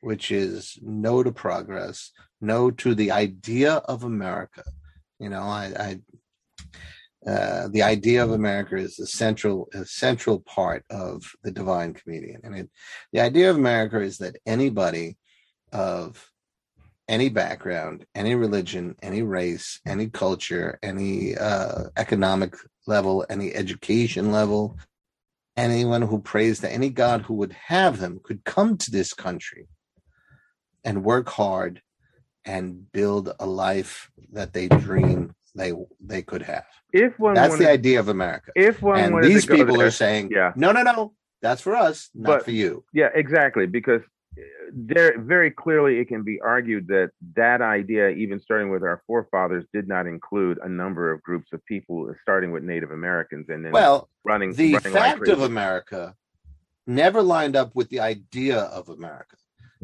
which 0.00 0.30
is 0.30 0.78
no 0.82 1.22
to 1.22 1.32
progress, 1.32 2.12
no 2.40 2.70
to 2.70 2.94
the 2.94 3.10
idea 3.10 3.74
of 3.74 4.04
America. 4.04 4.64
You 5.18 5.28
know, 5.28 5.42
I, 5.42 5.72
I 5.78 7.30
uh, 7.30 7.68
the 7.68 7.82
idea 7.82 8.24
of 8.24 8.30
America 8.30 8.76
is 8.76 8.98
a 8.98 9.06
central, 9.06 9.68
a 9.74 9.84
central 9.84 10.40
part 10.40 10.84
of 10.88 11.22
the 11.42 11.50
Divine 11.50 11.92
Comedian, 11.92 12.40
and 12.44 12.56
it, 12.56 12.70
the 13.12 13.20
idea 13.20 13.50
of 13.50 13.56
America 13.56 14.00
is 14.00 14.18
that 14.18 14.36
anybody 14.46 15.18
of 15.70 16.30
any 17.08 17.28
background, 17.28 18.06
any 18.14 18.34
religion, 18.34 18.94
any 19.02 19.20
race, 19.20 19.80
any 19.84 20.08
culture, 20.08 20.78
any 20.82 21.36
uh, 21.36 21.84
economic 21.96 22.54
level, 22.86 23.26
any 23.28 23.52
education 23.52 24.32
level, 24.32 24.78
anyone 25.56 26.02
who 26.02 26.20
prays 26.20 26.60
to 26.60 26.72
any 26.72 26.88
god 26.88 27.20
who 27.22 27.34
would 27.34 27.52
have 27.52 27.98
them 27.98 28.20
could 28.22 28.42
come 28.44 28.78
to 28.78 28.90
this 28.90 29.12
country 29.12 29.66
and 30.84 31.04
work 31.04 31.28
hard 31.28 31.82
and 32.44 32.90
build 32.92 33.32
a 33.38 33.46
life 33.46 34.10
that 34.32 34.52
they 34.52 34.68
dream 34.68 35.34
they 35.54 35.72
they 36.00 36.22
could 36.22 36.42
have. 36.42 36.64
if 36.92 37.18
one 37.18 37.34
That's 37.34 37.50
wanted, 37.50 37.64
the 37.64 37.70
idea 37.70 37.98
of 38.00 38.08
America. 38.08 38.52
if 38.54 38.80
one 38.82 38.98
And 39.00 39.24
these 39.24 39.46
people 39.46 39.76
there, 39.78 39.88
are 39.88 39.90
saying, 39.90 40.30
yeah. 40.32 40.52
no, 40.56 40.70
no, 40.72 40.82
no, 40.82 41.12
that's 41.42 41.60
for 41.60 41.74
us, 41.74 42.08
not 42.14 42.26
But- 42.38 42.44
for 42.44 42.52
you. 42.52 42.84
Yeah, 42.92 43.08
exactly. 43.14 43.66
Because 43.66 44.00
uh, 44.38 44.42
there 44.72 45.18
very 45.20 45.50
clearly 45.50 45.98
it 45.98 46.06
can 46.06 46.22
be 46.22 46.40
argued 46.40 46.86
that 46.86 47.10
that 47.34 47.60
idea, 47.62 48.10
even 48.10 48.38
starting 48.40 48.70
with 48.70 48.84
our 48.84 49.02
forefathers, 49.08 49.64
did 49.72 49.88
not 49.88 50.06
include 50.06 50.58
a 50.62 50.68
number 50.68 51.10
of 51.12 51.20
groups 51.22 51.52
of 51.52 51.64
people, 51.66 52.14
starting 52.22 52.52
with 52.52 52.62
Native 52.62 52.92
Americans 52.92 53.46
and 53.48 53.64
then 53.64 53.72
Well, 53.72 54.08
running 54.24 54.52
the 54.54 54.74
running 54.74 54.92
fact 54.92 55.26
of. 55.28 55.40
America 55.42 56.14
never 56.86 57.22
lined 57.22 57.56
up 57.56 57.74
with 57.74 57.88
the 57.90 58.00
idea 58.00 58.58
of 58.60 58.88
America. 58.88 59.36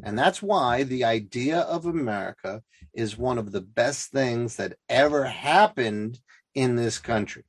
And 0.03 0.19
that's 0.19 0.43
why 0.43 0.83
the 0.83 1.05
idea 1.05 1.61
of 1.61 1.87
America 1.87 2.63
is 2.95 3.17
one 3.17 3.39
of 3.39 3.53
the 3.53 3.61
best 3.61 4.11
things 4.11 4.57
that 4.57 4.77
ever 4.89 5.25
happened 5.25 6.21
in 6.55 6.77
this 6.77 6.99
country. 6.99 7.45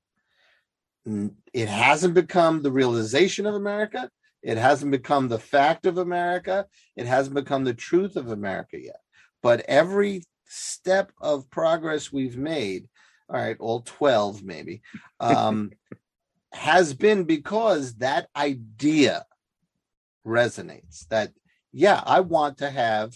It 1.54 1.70
hasn't 1.70 2.14
become 2.14 2.62
the 2.62 2.72
realization 2.72 3.46
of 3.46 3.56
America. 3.56 4.10
It 4.44 4.58
hasn't 4.58 4.92
become 4.92 5.28
the 5.28 5.40
fact 5.40 5.86
of 5.86 5.98
America. 5.98 6.68
It 6.96 7.06
hasn't 7.06 7.36
become 7.36 7.64
the 7.64 7.74
truth 7.74 8.16
of 8.16 8.30
America 8.30 8.78
yet. 8.80 9.00
But 9.42 9.62
every 9.68 10.24
step 10.46 11.12
of 11.20 11.50
progress 11.50 12.12
we've 12.12 12.38
made, 12.38 12.88
all 13.30 13.38
right, 13.38 13.58
all 13.60 13.82
12 13.82 14.44
maybe, 14.44 14.82
um, 15.20 15.72
has 16.54 16.94
been 16.94 17.24
because 17.24 17.96
that 17.96 18.28
idea 18.36 19.26
resonates 20.26 21.08
that 21.08 21.32
yeah 21.72 22.02
i 22.06 22.20
want 22.20 22.58
to 22.58 22.70
have 22.70 23.14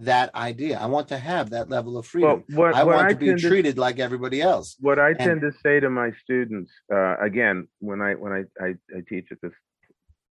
that 0.00 0.32
idea. 0.36 0.78
I 0.78 0.86
want 0.86 1.08
to 1.08 1.18
have 1.18 1.50
that 1.50 1.68
level 1.70 1.98
of 1.98 2.06
freedom. 2.06 2.44
Well, 2.50 2.68
what, 2.68 2.74
i 2.76 2.84
what 2.84 2.94
want 2.94 3.06
I 3.08 3.12
to 3.14 3.16
be 3.18 3.26
tend 3.26 3.40
to 3.40 3.48
treated 3.48 3.78
like 3.78 3.98
everybody 3.98 4.40
else. 4.40 4.76
What 4.78 5.00
I 5.00 5.08
And- 5.08 5.18
tend 5.18 5.40
to 5.40 5.50
say 5.60 5.80
to 5.80 5.90
my 5.90 6.12
students, 6.22 6.70
uh, 6.92 7.16
again, 7.18 7.66
when 7.80 8.00
I 8.00 8.14
when 8.14 8.32
I, 8.32 8.64
I, 8.64 8.68
I 8.96 9.00
teach 9.08 9.26
at 9.32 9.40
this 9.42 9.50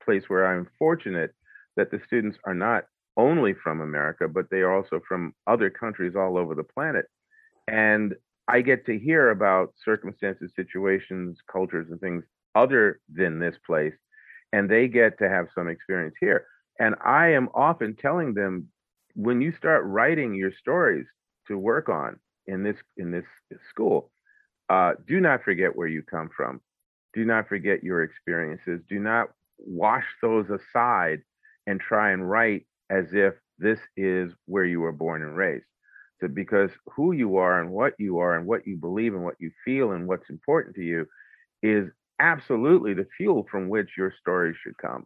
place 0.04 0.26
where 0.28 0.46
I'm 0.46 0.68
fortunate 0.78 1.32
that 1.78 1.90
the 1.90 2.00
students 2.06 2.38
are 2.46 2.54
not 2.54 2.84
only 3.18 3.56
from 3.56 3.82
America, 3.82 4.28
but 4.28 4.46
they 4.52 4.60
are 4.62 4.72
also 4.72 5.02
from 5.08 5.34
other 5.48 5.72
countries 5.72 6.16
all 6.16 6.38
over 6.38 6.54
the 6.54 6.64
planet, 6.76 7.06
and 7.68 8.14
I 8.48 8.62
get 8.62 8.86
to 8.86 9.00
hear 9.00 9.32
about 9.32 9.74
circumstances, 9.84 10.52
situations, 10.56 11.40
cultures, 11.52 11.88
and 11.90 12.00
things 12.00 12.24
other 12.54 13.00
than 13.12 13.40
this 13.40 13.56
place, 13.66 13.96
and 14.54 14.70
they 14.70 14.88
get 14.88 15.18
to 15.18 15.28
have 15.28 15.48
some 15.56 15.68
experience 15.70 16.14
here. 16.20 16.46
And 16.80 16.96
I 17.04 17.30
am 17.30 17.50
often 17.54 17.96
telling 17.96 18.34
them, 18.34 18.70
when 19.16 19.42
you 19.42 19.54
start 19.54 19.86
writing 19.86 20.36
your 20.36 20.52
stories 20.52 21.06
to 21.48 21.58
work 21.58 21.90
on 21.90 22.20
in 22.48 22.64
this 22.64 22.78
in 22.98 23.12
this 23.12 23.26
school, 23.70 24.12
uh, 24.70 24.94
do 25.08 25.20
not 25.20 25.44
forget 25.44 25.76
where 25.76 25.88
you 25.88 26.04
come 26.04 26.30
from. 26.36 26.62
Do 27.14 27.24
not 27.24 27.48
forget 27.48 27.84
your 27.84 28.04
experiences. 28.04 28.82
Do 28.90 29.00
not 29.00 29.30
wash 29.58 30.06
those 30.22 30.50
aside 30.50 31.22
and 31.66 31.80
try 31.80 32.12
and 32.12 32.30
write 32.30 32.66
as 32.90 33.06
if 33.14 33.36
this 33.58 33.80
is 33.96 34.34
where 34.46 34.66
you 34.66 34.82
were 34.82 34.92
born 34.92 35.22
and 35.22 35.36
raised. 35.36 35.66
So 36.20 36.28
because 36.28 36.72
who 36.96 37.12
you 37.14 37.38
are 37.38 37.62
and 37.62 37.72
what 37.72 37.94
you 37.98 38.20
are 38.20 38.38
and 38.38 38.46
what 38.46 38.68
you 38.68 38.78
believe 38.78 39.14
and 39.14 39.24
what 39.24 39.36
you 39.40 39.52
feel 39.64 39.92
and 39.92 40.08
what's 40.08 40.30
important 40.30 40.76
to 40.76 40.84
you 40.84 41.06
is 41.64 41.90
absolutely 42.20 42.94
the 42.94 43.08
fuel 43.18 43.46
from 43.50 43.70
which 43.70 43.92
your 43.98 44.14
story 44.20 44.56
should 44.62 44.78
come. 44.78 45.06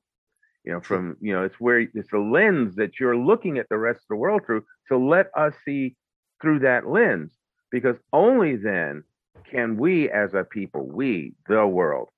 You 0.63 0.73
know, 0.73 0.81
from 0.81 1.17
you 1.21 1.33
know, 1.33 1.43
it's 1.43 1.59
where 1.59 1.79
it's 1.79 2.11
the 2.11 2.19
lens 2.19 2.75
that 2.75 2.99
you're 2.99 3.17
looking 3.17 3.57
at 3.57 3.69
the 3.69 3.77
rest 3.77 4.01
of 4.01 4.07
the 4.09 4.15
world 4.17 4.41
through. 4.45 4.65
So 4.87 4.99
let 4.99 5.27
us 5.35 5.53
see 5.65 5.95
through 6.41 6.59
that 6.59 6.87
lens, 6.87 7.31
because 7.71 7.95
only 8.13 8.55
then 8.55 9.03
can 9.49 9.77
we 9.77 10.09
as 10.09 10.33
a 10.33 10.43
people, 10.43 10.85
we, 10.85 11.33
the 11.47 11.65
world, 11.65 12.09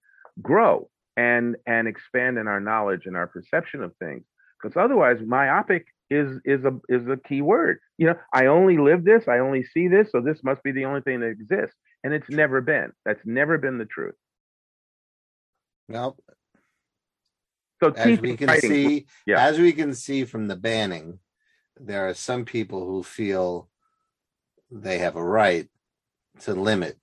grow 0.42 0.90
and 1.18 1.56
and 1.66 1.88
expand 1.88 2.38
in 2.38 2.48
our 2.48 2.60
knowledge 2.60 3.06
and 3.06 3.16
our 3.16 3.28
perception 3.28 3.84
of 3.84 3.96
things. 3.98 4.24
Because 4.62 4.78
otherwise, 4.78 5.20
myopic 5.26 5.88
is 6.10 6.40
is 6.46 6.66
a 6.66 6.80
is 6.90 7.08
a 7.08 7.18
key 7.18 7.42
word. 7.42 7.80
You 7.98 8.08
know, 8.08 8.16
I 8.34 8.48
only 8.48 8.78
live 8.78 9.04
this, 9.04 9.28
I 9.28 9.40
only 9.40 9.64
see 9.64 9.88
this, 9.88 10.12
so 10.12 10.22
this 10.22 10.44
must 10.44 10.64
be 10.64 10.72
the 10.72 10.86
only 10.86 11.02
thing 11.02 11.20
that 11.22 11.28
exists. 11.28 11.76
And 12.04 12.14
it's 12.14 12.30
never 12.30 12.62
been. 12.62 12.92
That's 13.06 13.22
never 13.26 13.58
been 13.58 13.78
the 13.78 13.86
truth. 13.86 14.16
well 15.88 16.18
So 17.82 17.90
as 17.90 18.20
we 18.20 18.38
can 18.38 18.50
see 18.60 19.08
Yeah. 19.26 19.44
as 19.46 19.58
we 19.58 19.74
can 19.74 19.94
see 19.94 20.26
from 20.26 20.48
the 20.48 20.56
banning 20.56 21.20
there 21.80 22.08
are 22.08 22.14
some 22.14 22.46
people 22.46 22.86
who 22.86 23.02
feel 23.02 23.70
they 24.70 25.00
have 25.00 25.16
a 25.16 25.24
right 25.24 25.68
to 26.42 26.54
limit 26.54 26.98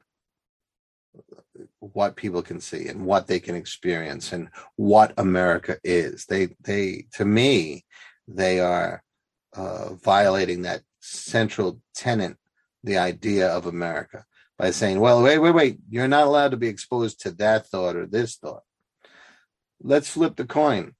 what 1.80 2.16
people 2.16 2.42
can 2.42 2.60
see 2.60 2.86
and 2.88 3.04
what 3.04 3.26
they 3.26 3.40
can 3.40 3.56
experience 3.56 4.32
and 4.32 4.48
what 4.76 5.12
America 5.18 5.78
is. 5.82 6.26
They 6.26 6.54
they 6.62 7.06
to 7.14 7.24
me 7.24 7.84
they 8.28 8.60
are 8.60 9.02
uh, 9.54 9.94
violating 9.94 10.62
that 10.62 10.82
central 11.00 11.80
tenet, 11.94 12.36
the 12.84 12.98
idea 12.98 13.48
of 13.48 13.66
America, 13.66 14.24
by 14.58 14.70
saying, 14.70 15.00
"Well, 15.00 15.22
wait, 15.22 15.38
wait, 15.38 15.54
wait, 15.54 15.78
you're 15.88 16.08
not 16.08 16.26
allowed 16.26 16.50
to 16.50 16.56
be 16.56 16.68
exposed 16.68 17.20
to 17.22 17.30
that 17.32 17.66
thought 17.66 17.96
or 17.96 18.06
this 18.06 18.36
thought." 18.36 18.62
Let's 19.80 20.08
flip 20.08 20.36
the 20.36 20.44
coin. 20.44 20.94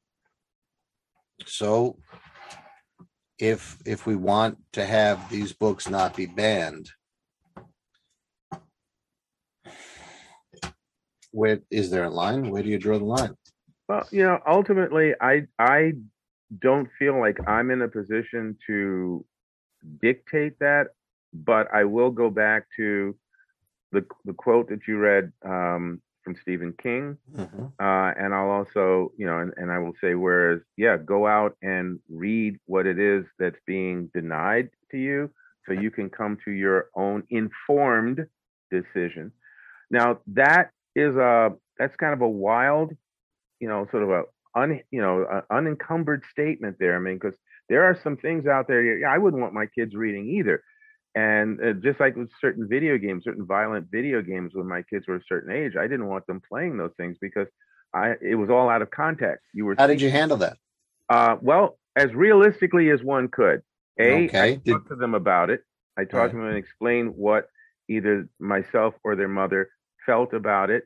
So, 1.47 1.99
if 3.39 3.79
if 3.85 4.07
we 4.07 4.17
want 4.17 4.59
to 4.73 4.85
have 4.85 5.31
these 5.31 5.53
books 5.53 5.89
not 5.89 6.17
be 6.17 6.27
banned, 6.27 6.91
where 11.31 11.61
is 11.71 11.91
there 11.91 12.05
a 12.05 12.11
line? 12.11 12.51
Where 12.51 12.63
do 12.63 12.69
you 12.69 12.79
draw 12.79 12.99
the 12.99 13.05
line? 13.05 13.35
Well, 13.89 14.07
you 14.11 14.23
know, 14.23 14.41
ultimately, 14.47 15.15
I 15.21 15.47
I 15.59 15.93
don't 16.61 16.89
feel 16.99 17.19
like 17.19 17.39
I'm 17.49 17.71
in 17.71 17.83
a 17.83 17.89
position 17.89 18.57
to 18.67 19.25
dictate 20.01 20.59
that, 20.61 20.89
but 21.33 21.73
I 21.73 21.85
will 21.85 22.11
go 22.11 22.31
back 22.31 22.65
to 22.77 23.17
the 23.93 24.05
the 24.25 24.35
quote 24.35 24.69
that 24.69 24.87
you 24.87 24.99
read 24.99 25.33
um, 25.45 26.03
Stephen 26.49 26.73
King, 26.83 27.19
Mm-hmm. 27.37 27.65
uh, 27.79 28.11
and 28.17 28.35
I'll 28.35 28.51
also, 28.51 29.13
you 29.19 29.27
know, 29.27 29.39
and, 29.39 29.53
and 29.59 29.71
I 29.71 29.79
will 29.79 29.93
say, 30.01 30.15
whereas, 30.15 30.61
yeah, 30.79 30.97
go 30.97 31.27
out 31.27 31.57
and 31.63 32.01
read 32.09 32.59
what 32.67 32.87
it 32.87 32.99
is 32.99 33.27
that's 33.39 33.59
being 33.67 34.11
denied 34.15 34.71
to 34.93 34.97
you, 34.97 35.31
so 35.67 35.73
you 35.75 35.91
can 35.91 36.09
come 36.09 36.39
to 36.47 36.51
your 36.51 36.89
own 36.97 37.25
informed 37.29 38.27
decision. 38.71 39.33
Now 39.91 40.21
that 40.29 40.71
is 40.97 41.17
a 41.17 41.53
that's 41.79 41.97
kind 41.97 42.15
of 42.15 42.23
a 42.23 42.29
wild, 42.29 42.97
you 43.61 43.69
know, 43.69 43.87
sort 43.91 44.03
of 44.03 44.11
a 44.11 44.23
un, 44.55 44.81
you 44.91 45.01
know, 45.03 45.23
a 45.23 45.55
unencumbered 45.55 46.25
statement 46.31 46.77
there. 46.79 46.97
I 46.97 46.99
mean, 46.99 47.19
because 47.19 47.39
there 47.69 47.85
are 47.85 47.99
some 48.03 48.17
things 48.17 48.47
out 48.47 48.69
there 48.69 48.83
yeah, 48.99 49.09
I 49.09 49.19
wouldn't 49.19 49.43
want 49.43 49.55
my 49.55 49.67
kids 49.67 49.95
reading 49.95 50.29
either. 50.29 50.63
And 51.19 51.61
uh, 51.61 51.73
just 51.73 51.99
like 51.99 52.15
with 52.17 52.31
certain 52.41 52.69
video 52.69 52.97
games, 52.97 53.25
certain 53.25 53.45
violent 53.45 53.89
video 53.91 54.23
games 54.23 54.53
when 54.55 54.69
my 54.69 54.83
kids 54.83 55.09
were 55.09 55.17
a 55.17 55.23
certain 55.29 55.51
age, 55.51 55.75
I 55.77 55.89
didn't 55.89 56.07
want 56.07 56.25
them 56.29 56.41
playing 56.49 56.77
those 56.77 56.93
things 56.97 57.17
because 57.21 57.49
I 57.93 58.15
it 58.23 58.37
was 58.37 58.51
all 58.51 58.69
out 58.69 58.83
of 58.83 58.91
context. 58.93 59.45
You 59.53 59.65
were 59.65 59.75
How 59.77 59.89
did 59.89 60.01
you 60.01 60.11
handle 60.11 60.37
that? 60.39 60.57
uh, 61.09 61.37
well, 61.41 61.77
as 61.97 62.15
realistically 62.15 62.91
as 62.91 63.03
one 63.03 63.27
could. 63.29 63.63
A, 63.99 64.27
Okay. 64.27 64.39
I 64.53 64.55
Did- 64.57 64.73
talked 64.73 64.89
to 64.91 64.95
them 64.97 65.15
about 65.15 65.51
it. 65.51 65.63
I 65.97 66.03
talked 66.05 66.15
Right. 66.15 66.31
to 66.31 66.37
them 66.37 66.47
and 66.47 66.57
explained 66.57 67.15
what 67.17 67.49
either 67.89 68.29
myself 68.39 68.95
or 69.03 69.17
their 69.17 69.27
mother 69.29 69.71
felt 70.07 70.33
about 70.35 70.71
it. 70.71 70.85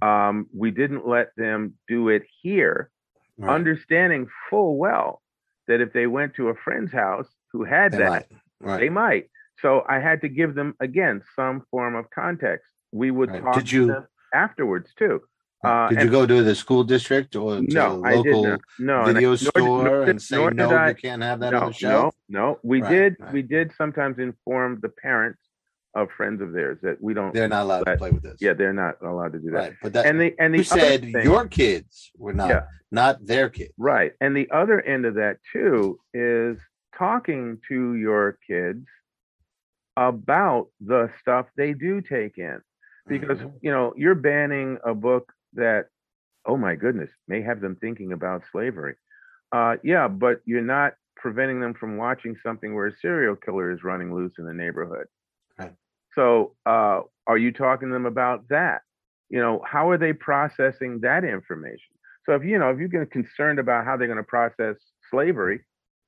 Um, 0.00 0.46
we 0.56 0.70
didn't 0.70 1.06
let 1.06 1.34
them 1.36 1.74
do 1.88 2.08
it 2.08 2.22
here, 2.42 2.88
Right. 3.36 3.52
understanding 3.52 4.28
full 4.48 4.78
well 4.78 5.20
that 5.66 5.82
if 5.82 5.92
they 5.92 6.06
went 6.06 6.34
to 6.36 6.48
a 6.48 6.54
friend's 6.54 6.92
house 6.92 7.28
who 7.52 7.64
had 7.64 7.92
They 7.92 7.98
that, 7.98 8.08
might. 8.08 8.26
Right. 8.60 8.80
they 8.80 8.88
might. 8.88 9.30
So 9.60 9.84
I 9.88 9.98
had 10.00 10.20
to 10.22 10.28
give 10.28 10.54
them 10.54 10.74
again 10.80 11.22
some 11.36 11.62
form 11.70 11.94
of 11.94 12.10
context. 12.10 12.66
We 12.92 13.10
would 13.10 13.30
Right. 13.30 13.42
talk 13.42 13.54
Did 13.56 13.66
to 13.68 13.86
them 13.86 14.06
afterwards 14.32 14.92
too. 14.94 15.22
Uh, 15.62 15.88
did 15.88 16.02
you 16.02 16.10
go 16.10 16.26
to 16.26 16.42
the 16.42 16.54
school 16.54 16.84
district 16.84 17.34
or 17.36 17.56
to 17.56 17.62
no, 17.62 18.04
I 18.04 18.14
local. 18.16 18.58
No, 18.78 19.00
I- 19.00 19.06
video 19.06 19.28
nor 19.30 19.36
store 19.38 19.84
nor 19.84 20.00
did- 20.00 20.08
and 20.10 20.22
say 20.22 20.36
no, 20.50 20.70
I- 20.70 20.88
you 20.90 20.94
can't 20.94 21.22
have 21.22 21.40
that 21.40 21.52
no, 21.52 21.60
on 21.60 21.66
the 21.68 21.72
shelf? 21.72 22.14
No, 22.28 22.38
no, 22.40 22.58
we 22.62 22.82
Right, 22.82 22.90
did. 22.90 23.16
right. 23.18 23.32
We 23.32 23.42
did 23.42 23.72
sometimes 23.72 24.18
inform 24.18 24.80
the 24.82 24.90
parents 24.90 25.40
of 25.94 26.10
friends 26.10 26.42
of 26.42 26.52
theirs 26.52 26.78
that 26.82 27.00
we 27.00 27.14
don't. 27.14 27.32
They're 27.32 27.48
not 27.48 27.62
allowed 27.62 27.84
to 27.84 27.96
play 27.96 28.10
with 28.10 28.22
this. 28.24 28.36
Yeah, 28.42 28.52
they're 28.52 28.74
not 28.74 28.96
allowed 29.00 29.32
to 29.32 29.38
do 29.38 29.50
that. 29.52 29.58
right. 29.58 29.72
But 29.82 29.92
that 29.94 30.04
And 30.06 30.20
the 30.20 30.34
and 30.38 30.52
the 30.52 30.58
you 30.58 30.64
said 30.64 31.00
thing- 31.00 31.24
your 31.24 31.46
kids 31.46 32.10
were 32.18 32.34
not, 32.34 32.50
Yeah. 32.50 32.66
not 32.90 33.24
their 33.24 33.48
kids. 33.48 33.72
right, 33.78 34.12
and 34.20 34.36
the 34.36 34.50
other 34.50 34.80
end 34.82 35.06
of 35.06 35.14
that 35.14 35.38
too 35.50 35.98
is 36.12 36.58
talking 36.98 37.58
to 37.68 37.94
your 37.94 38.38
kids 38.46 38.86
about 39.96 40.68
the 40.80 41.10
stuff 41.20 41.46
they 41.56 41.72
do 41.72 42.00
take 42.00 42.38
in, 42.38 42.60
because 43.06 43.38
Mhm. 43.38 43.58
you 43.62 43.70
know 43.70 43.92
you're 43.96 44.14
banning 44.14 44.78
a 44.84 44.94
book 44.94 45.32
that, 45.54 45.88
oh 46.46 46.56
my 46.56 46.74
goodness, 46.74 47.10
may 47.28 47.42
have 47.42 47.60
them 47.60 47.76
thinking 47.76 48.12
about 48.12 48.42
slavery. 48.50 48.96
Uh, 49.52 49.76
yeah, 49.82 50.08
but 50.08 50.40
you're 50.44 50.60
not 50.60 50.94
preventing 51.16 51.60
them 51.60 51.74
from 51.74 51.96
watching 51.96 52.36
something 52.42 52.74
where 52.74 52.86
a 52.88 52.96
serial 52.96 53.36
killer 53.36 53.70
is 53.70 53.84
running 53.84 54.12
loose 54.12 54.32
in 54.38 54.44
the 54.44 54.52
neighborhood. 54.52 55.06
Right. 55.58 55.72
So, 56.14 56.56
uh, 56.66 57.02
are 57.26 57.38
you 57.38 57.52
talking 57.52 57.88
to 57.88 57.92
them 57.92 58.06
about 58.06 58.48
that? 58.48 58.82
You 59.30 59.38
know, 59.38 59.62
how 59.64 59.90
are 59.90 59.98
they 59.98 60.12
processing 60.12 61.00
that 61.00 61.24
information? 61.24 61.94
So, 62.26 62.34
if 62.34 62.44
you 62.44 62.58
know, 62.58 62.70
if 62.70 62.78
you 62.80 62.88
get 62.88 63.10
concerned 63.10 63.58
about 63.58 63.84
how 63.84 63.96
they're 63.96 64.08
going 64.08 64.16
to 64.16 64.22
process 64.24 64.76
slavery, 65.10 65.64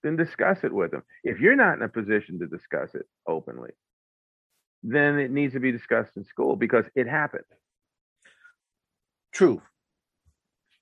then 0.06 0.16
discuss 0.16 0.58
it 0.62 0.72
with 0.72 0.92
them. 0.92 1.02
If 1.24 1.40
you're 1.40 1.56
not 1.56 1.76
in 1.76 1.82
a 1.82 1.88
position 1.88 2.38
to 2.38 2.46
discuss 2.46 2.94
it 2.94 3.06
openly, 3.26 3.70
then 4.82 5.18
it 5.18 5.30
needs 5.30 5.54
to 5.54 5.60
be 5.60 5.72
discussed 5.72 6.16
in 6.16 6.24
school 6.24 6.54
because 6.54 6.84
it 6.94 7.08
happened. 7.08 7.44
True. 9.32 9.60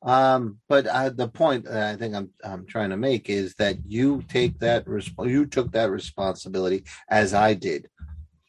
Um, 0.03 0.59
but 0.69 0.87
uh, 0.87 1.09
the 1.09 1.29
point 1.29 1.65
that 1.65 1.95
I 1.95 1.97
think 1.97 2.15
I'm 2.15 2.31
I'm 2.45 2.67
trying 2.67 2.91
to 2.91 2.99
make 2.99 3.31
is 3.31 3.55
that 3.55 3.79
you 3.87 4.23
take 4.29 4.59
that 4.59 4.85
resp- 4.85 5.31
you 5.31 5.47
took 5.47 5.73
that 5.73 5.91
responsibility 5.91 6.85
as 7.09 7.33
I 7.33 7.55
did 7.55 7.89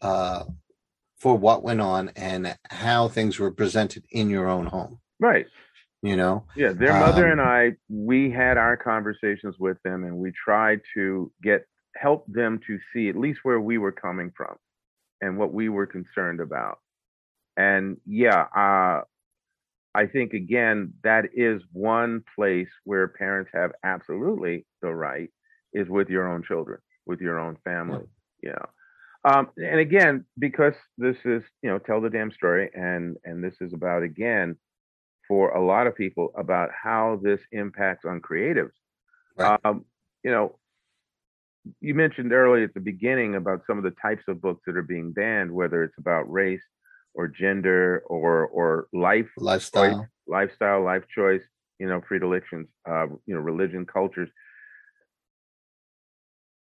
uh, 0.01 0.43
for 1.17 1.38
what 1.38 1.63
went 1.63 1.80
on 1.80 2.11
and 2.17 2.57
how 2.69 3.07
things 3.07 3.39
were 3.39 3.51
presented 3.51 4.03
in 4.11 4.30
your 4.30 4.49
own 4.49 4.65
home. 4.65 4.99
Right. 5.17 5.45
You 6.05 6.15
know, 6.15 6.43
Yeah, 6.55 6.71
their 6.71 6.93
mother 6.93 7.25
Um, 7.25 7.39
and 7.39 7.41
I, 7.41 7.71
we 7.89 8.29
had 8.29 8.57
our 8.57 8.77
conversations 8.77 9.55
with 9.57 9.81
them, 9.83 10.03
and 10.03 10.17
we 10.17 10.31
tried 10.31 10.81
to 10.93 11.31
get 11.41 11.65
help 11.95 12.25
them 12.27 12.59
to 12.67 12.77
see 12.93 13.09
at 13.09 13.15
least 13.15 13.39
where 13.41 13.59
we 13.59 13.79
were 13.79 13.91
coming 13.91 14.31
from 14.37 14.55
and 15.21 15.39
what 15.39 15.51
we 15.51 15.67
were 15.67 15.87
concerned 15.87 16.41
about. 16.41 16.77
And 17.57 17.97
yeah, 18.05 18.45
uh, 18.55 19.01
I 19.95 20.05
think 20.05 20.33
again 20.33 20.93
that 21.03 21.25
is 21.33 21.63
one 21.71 22.23
place 22.35 22.69
where 22.83 23.07
parents 23.07 23.49
have 23.55 23.71
absolutely 23.83 24.67
the 24.83 24.93
right 24.93 25.31
is 25.73 25.89
with 25.89 26.09
your 26.09 26.31
own 26.31 26.43
children, 26.43 26.81
with 27.07 27.19
your 27.19 27.39
own 27.39 27.57
family. 27.63 28.05
Yeah. 28.43 28.65
Um, 29.23 29.49
and 29.57 29.79
again, 29.79 30.25
because 30.37 30.75
this 30.99 31.17
is 31.25 31.41
you 31.63 31.69
know 31.71 31.79
tell 31.79 31.99
the 31.99 32.11
damn 32.11 32.31
story, 32.31 32.69
and 32.75 33.17
and 33.25 33.43
this 33.43 33.55
is 33.59 33.73
about 33.73 34.03
again 34.03 34.55
for 35.28 35.51
a 35.51 35.65
lot 35.65 35.88
of 35.88 35.95
people 35.95 36.32
about 36.36 36.69
how 36.71 37.19
this 37.21 37.39
impacts 37.51 38.05
on 38.05 38.21
creatives. 38.21 38.71
Right. 39.38 39.59
Um, 39.63 39.86
you 40.23 40.32
know, 40.32 40.57
you 41.82 41.93
mentioned 41.93 42.32
earlier 42.32 42.65
at 42.65 42.73
the 42.73 42.80
beginning 42.80 43.36
about 43.36 43.61
some 43.67 43.78
of 43.78 43.84
the 43.84 43.95
types 44.01 44.23
of 44.28 44.41
books 44.41 44.61
that 44.65 44.78
are 44.78 44.84
being 44.84 45.11
banned, 45.11 45.51
whether 45.51 45.84
it's 45.84 45.97
about 45.97 46.32
race 46.32 46.61
or 47.13 47.28
gender 47.28 48.03
or 48.07 48.45
or 48.47 48.88
life 48.93 49.30
lifestyle. 49.38 49.99
choice, 49.99 50.07
lifestyle, 50.28 50.84
life 50.84 51.03
choice, 51.13 51.41
you 51.80 51.88
know, 51.88 52.01
predilections, 52.01 52.67
uh, 52.88 53.07
you 53.26 53.34
know, 53.36 53.39
religion, 53.39 53.86
cultures. 53.86 54.30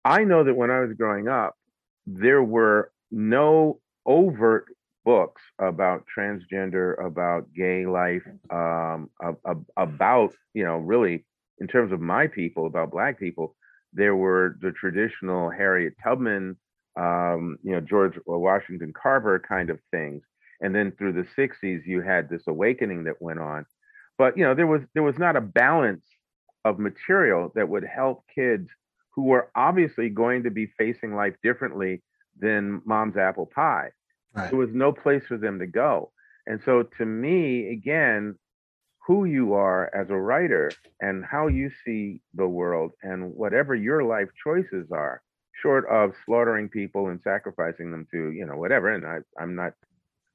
I 0.03 0.23
know 0.23 0.43
that 0.43 0.55
when 0.55 0.71
I 0.71 0.79
was 0.79 0.93
growing 0.93 1.27
up, 1.27 1.55
there 2.07 2.41
were 2.41 2.91
no 3.11 3.79
overt 4.05 4.65
books 5.05 5.41
about 5.59 6.05
transgender, 6.15 7.03
about 7.03 7.51
gay 7.53 7.85
life, 7.85 8.23
um, 8.51 9.09
ab- 9.21 9.39
ab- 9.47 9.65
about, 9.77 10.33
you 10.53 10.63
know, 10.63 10.77
really 10.77 11.25
in 11.59 11.67
terms 11.67 11.91
of 11.91 12.01
my 12.01 12.27
people, 12.27 12.65
about 12.67 12.91
black 12.91 13.19
people, 13.19 13.55
there 13.93 14.15
were 14.15 14.57
the 14.61 14.71
traditional 14.71 15.49
Harriet 15.49 15.93
Tubman, 16.03 16.57
um, 16.95 17.57
you 17.63 17.71
know, 17.71 17.81
George 17.81 18.19
Washington 18.25 18.93
Carver 18.93 19.39
kind 19.39 19.69
of 19.69 19.79
things. 19.91 20.23
And 20.61 20.75
then 20.75 20.91
through 20.91 21.13
the 21.13 21.27
60s, 21.35 21.85
you 21.85 22.01
had 22.01 22.29
this 22.29 22.43
awakening 22.47 23.05
that 23.05 23.21
went 23.21 23.39
on. 23.39 23.65
But, 24.17 24.37
you 24.37 24.43
know, 24.43 24.53
there 24.53 24.67
was 24.67 24.81
there 24.93 25.03
was 25.03 25.17
not 25.17 25.37
a 25.37 25.41
balance 25.41 26.05
of 26.65 26.77
material 26.77 27.51
that 27.55 27.69
would 27.69 27.85
help 27.85 28.25
kids 28.33 28.69
who 29.11 29.23
were 29.23 29.49
obviously 29.55 30.09
going 30.09 30.43
to 30.43 30.51
be 30.51 30.67
facing 30.77 31.15
life 31.15 31.35
differently 31.41 32.03
than 32.37 32.81
mom's 32.85 33.17
apple 33.17 33.45
pie. 33.45 33.91
Right. 34.33 34.49
There 34.49 34.59
was 34.59 34.69
no 34.73 34.91
place 34.91 35.23
for 35.27 35.37
them 35.37 35.59
to 35.59 35.67
go. 35.67 36.11
And 36.47 36.61
so 36.63 36.83
to 36.97 37.05
me, 37.05 37.71
again, 37.71 38.35
who 39.05 39.25
you 39.25 39.53
are 39.53 39.89
as 39.95 40.09
a 40.09 40.15
writer 40.15 40.71
and 41.01 41.25
how 41.25 41.47
you 41.47 41.71
see 41.85 42.21
the 42.35 42.47
world 42.47 42.91
and 43.01 43.33
whatever 43.33 43.73
your 43.75 44.03
life 44.03 44.29
choices 44.43 44.87
are, 44.91 45.21
short 45.61 45.85
of 45.89 46.13
slaughtering 46.25 46.69
people 46.69 47.07
and 47.07 47.19
sacrificing 47.23 47.91
them 47.91 48.07
to, 48.11 48.31
you 48.31 48.45
know, 48.45 48.55
whatever. 48.55 48.93
And 48.93 49.05
I, 49.05 49.17
I'm 49.41 49.55
not, 49.55 49.73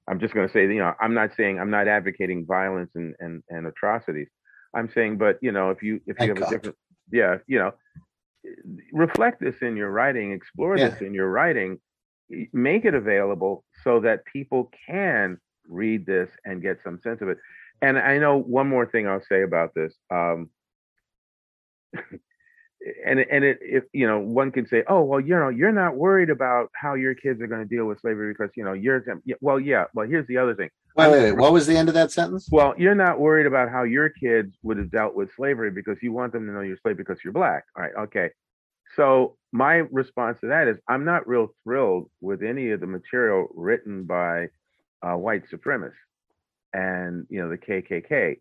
I'm 0.08 0.20
just 0.20 0.34
going 0.34 0.46
to 0.46 0.52
say, 0.52 0.62
you 0.62 0.80
know, 0.80 0.92
I'm 1.00 1.14
not 1.14 1.30
saying 1.36 1.58
I'm 1.58 1.70
not 1.70 1.88
advocating 1.88 2.44
violence 2.44 2.90
and, 2.94 3.14
and, 3.20 3.42
and 3.48 3.66
atrocities. 3.66 4.28
I'm 4.74 4.90
saying, 4.92 5.18
but 5.18 5.38
you 5.40 5.52
know, 5.52 5.70
if 5.70 5.82
you, 5.82 5.96
if 6.06 6.18
you 6.20 6.26
Thank 6.26 6.38
have 6.38 6.48
a 6.48 6.50
different, 6.50 6.76
yeah, 7.12 7.36
you 7.46 7.58
know, 7.58 7.72
reflect 8.92 9.40
this 9.40 9.56
in 9.62 9.76
your 9.76 9.90
writing, 9.90 10.32
explore 10.32 10.76
Yeah. 10.76 10.88
this 10.88 11.00
in 11.00 11.14
your 11.14 11.30
writing, 11.30 11.78
make 12.52 12.84
it 12.84 12.94
available 12.94 13.64
so 13.82 14.00
that 14.00 14.24
people 14.26 14.70
can 14.86 15.38
read 15.68 16.06
this 16.06 16.28
and 16.44 16.62
get 16.62 16.78
some 16.84 17.00
sense 17.02 17.20
of 17.20 17.28
it. 17.28 17.38
And 17.82 17.98
I 17.98 18.18
know 18.18 18.38
one 18.38 18.68
more 18.68 18.86
thing 18.86 19.06
I'll 19.06 19.24
say 19.28 19.42
about 19.42 19.74
this. 19.74 19.94
Um, 20.10 20.50
and 23.06 23.20
and 23.20 23.44
it, 23.44 23.58
if 23.62 23.84
you 23.92 24.06
know 24.06 24.18
one 24.18 24.50
can 24.50 24.66
say 24.66 24.82
oh 24.88 25.02
well 25.02 25.20
you 25.20 25.34
know 25.34 25.48
you're 25.48 25.72
not 25.72 25.96
worried 25.96 26.30
about 26.30 26.70
how 26.74 26.94
your 26.94 27.14
kids 27.14 27.40
are 27.40 27.46
going 27.46 27.60
to 27.60 27.76
deal 27.76 27.86
with 27.86 28.00
slavery 28.00 28.32
because 28.32 28.50
you 28.56 28.64
know 28.64 28.72
you're 28.72 29.02
well 29.40 29.58
yeah 29.58 29.84
well 29.94 30.06
here's 30.06 30.26
the 30.26 30.36
other 30.36 30.54
thing 30.54 30.68
wait, 30.96 31.10
wait, 31.10 31.22
wait 31.22 31.32
what 31.32 31.52
was 31.52 31.66
the 31.66 31.76
end 31.76 31.88
of 31.88 31.94
that 31.94 32.12
sentence 32.12 32.48
well 32.50 32.74
you're 32.76 32.94
not 32.94 33.18
worried 33.18 33.46
about 33.46 33.70
how 33.70 33.84
your 33.84 34.10
kids 34.10 34.54
would 34.62 34.76
have 34.76 34.90
dealt 34.90 35.14
with 35.14 35.30
slavery 35.34 35.70
because 35.70 35.96
you 36.02 36.12
want 36.12 36.32
them 36.32 36.46
to 36.46 36.52
know 36.52 36.60
you're 36.60 36.78
slave 36.82 36.96
because 36.96 37.18
you're 37.24 37.32
black 37.32 37.64
all 37.76 37.82
right 37.82 37.92
okay 37.98 38.28
so 38.96 39.36
my 39.54 39.76
response 39.90 40.38
to 40.40 40.48
that 40.48 40.68
is 40.68 40.76
i'm 40.88 41.04
not 41.04 41.26
real 41.28 41.48
thrilled 41.62 42.10
with 42.20 42.42
any 42.42 42.70
of 42.70 42.80
the 42.80 42.86
material 42.86 43.46
written 43.54 44.04
by 44.04 44.48
uh, 45.02 45.16
white 45.16 45.44
supremacists 45.48 45.92
and 46.72 47.26
you 47.30 47.40
know 47.40 47.48
the 47.48 47.58
kkk 47.58 48.38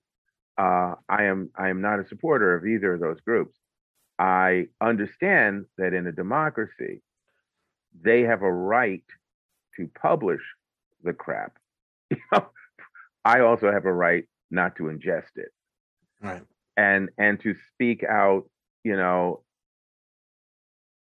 uh, 0.57 0.95
i 1.07 1.23
am 1.23 1.49
i 1.55 1.69
am 1.69 1.81
not 1.81 1.99
a 1.99 2.07
supporter 2.07 2.55
of 2.55 2.65
either 2.65 2.93
of 2.93 2.99
those 2.99 3.21
groups 3.21 3.57
I 4.19 4.67
understand 4.79 5.65
that 5.77 5.93
in 5.93 6.07
a 6.07 6.11
democracy, 6.11 7.01
they 7.99 8.21
have 8.21 8.41
a 8.41 8.51
right 8.51 9.03
to 9.75 9.89
publish 9.99 10.41
the 11.03 11.13
crap. 11.13 11.57
I 13.25 13.39
also 13.39 13.71
have 13.71 13.85
a 13.85 13.93
right 13.93 14.25
not 14.51 14.75
to 14.77 14.83
ingest 14.83 15.35
it. 15.35 15.49
Right. 16.21 16.43
And 16.77 17.09
and 17.17 17.39
to 17.41 17.55
speak 17.73 18.03
out, 18.03 18.49
you 18.83 18.95
know, 18.95 19.43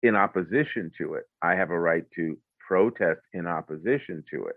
in 0.02 0.16
opposition 0.16 0.90
to 0.98 1.14
it. 1.14 1.24
I 1.42 1.54
have 1.54 1.70
a 1.70 1.78
right 1.78 2.04
to 2.16 2.38
protest 2.66 3.20
in 3.32 3.46
opposition 3.46 4.24
to 4.30 4.46
it. 4.46 4.56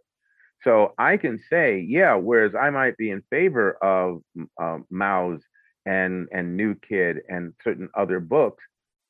So 0.63 0.93
I 0.97 1.17
can 1.17 1.41
say, 1.49 1.79
yeah, 1.79 2.15
whereas 2.15 2.53
I 2.55 2.69
might 2.69 2.95
be 2.97 3.09
in 3.09 3.21
favor 3.29 3.73
of 3.83 4.21
uh, 4.61 4.79
Maus 4.91 5.41
and 5.85 6.29
and 6.31 6.55
New 6.55 6.75
Kid 6.75 7.17
and 7.27 7.53
certain 7.63 7.89
other 7.97 8.21
books 8.21 8.63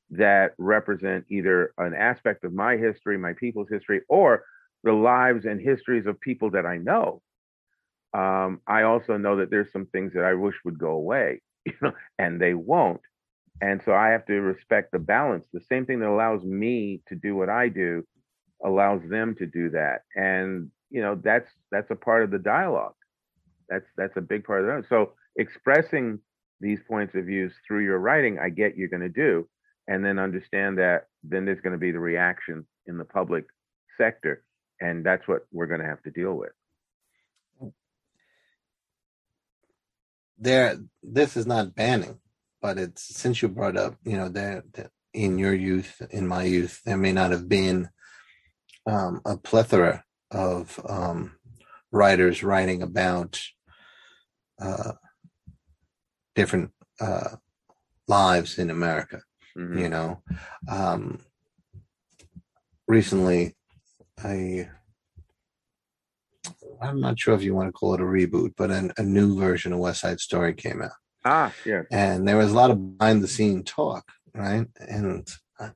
that 0.09 0.53
represent 0.57 1.25
either 1.29 1.73
an 1.77 1.93
aspect 1.93 2.43
of 2.43 2.53
my 2.53 2.77
history, 2.77 3.17
my 3.17 3.33
people's 3.33 3.69
history, 3.69 4.01
or 4.09 4.43
the 4.83 4.91
lives 4.91 5.45
and 5.45 5.61
histories 5.61 6.05
of 6.05 6.19
people 6.19 6.51
that 6.51 6.65
I 6.65 6.77
know. 6.77 7.21
Um, 8.13 8.61
I 8.67 8.83
also 8.83 9.17
know 9.17 9.37
that 9.37 9.49
there's 9.49 9.71
some 9.71 9.87
things 9.87 10.13
that 10.13 10.23
I 10.23 10.33
wish 10.33 10.55
would 10.65 10.77
go 10.77 10.91
away, 10.91 11.41
you 11.65 11.73
know, 11.81 11.93
and 12.19 12.39
they 12.39 12.53
won't. 12.53 13.01
And 13.61 13.81
so 13.85 13.93
I 13.93 14.09
have 14.09 14.25
to 14.25 14.33
respect 14.33 14.91
the 14.91 14.99
balance. 14.99 15.45
The 15.53 15.61
same 15.69 15.85
thing 15.85 15.99
that 15.99 16.09
allows 16.09 16.43
me 16.43 17.01
to 17.07 17.15
do 17.15 17.35
what 17.35 17.49
I 17.49 17.69
do 17.69 18.03
allows 18.63 19.01
them 19.09 19.35
to 19.39 19.45
do 19.45 19.69
that. 19.71 20.01
And 20.15 20.71
you 20.89 21.01
know, 21.01 21.19
that's 21.21 21.49
that's 21.71 21.89
a 21.91 21.95
part 21.95 22.23
of 22.23 22.31
the 22.31 22.39
dialogue. 22.39 22.95
That's 23.69 23.85
that's 23.97 24.17
a 24.17 24.21
big 24.21 24.43
part 24.43 24.63
of 24.63 24.83
it. 24.83 24.85
So 24.89 25.13
expressing 25.35 26.19
these 26.59 26.79
points 26.87 27.15
of 27.15 27.25
views 27.25 27.51
through 27.67 27.83
your 27.83 27.99
writing, 27.99 28.37
I 28.39 28.49
get 28.49 28.77
you're 28.77 28.89
going 28.89 29.01
to 29.01 29.09
do, 29.09 29.47
and 29.87 30.05
then 30.05 30.19
understand 30.19 30.77
that 30.77 31.07
then 31.23 31.45
there's 31.45 31.61
going 31.61 31.73
to 31.73 31.79
be 31.79 31.91
the 31.91 31.99
reaction 31.99 32.65
in 32.85 32.97
the 32.97 33.05
public 33.05 33.45
sector, 33.97 34.43
and 34.79 35.05
that's 35.05 35.27
what 35.27 35.45
we're 35.51 35.67
going 35.67 35.81
to 35.81 35.87
have 35.87 36.01
to 36.03 36.11
deal 36.11 36.33
with. 36.33 36.51
There, 40.37 40.77
this 41.01 41.37
is 41.37 41.45
not 41.47 41.73
banning, 41.75 42.19
but 42.63 42.79
it's 42.79 43.03
since 43.15 43.41
you 43.41 43.49
brought 43.49 43.75
up, 43.75 43.95
you 44.05 44.15
know, 44.15 44.29
that 44.29 44.63
in 45.13 45.37
your 45.37 45.53
youth, 45.53 46.01
in 46.11 46.25
my 46.25 46.43
youth, 46.43 46.79
there 46.85 46.97
may 46.97 47.11
not 47.11 47.31
have 47.31 47.49
been 47.49 47.89
um, 48.89 49.19
a 49.25 49.35
plethora 49.37 50.03
of 50.31 50.79
um, 50.87 51.35
writers 51.91 52.41
writing 52.41 52.81
about 52.81 53.39
uh, 54.61 54.93
different 56.35 56.71
uh, 57.01 57.35
lives 58.07 58.57
in 58.57 58.69
America. 58.69 59.21
Mm-hmm. 59.57 59.79
You 59.79 59.89
know, 59.89 60.23
um, 60.69 61.19
recently, 62.87 63.57
I 64.23 64.69
I'm 66.81 67.01
not 67.01 67.19
sure 67.19 67.35
if 67.35 67.43
you 67.43 67.55
want 67.55 67.67
to 67.67 67.73
call 67.73 67.93
it 67.93 68.01
a 68.01 68.05
reboot, 68.05 68.53
but 68.55 68.71
an, 68.71 68.93
a 68.97 69.03
new 69.03 69.37
version 69.37 69.73
of 69.73 69.79
West 69.79 69.99
Side 70.01 70.21
Story 70.21 70.53
came 70.53 70.81
out. 70.81 70.91
Ah, 71.25 71.53
yeah. 71.65 71.83
And 71.91 72.27
there 72.27 72.37
was 72.37 72.51
a 72.51 72.55
lot 72.55 72.71
of 72.71 72.97
behind 72.97 73.23
the 73.23 73.27
scene 73.27 73.63
talk, 73.63 74.11
right? 74.33 74.67
And 74.79 75.27
I, 75.59 75.71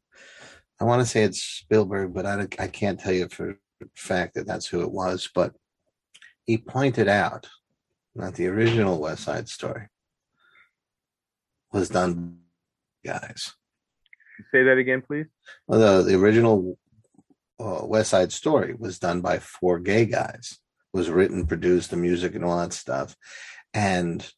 I 0.80 0.84
want 0.84 1.02
to 1.02 1.08
say 1.08 1.24
it's 1.24 1.42
Spielberg, 1.42 2.14
but 2.14 2.26
I, 2.26 2.48
I 2.60 2.68
can't 2.68 3.00
tell 3.00 3.14
you 3.14 3.30
for 3.30 3.58
fact 3.96 4.36
that 4.36 4.48
that's 4.48 4.68
who 4.68 4.82
it 4.82 4.92
was. 4.92 5.30
But 5.34 5.54
he 6.46 6.58
pointed 6.58 7.08
out 7.08 7.48
that 8.16 8.36
the 8.36 8.48
original 8.48 9.00
West 9.00 9.24
Side 9.24 9.48
Story 9.48 9.88
was 11.72 11.90
done 11.90 12.40
guys. 13.06 13.54
Say 14.52 14.64
that 14.64 14.78
again, 14.78 15.02
please. 15.02 15.28
Well, 15.68 16.04
the, 16.04 16.04
the 16.04 16.16
original 16.16 16.78
uh, 17.60 17.82
West 17.84 18.12
Side 18.12 18.32
Story 18.32 18.76
was 18.78 19.00
done 19.00 19.22
by 19.22 19.40
four 19.40 19.80
gay 19.80 20.06
guys. 20.06 20.60
It 20.94 20.98
was 20.98 21.10
written, 21.10 21.48
produced, 21.48 21.92
the 21.92 21.98
music, 21.98 22.36
and 22.36 22.44
all 22.44 22.58
that 22.60 22.74
stuff. 22.74 23.16
And 23.74 24.30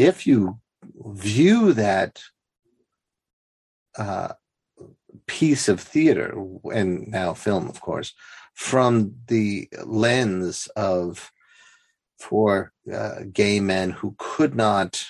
if 0.00 0.26
you 0.26 0.58
view 0.96 1.74
that 1.74 2.22
uh, 3.98 4.32
piece 5.26 5.68
of 5.68 5.78
theater 5.78 6.42
and 6.72 7.08
now 7.08 7.34
film, 7.34 7.68
of 7.68 7.82
course, 7.82 8.14
from 8.54 9.14
the 9.28 9.68
lens 9.84 10.68
of 10.74 11.30
four 12.18 12.72
uh, 12.92 13.20
gay 13.30 13.60
men 13.60 13.90
who 13.90 14.14
could 14.18 14.54
not 14.54 15.04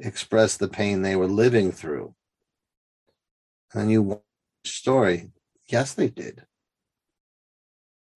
express 0.00 0.56
the 0.56 0.68
pain 0.68 1.02
they 1.02 1.16
were 1.16 1.28
living 1.28 1.70
through. 1.70 2.14
And 3.74 3.90
you 3.90 4.02
watch 4.02 4.22
story, 4.64 5.30
yes, 5.68 5.94
they 5.94 6.08
did. 6.08 6.46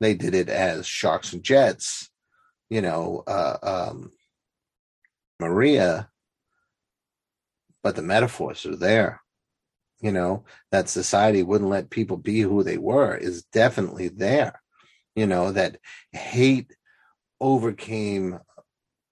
They 0.01 0.15
did 0.15 0.35
it 0.35 0.49
as 0.49 0.87
sharks 0.87 1.33
and 1.33 1.43
jets, 1.43 2.11
you 2.69 2.81
know, 2.81 3.23
uh, 3.29 3.59
um, 3.63 4.11
Maria, 5.41 6.11
but 7.83 7.97
the 7.97 8.03
metaphors 8.03 8.65
are 8.67 8.77
there. 8.77 9.23
You 10.01 10.13
know, 10.13 10.45
that 10.71 10.89
society 10.89 11.43
wouldn't 11.43 11.69
let 11.69 11.91
people 11.91 12.17
be 12.17 12.41
who 12.41 12.63
they 12.63 12.79
were 12.79 13.17
is 13.17 13.43
definitely 13.53 14.09
there. 14.09 14.63
You 15.15 15.27
know, 15.27 15.53
that 15.53 15.77
hate 16.13 16.75
overcame 17.41 18.39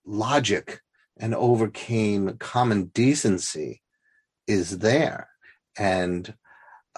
logic 0.06 0.80
and 1.18 1.34
overcame 1.34 2.36
common 2.38 2.84
decency 2.86 3.82
is 4.46 4.78
there. 4.78 5.28
And 5.76 6.34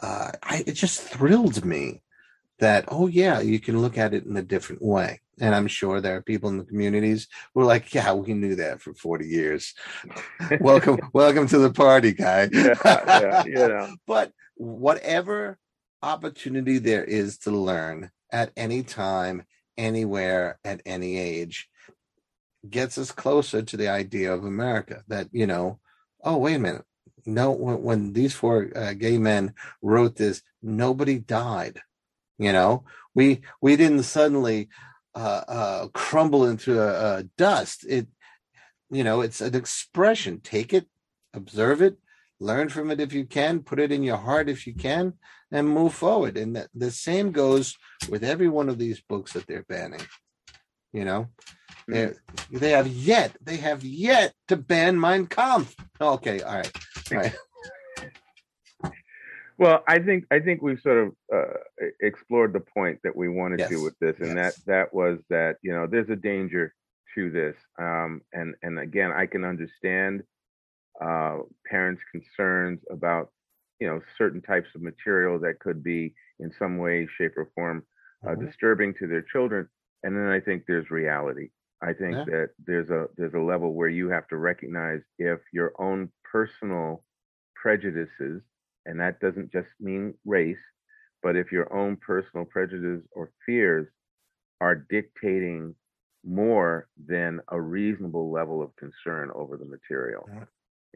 uh, 0.00 0.32
I, 0.42 0.62
it 0.66 0.72
just 0.72 1.00
thrilled 1.00 1.64
me 1.64 2.02
that, 2.60 2.84
oh, 2.88 3.06
yeah, 3.06 3.40
you 3.40 3.58
can 3.58 3.80
look 3.80 3.98
at 3.98 4.14
it 4.14 4.24
in 4.24 4.36
a 4.36 4.42
different 4.42 4.82
way. 4.82 5.20
And 5.40 5.54
I'm 5.54 5.66
sure 5.66 6.00
there 6.00 6.16
are 6.16 6.22
people 6.22 6.50
in 6.50 6.58
the 6.58 6.64
communities 6.64 7.26
who 7.54 7.62
are 7.62 7.66
like, 7.66 7.92
yeah, 7.94 8.12
we 8.12 8.34
knew 8.34 8.54
that 8.56 8.80
for 8.80 8.94
40 8.94 9.26
years. 9.26 9.74
welcome, 10.60 10.98
welcome 11.12 11.46
to 11.48 11.58
the 11.58 11.72
party, 11.72 12.12
guy. 12.12 12.48
yeah, 12.52 12.74
yeah, 12.84 13.44
you 13.46 13.54
know. 13.54 13.94
But 14.06 14.32
whatever 14.56 15.58
opportunity 16.02 16.78
there 16.78 17.04
is 17.04 17.38
to 17.38 17.50
learn 17.50 18.10
at 18.30 18.52
any 18.56 18.82
time, 18.82 19.44
anywhere, 19.78 20.58
at 20.64 20.82
any 20.84 21.18
age, 21.18 21.68
gets 22.68 22.98
us 22.98 23.10
closer 23.10 23.62
to 23.62 23.76
the 23.76 23.88
idea 23.88 24.32
of 24.32 24.44
America 24.44 25.02
that, 25.08 25.28
you 25.32 25.46
know, 25.46 25.80
oh, 26.22 26.36
wait 26.36 26.56
a 26.56 26.58
minute. 26.58 26.84
No, 27.24 27.52
when, 27.52 27.82
when 27.82 28.12
these 28.12 28.34
four 28.34 28.70
uh, 28.76 28.92
gay 28.92 29.18
men 29.18 29.54
wrote 29.82 30.16
this, 30.16 30.42
nobody 30.62 31.18
died. 31.18 31.80
You 32.40 32.52
know, 32.54 32.84
we 33.14 33.42
we 33.60 33.76
didn't 33.76 34.04
suddenly 34.04 34.70
uh, 35.14 35.42
uh, 35.46 35.88
crumble 35.88 36.46
into 36.46 36.80
a, 36.80 37.18
a 37.18 37.22
dust. 37.36 37.84
It, 37.86 38.08
you 38.90 39.04
know, 39.04 39.20
it's 39.20 39.42
an 39.42 39.54
expression. 39.54 40.40
Take 40.40 40.72
it, 40.72 40.86
observe 41.34 41.82
it, 41.82 41.98
learn 42.40 42.70
from 42.70 42.90
it 42.90 42.98
if 42.98 43.12
you 43.12 43.26
can, 43.26 43.60
put 43.60 43.78
it 43.78 43.92
in 43.92 44.02
your 44.02 44.16
heart 44.16 44.48
if 44.48 44.66
you 44.66 44.74
can, 44.74 45.12
and 45.52 45.68
move 45.68 45.92
forward. 45.92 46.38
And 46.38 46.56
the, 46.56 46.66
the 46.74 46.90
same 46.90 47.30
goes 47.30 47.76
with 48.08 48.24
every 48.24 48.48
one 48.48 48.70
of 48.70 48.78
these 48.78 49.02
books 49.02 49.34
that 49.34 49.46
they're 49.46 49.66
banning. 49.68 50.06
You 50.94 51.04
know, 51.04 51.28
they, 51.86 52.14
they 52.50 52.70
have 52.70 52.88
yet, 52.88 53.36
they 53.42 53.58
have 53.58 53.84
yet 53.84 54.32
to 54.48 54.56
ban 54.56 54.98
Mein 54.98 55.26
Kampf. 55.26 55.76
Okay, 56.00 56.40
all 56.40 56.54
right, 56.54 56.72
all 57.12 57.18
right. 57.18 57.34
Well, 59.60 59.84
I 59.86 59.98
think 59.98 60.24
I 60.30 60.40
think 60.40 60.62
we've 60.62 60.80
sort 60.80 60.98
of 61.08 61.14
uh, 61.34 61.90
explored 62.00 62.54
the 62.54 62.60
point 62.60 62.98
that 63.04 63.14
we 63.14 63.28
wanted 63.28 63.60
yes. 63.60 63.68
to 63.70 63.84
with 63.84 63.98
this, 64.00 64.16
and 64.20 64.36
yes. 64.36 64.56
that 64.56 64.66
that 64.66 64.94
was 64.94 65.20
that 65.28 65.58
you 65.62 65.72
know 65.72 65.86
there's 65.86 66.08
a 66.10 66.16
danger 66.16 66.74
to 67.14 67.30
this, 67.30 67.56
um, 67.78 68.22
and 68.32 68.54
and 68.62 68.78
again 68.80 69.12
I 69.12 69.26
can 69.26 69.44
understand 69.44 70.24
uh, 71.00 71.40
parents' 71.66 72.02
concerns 72.10 72.80
about 72.90 73.32
you 73.80 73.88
know 73.88 74.00
certain 74.16 74.42
types 74.42 74.70
of 74.74 74.82
material 74.82 75.38
that 75.40 75.60
could 75.60 75.82
be 75.82 76.14
in 76.40 76.52
some 76.58 76.78
way, 76.78 77.06
shape, 77.18 77.36
or 77.36 77.50
form 77.54 77.84
uh, 78.26 78.36
Mhm. 78.36 78.46
disturbing 78.46 78.94
to 78.94 79.06
their 79.06 79.22
children. 79.22 79.68
And 80.04 80.16
then 80.16 80.28
I 80.28 80.40
think 80.40 80.64
there's 80.66 80.90
reality. 80.90 81.50
I 81.82 81.92
think 81.94 82.14
Yeah. 82.16 82.24
that 82.26 82.50
there's 82.66 82.90
a 82.90 83.08
there's 83.16 83.34
a 83.34 83.40
level 83.40 83.74
where 83.74 83.90
you 83.90 84.08
have 84.10 84.28
to 84.28 84.38
recognize 84.38 85.02
if 85.18 85.40
your 85.52 85.72
own 85.78 86.10
personal 86.24 87.04
prejudices, 87.56 88.42
and 88.86 89.00
that 89.00 89.20
doesn't 89.20 89.52
just 89.52 89.68
mean 89.80 90.14
race, 90.24 90.62
but 91.22 91.36
if 91.36 91.52
your 91.52 91.72
own 91.74 91.96
personal 91.96 92.44
prejudices 92.46 93.06
or 93.12 93.30
fears 93.46 93.88
are 94.60 94.74
dictating 94.74 95.74
more 96.24 96.88
than 97.06 97.40
a 97.48 97.60
reasonable 97.60 98.30
level 98.30 98.62
of 98.62 98.74
concern 98.76 99.30
over 99.34 99.56
the 99.56 99.64
material. 99.64 100.28
Yeah. 100.28 100.44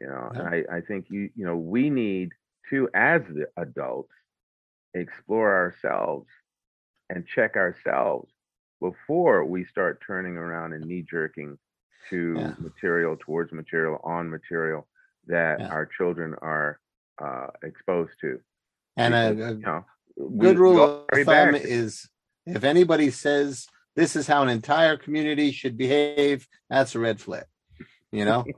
You 0.00 0.08
know, 0.08 0.32
Yeah. 0.32 0.38
and 0.38 0.48
I, 0.48 0.64
I 0.78 0.80
think 0.80 1.06
you 1.10 1.30
you 1.34 1.44
know 1.46 1.56
we 1.56 1.90
need 1.90 2.32
to 2.70 2.88
as 2.94 3.22
the 3.26 3.46
adults 3.56 4.12
explore 4.94 5.52
ourselves 5.54 6.28
and 7.10 7.26
check 7.26 7.56
ourselves 7.56 8.32
before 8.80 9.44
we 9.44 9.64
start 9.64 10.02
turning 10.06 10.36
around 10.36 10.72
and 10.72 10.86
knee 10.86 11.04
jerking 11.08 11.58
to 12.10 12.52
Yeah. 12.52 12.54
material 12.58 13.16
towards 13.18 13.52
material 13.52 14.00
on 14.04 14.30
material 14.30 14.86
that 15.26 15.62
our 15.70 15.86
children 15.86 16.34
are 16.42 16.80
uh, 17.22 17.48
exposed 17.62 18.12
to. 18.20 18.40
And 18.96 19.14
a, 19.14 19.34
Because, 19.34 19.52
a 19.52 19.54
you 19.56 19.60
know, 19.62 19.84
good 20.38 20.58
rule 20.58 20.82
of 20.82 21.06
thumb 21.24 21.52
back. 21.52 21.62
is 21.64 22.08
if 22.46 22.64
anybody 22.64 23.10
says 23.10 23.66
this 23.96 24.16
is 24.16 24.26
how 24.26 24.42
an 24.42 24.48
entire 24.48 24.96
community 24.96 25.50
should 25.52 25.76
behave, 25.76 26.46
that's 26.70 26.94
a 26.94 26.98
red 27.00 27.20
flag. 27.20 27.44
You 28.12 28.24
know, 28.24 28.44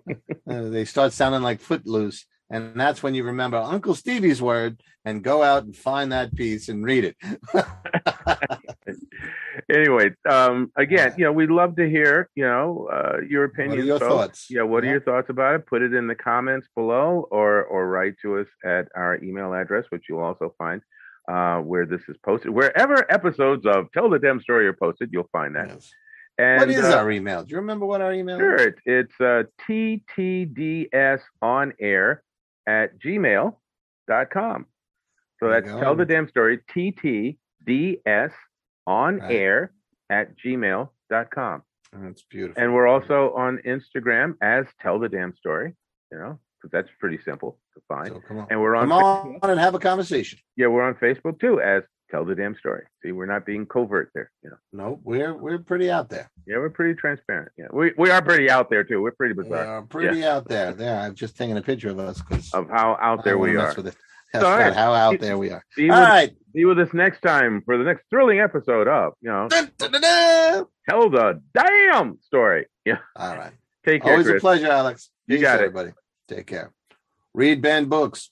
Uh, 0.49 0.69
they 0.69 0.85
start 0.85 1.13
sounding 1.13 1.43
like 1.43 1.61
footloose. 1.61 2.25
And 2.51 2.79
that's 2.81 3.03
when 3.03 3.17
you 3.17 3.25
remember 3.25 3.57
Uncle 3.57 3.97
Stevie's 3.97 4.41
word 4.41 4.81
and 5.05 5.25
go 5.25 5.43
out 5.43 5.65
and 5.65 5.75
find 5.75 6.13
that 6.13 6.33
piece 6.37 6.69
and 6.69 6.85
read 6.85 7.05
it. 7.05 7.17
anyway, 9.71 10.11
um, 10.29 10.71
again, 10.77 11.11
Yeah. 11.11 11.15
you 11.19 11.25
know, 11.25 11.33
we'd 11.33 11.51
love 11.51 11.77
to 11.77 11.89
hear, 11.89 12.29
you 12.35 12.45
know, 12.45 12.89
uh, 12.93 13.19
your 13.29 13.43
What 13.47 13.59
are 13.59 13.63
opinions. 13.63 13.87
your 13.87 13.99
folks. 13.99 14.13
thoughts? 14.13 14.51
Yeah, 14.51 14.63
what 14.63 14.85
are 14.85 14.89
your 14.89 15.01
thoughts 15.01 15.29
about 15.31 15.55
it? 15.57 15.67
Put 15.67 15.83
it 15.83 15.93
in 15.95 16.07
the 16.07 16.15
comments 16.15 16.69
below, 16.75 17.27
or 17.31 17.65
or 17.65 17.89
write 17.89 18.15
to 18.23 18.39
us 18.39 18.47
at 18.65 18.89
our 18.95 19.17
email 19.23 19.53
address, 19.55 19.85
which 19.91 20.05
you'll 20.09 20.21
also 20.21 20.55
find 20.59 20.83
uh, 21.29 21.59
where 21.61 21.87
this 21.87 22.03
is 22.09 22.17
posted. 22.25 22.51
Wherever 22.53 23.05
episodes 23.13 23.67
of 23.67 23.91
Tell 23.93 24.09
the 24.09 24.19
Damn 24.19 24.41
Story 24.41 24.67
are 24.69 24.73
posted, 24.73 25.11
you'll 25.13 25.29
find 25.33 25.57
that. 25.57 25.69
Yes. 25.69 25.93
And 26.39 26.61
what 26.61 26.71
is 26.71 26.85
uh, 26.85 26.99
our 26.99 27.11
email? 27.11 27.43
Do 27.43 27.51
you 27.51 27.57
remember 27.57 27.87
what 27.87 28.01
our 28.03 28.13
email 28.13 28.39
Sure, 28.39 28.57
is? 28.57 28.67
it, 28.67 28.75
it's 28.85 29.21
uh, 29.21 29.45
ttds 29.69 31.21
on 31.43 31.73
air 31.81 32.23
at 32.67 32.99
gmail.com. 32.99 34.67
So 35.41 35.49
that's 35.51 35.69
tell 35.69 35.95
the 35.95 36.05
damn 36.05 36.29
story, 36.29 36.61
ttds 36.75 38.33
on 38.87 39.19
Right. 39.19 39.33
air 39.35 39.73
at 40.11 40.37
gmail.com. 40.39 41.63
That's 41.93 42.23
beautiful. 42.31 42.63
And 42.63 42.75
we're 42.75 42.87
also 42.87 43.33
on 43.35 43.59
Instagram 43.67 44.35
as 44.43 44.67
tell 44.81 44.99
the 44.99 45.09
damn 45.09 45.35
story, 45.37 45.75
you 46.13 46.19
know, 46.19 46.39
because 46.61 46.71
that's 46.73 46.89
pretty 47.01 47.19
simple 47.25 47.59
to 47.75 47.81
find. 47.89 48.09
so 48.09 48.21
come 48.27 48.39
on. 48.39 48.47
and 48.51 48.61
we're 48.61 48.77
on, 48.77 48.89
Come 48.89 49.39
on 49.43 49.51
and 49.51 49.61
have 49.61 49.75
a 49.75 49.79
conversation. 49.79 50.39
yeah, 50.57 50.67
we're 50.67 50.83
on 50.83 50.95
Facebook 50.95 51.41
too 51.41 51.61
as 51.61 51.83
tell 52.11 52.25
the 52.25 52.35
damn 52.35 52.55
story. 52.57 52.85
See, 53.03 53.13
we're 53.13 53.27
not 53.27 53.47
being 53.47 53.67
covert 53.67 54.11
there, 54.15 54.31
you 54.43 54.51
know. 54.51 54.57
No, 54.73 55.01
we're 55.05 55.35
we're 55.35 55.59
pretty 55.59 55.91
out 55.91 56.09
there. 56.11 56.31
Yeah, 56.47 56.59
we're 56.59 56.71
pretty 56.71 56.95
transparent. 56.95 57.51
Yeah, 57.57 57.67
we, 57.73 57.93
we 57.97 58.11
are 58.11 58.21
pretty 58.23 58.51
out 58.51 58.69
there 58.69 58.85
too. 58.85 59.01
We're 59.03 59.13
pretty. 59.13 59.35
We 59.35 59.53
are 59.55 59.83
pretty 59.83 60.23
out 60.25 60.49
there. 60.49 60.73
There, 60.73 61.01
I've 61.01 61.15
just 61.15 61.37
taken 61.37 61.57
a 61.57 61.63
picture 61.63 61.89
of 61.91 61.99
us 61.99 62.21
because 62.21 62.53
of 62.53 62.69
how 62.69 62.97
out 63.01 63.25
there 63.25 63.39
we 63.39 63.57
are. 63.57 63.75
That's 64.41 64.45
all 64.45 64.59
right. 64.59 64.73
How 64.75 64.93
out 64.93 65.21
there 65.21 65.37
we 65.39 65.51
are. 65.51 65.65
Be 65.77 65.91
All 65.91 66.01
with, 66.01 66.09
right. 66.09 66.37
be 66.53 66.65
with 66.65 66.79
us 66.79 66.89
next 66.93 67.21
time 67.21 67.63
for 67.65 67.77
the 67.79 67.85
next 67.85 68.05
thrilling 68.11 68.41
episode 68.41 68.89
of, 68.89 69.15
you 69.21 69.31
know, 69.31 69.49
Dun, 69.49 69.71
dun, 69.79 69.93
dun, 69.93 70.01
dun. 70.03 70.67
tell 70.89 71.11
the 71.11 71.43
damn 71.55 72.19
story. 72.23 72.67
Yeah. 72.87 72.99
All 73.17 73.37
right. 73.37 73.53
Take 73.85 74.05
care, 74.05 74.13
Always 74.13 74.29
a 74.29 74.35
pleasure, 74.39 74.69
Alex. 74.69 75.11
You 75.27 75.37
Peace, 75.39 75.43
got 75.43 75.55
it. 75.61 75.65
everybody. 75.65 75.91
Take 76.29 76.47
care. 76.47 76.71
Read 77.35 77.61
banned 77.61 77.91
books. 77.91 78.31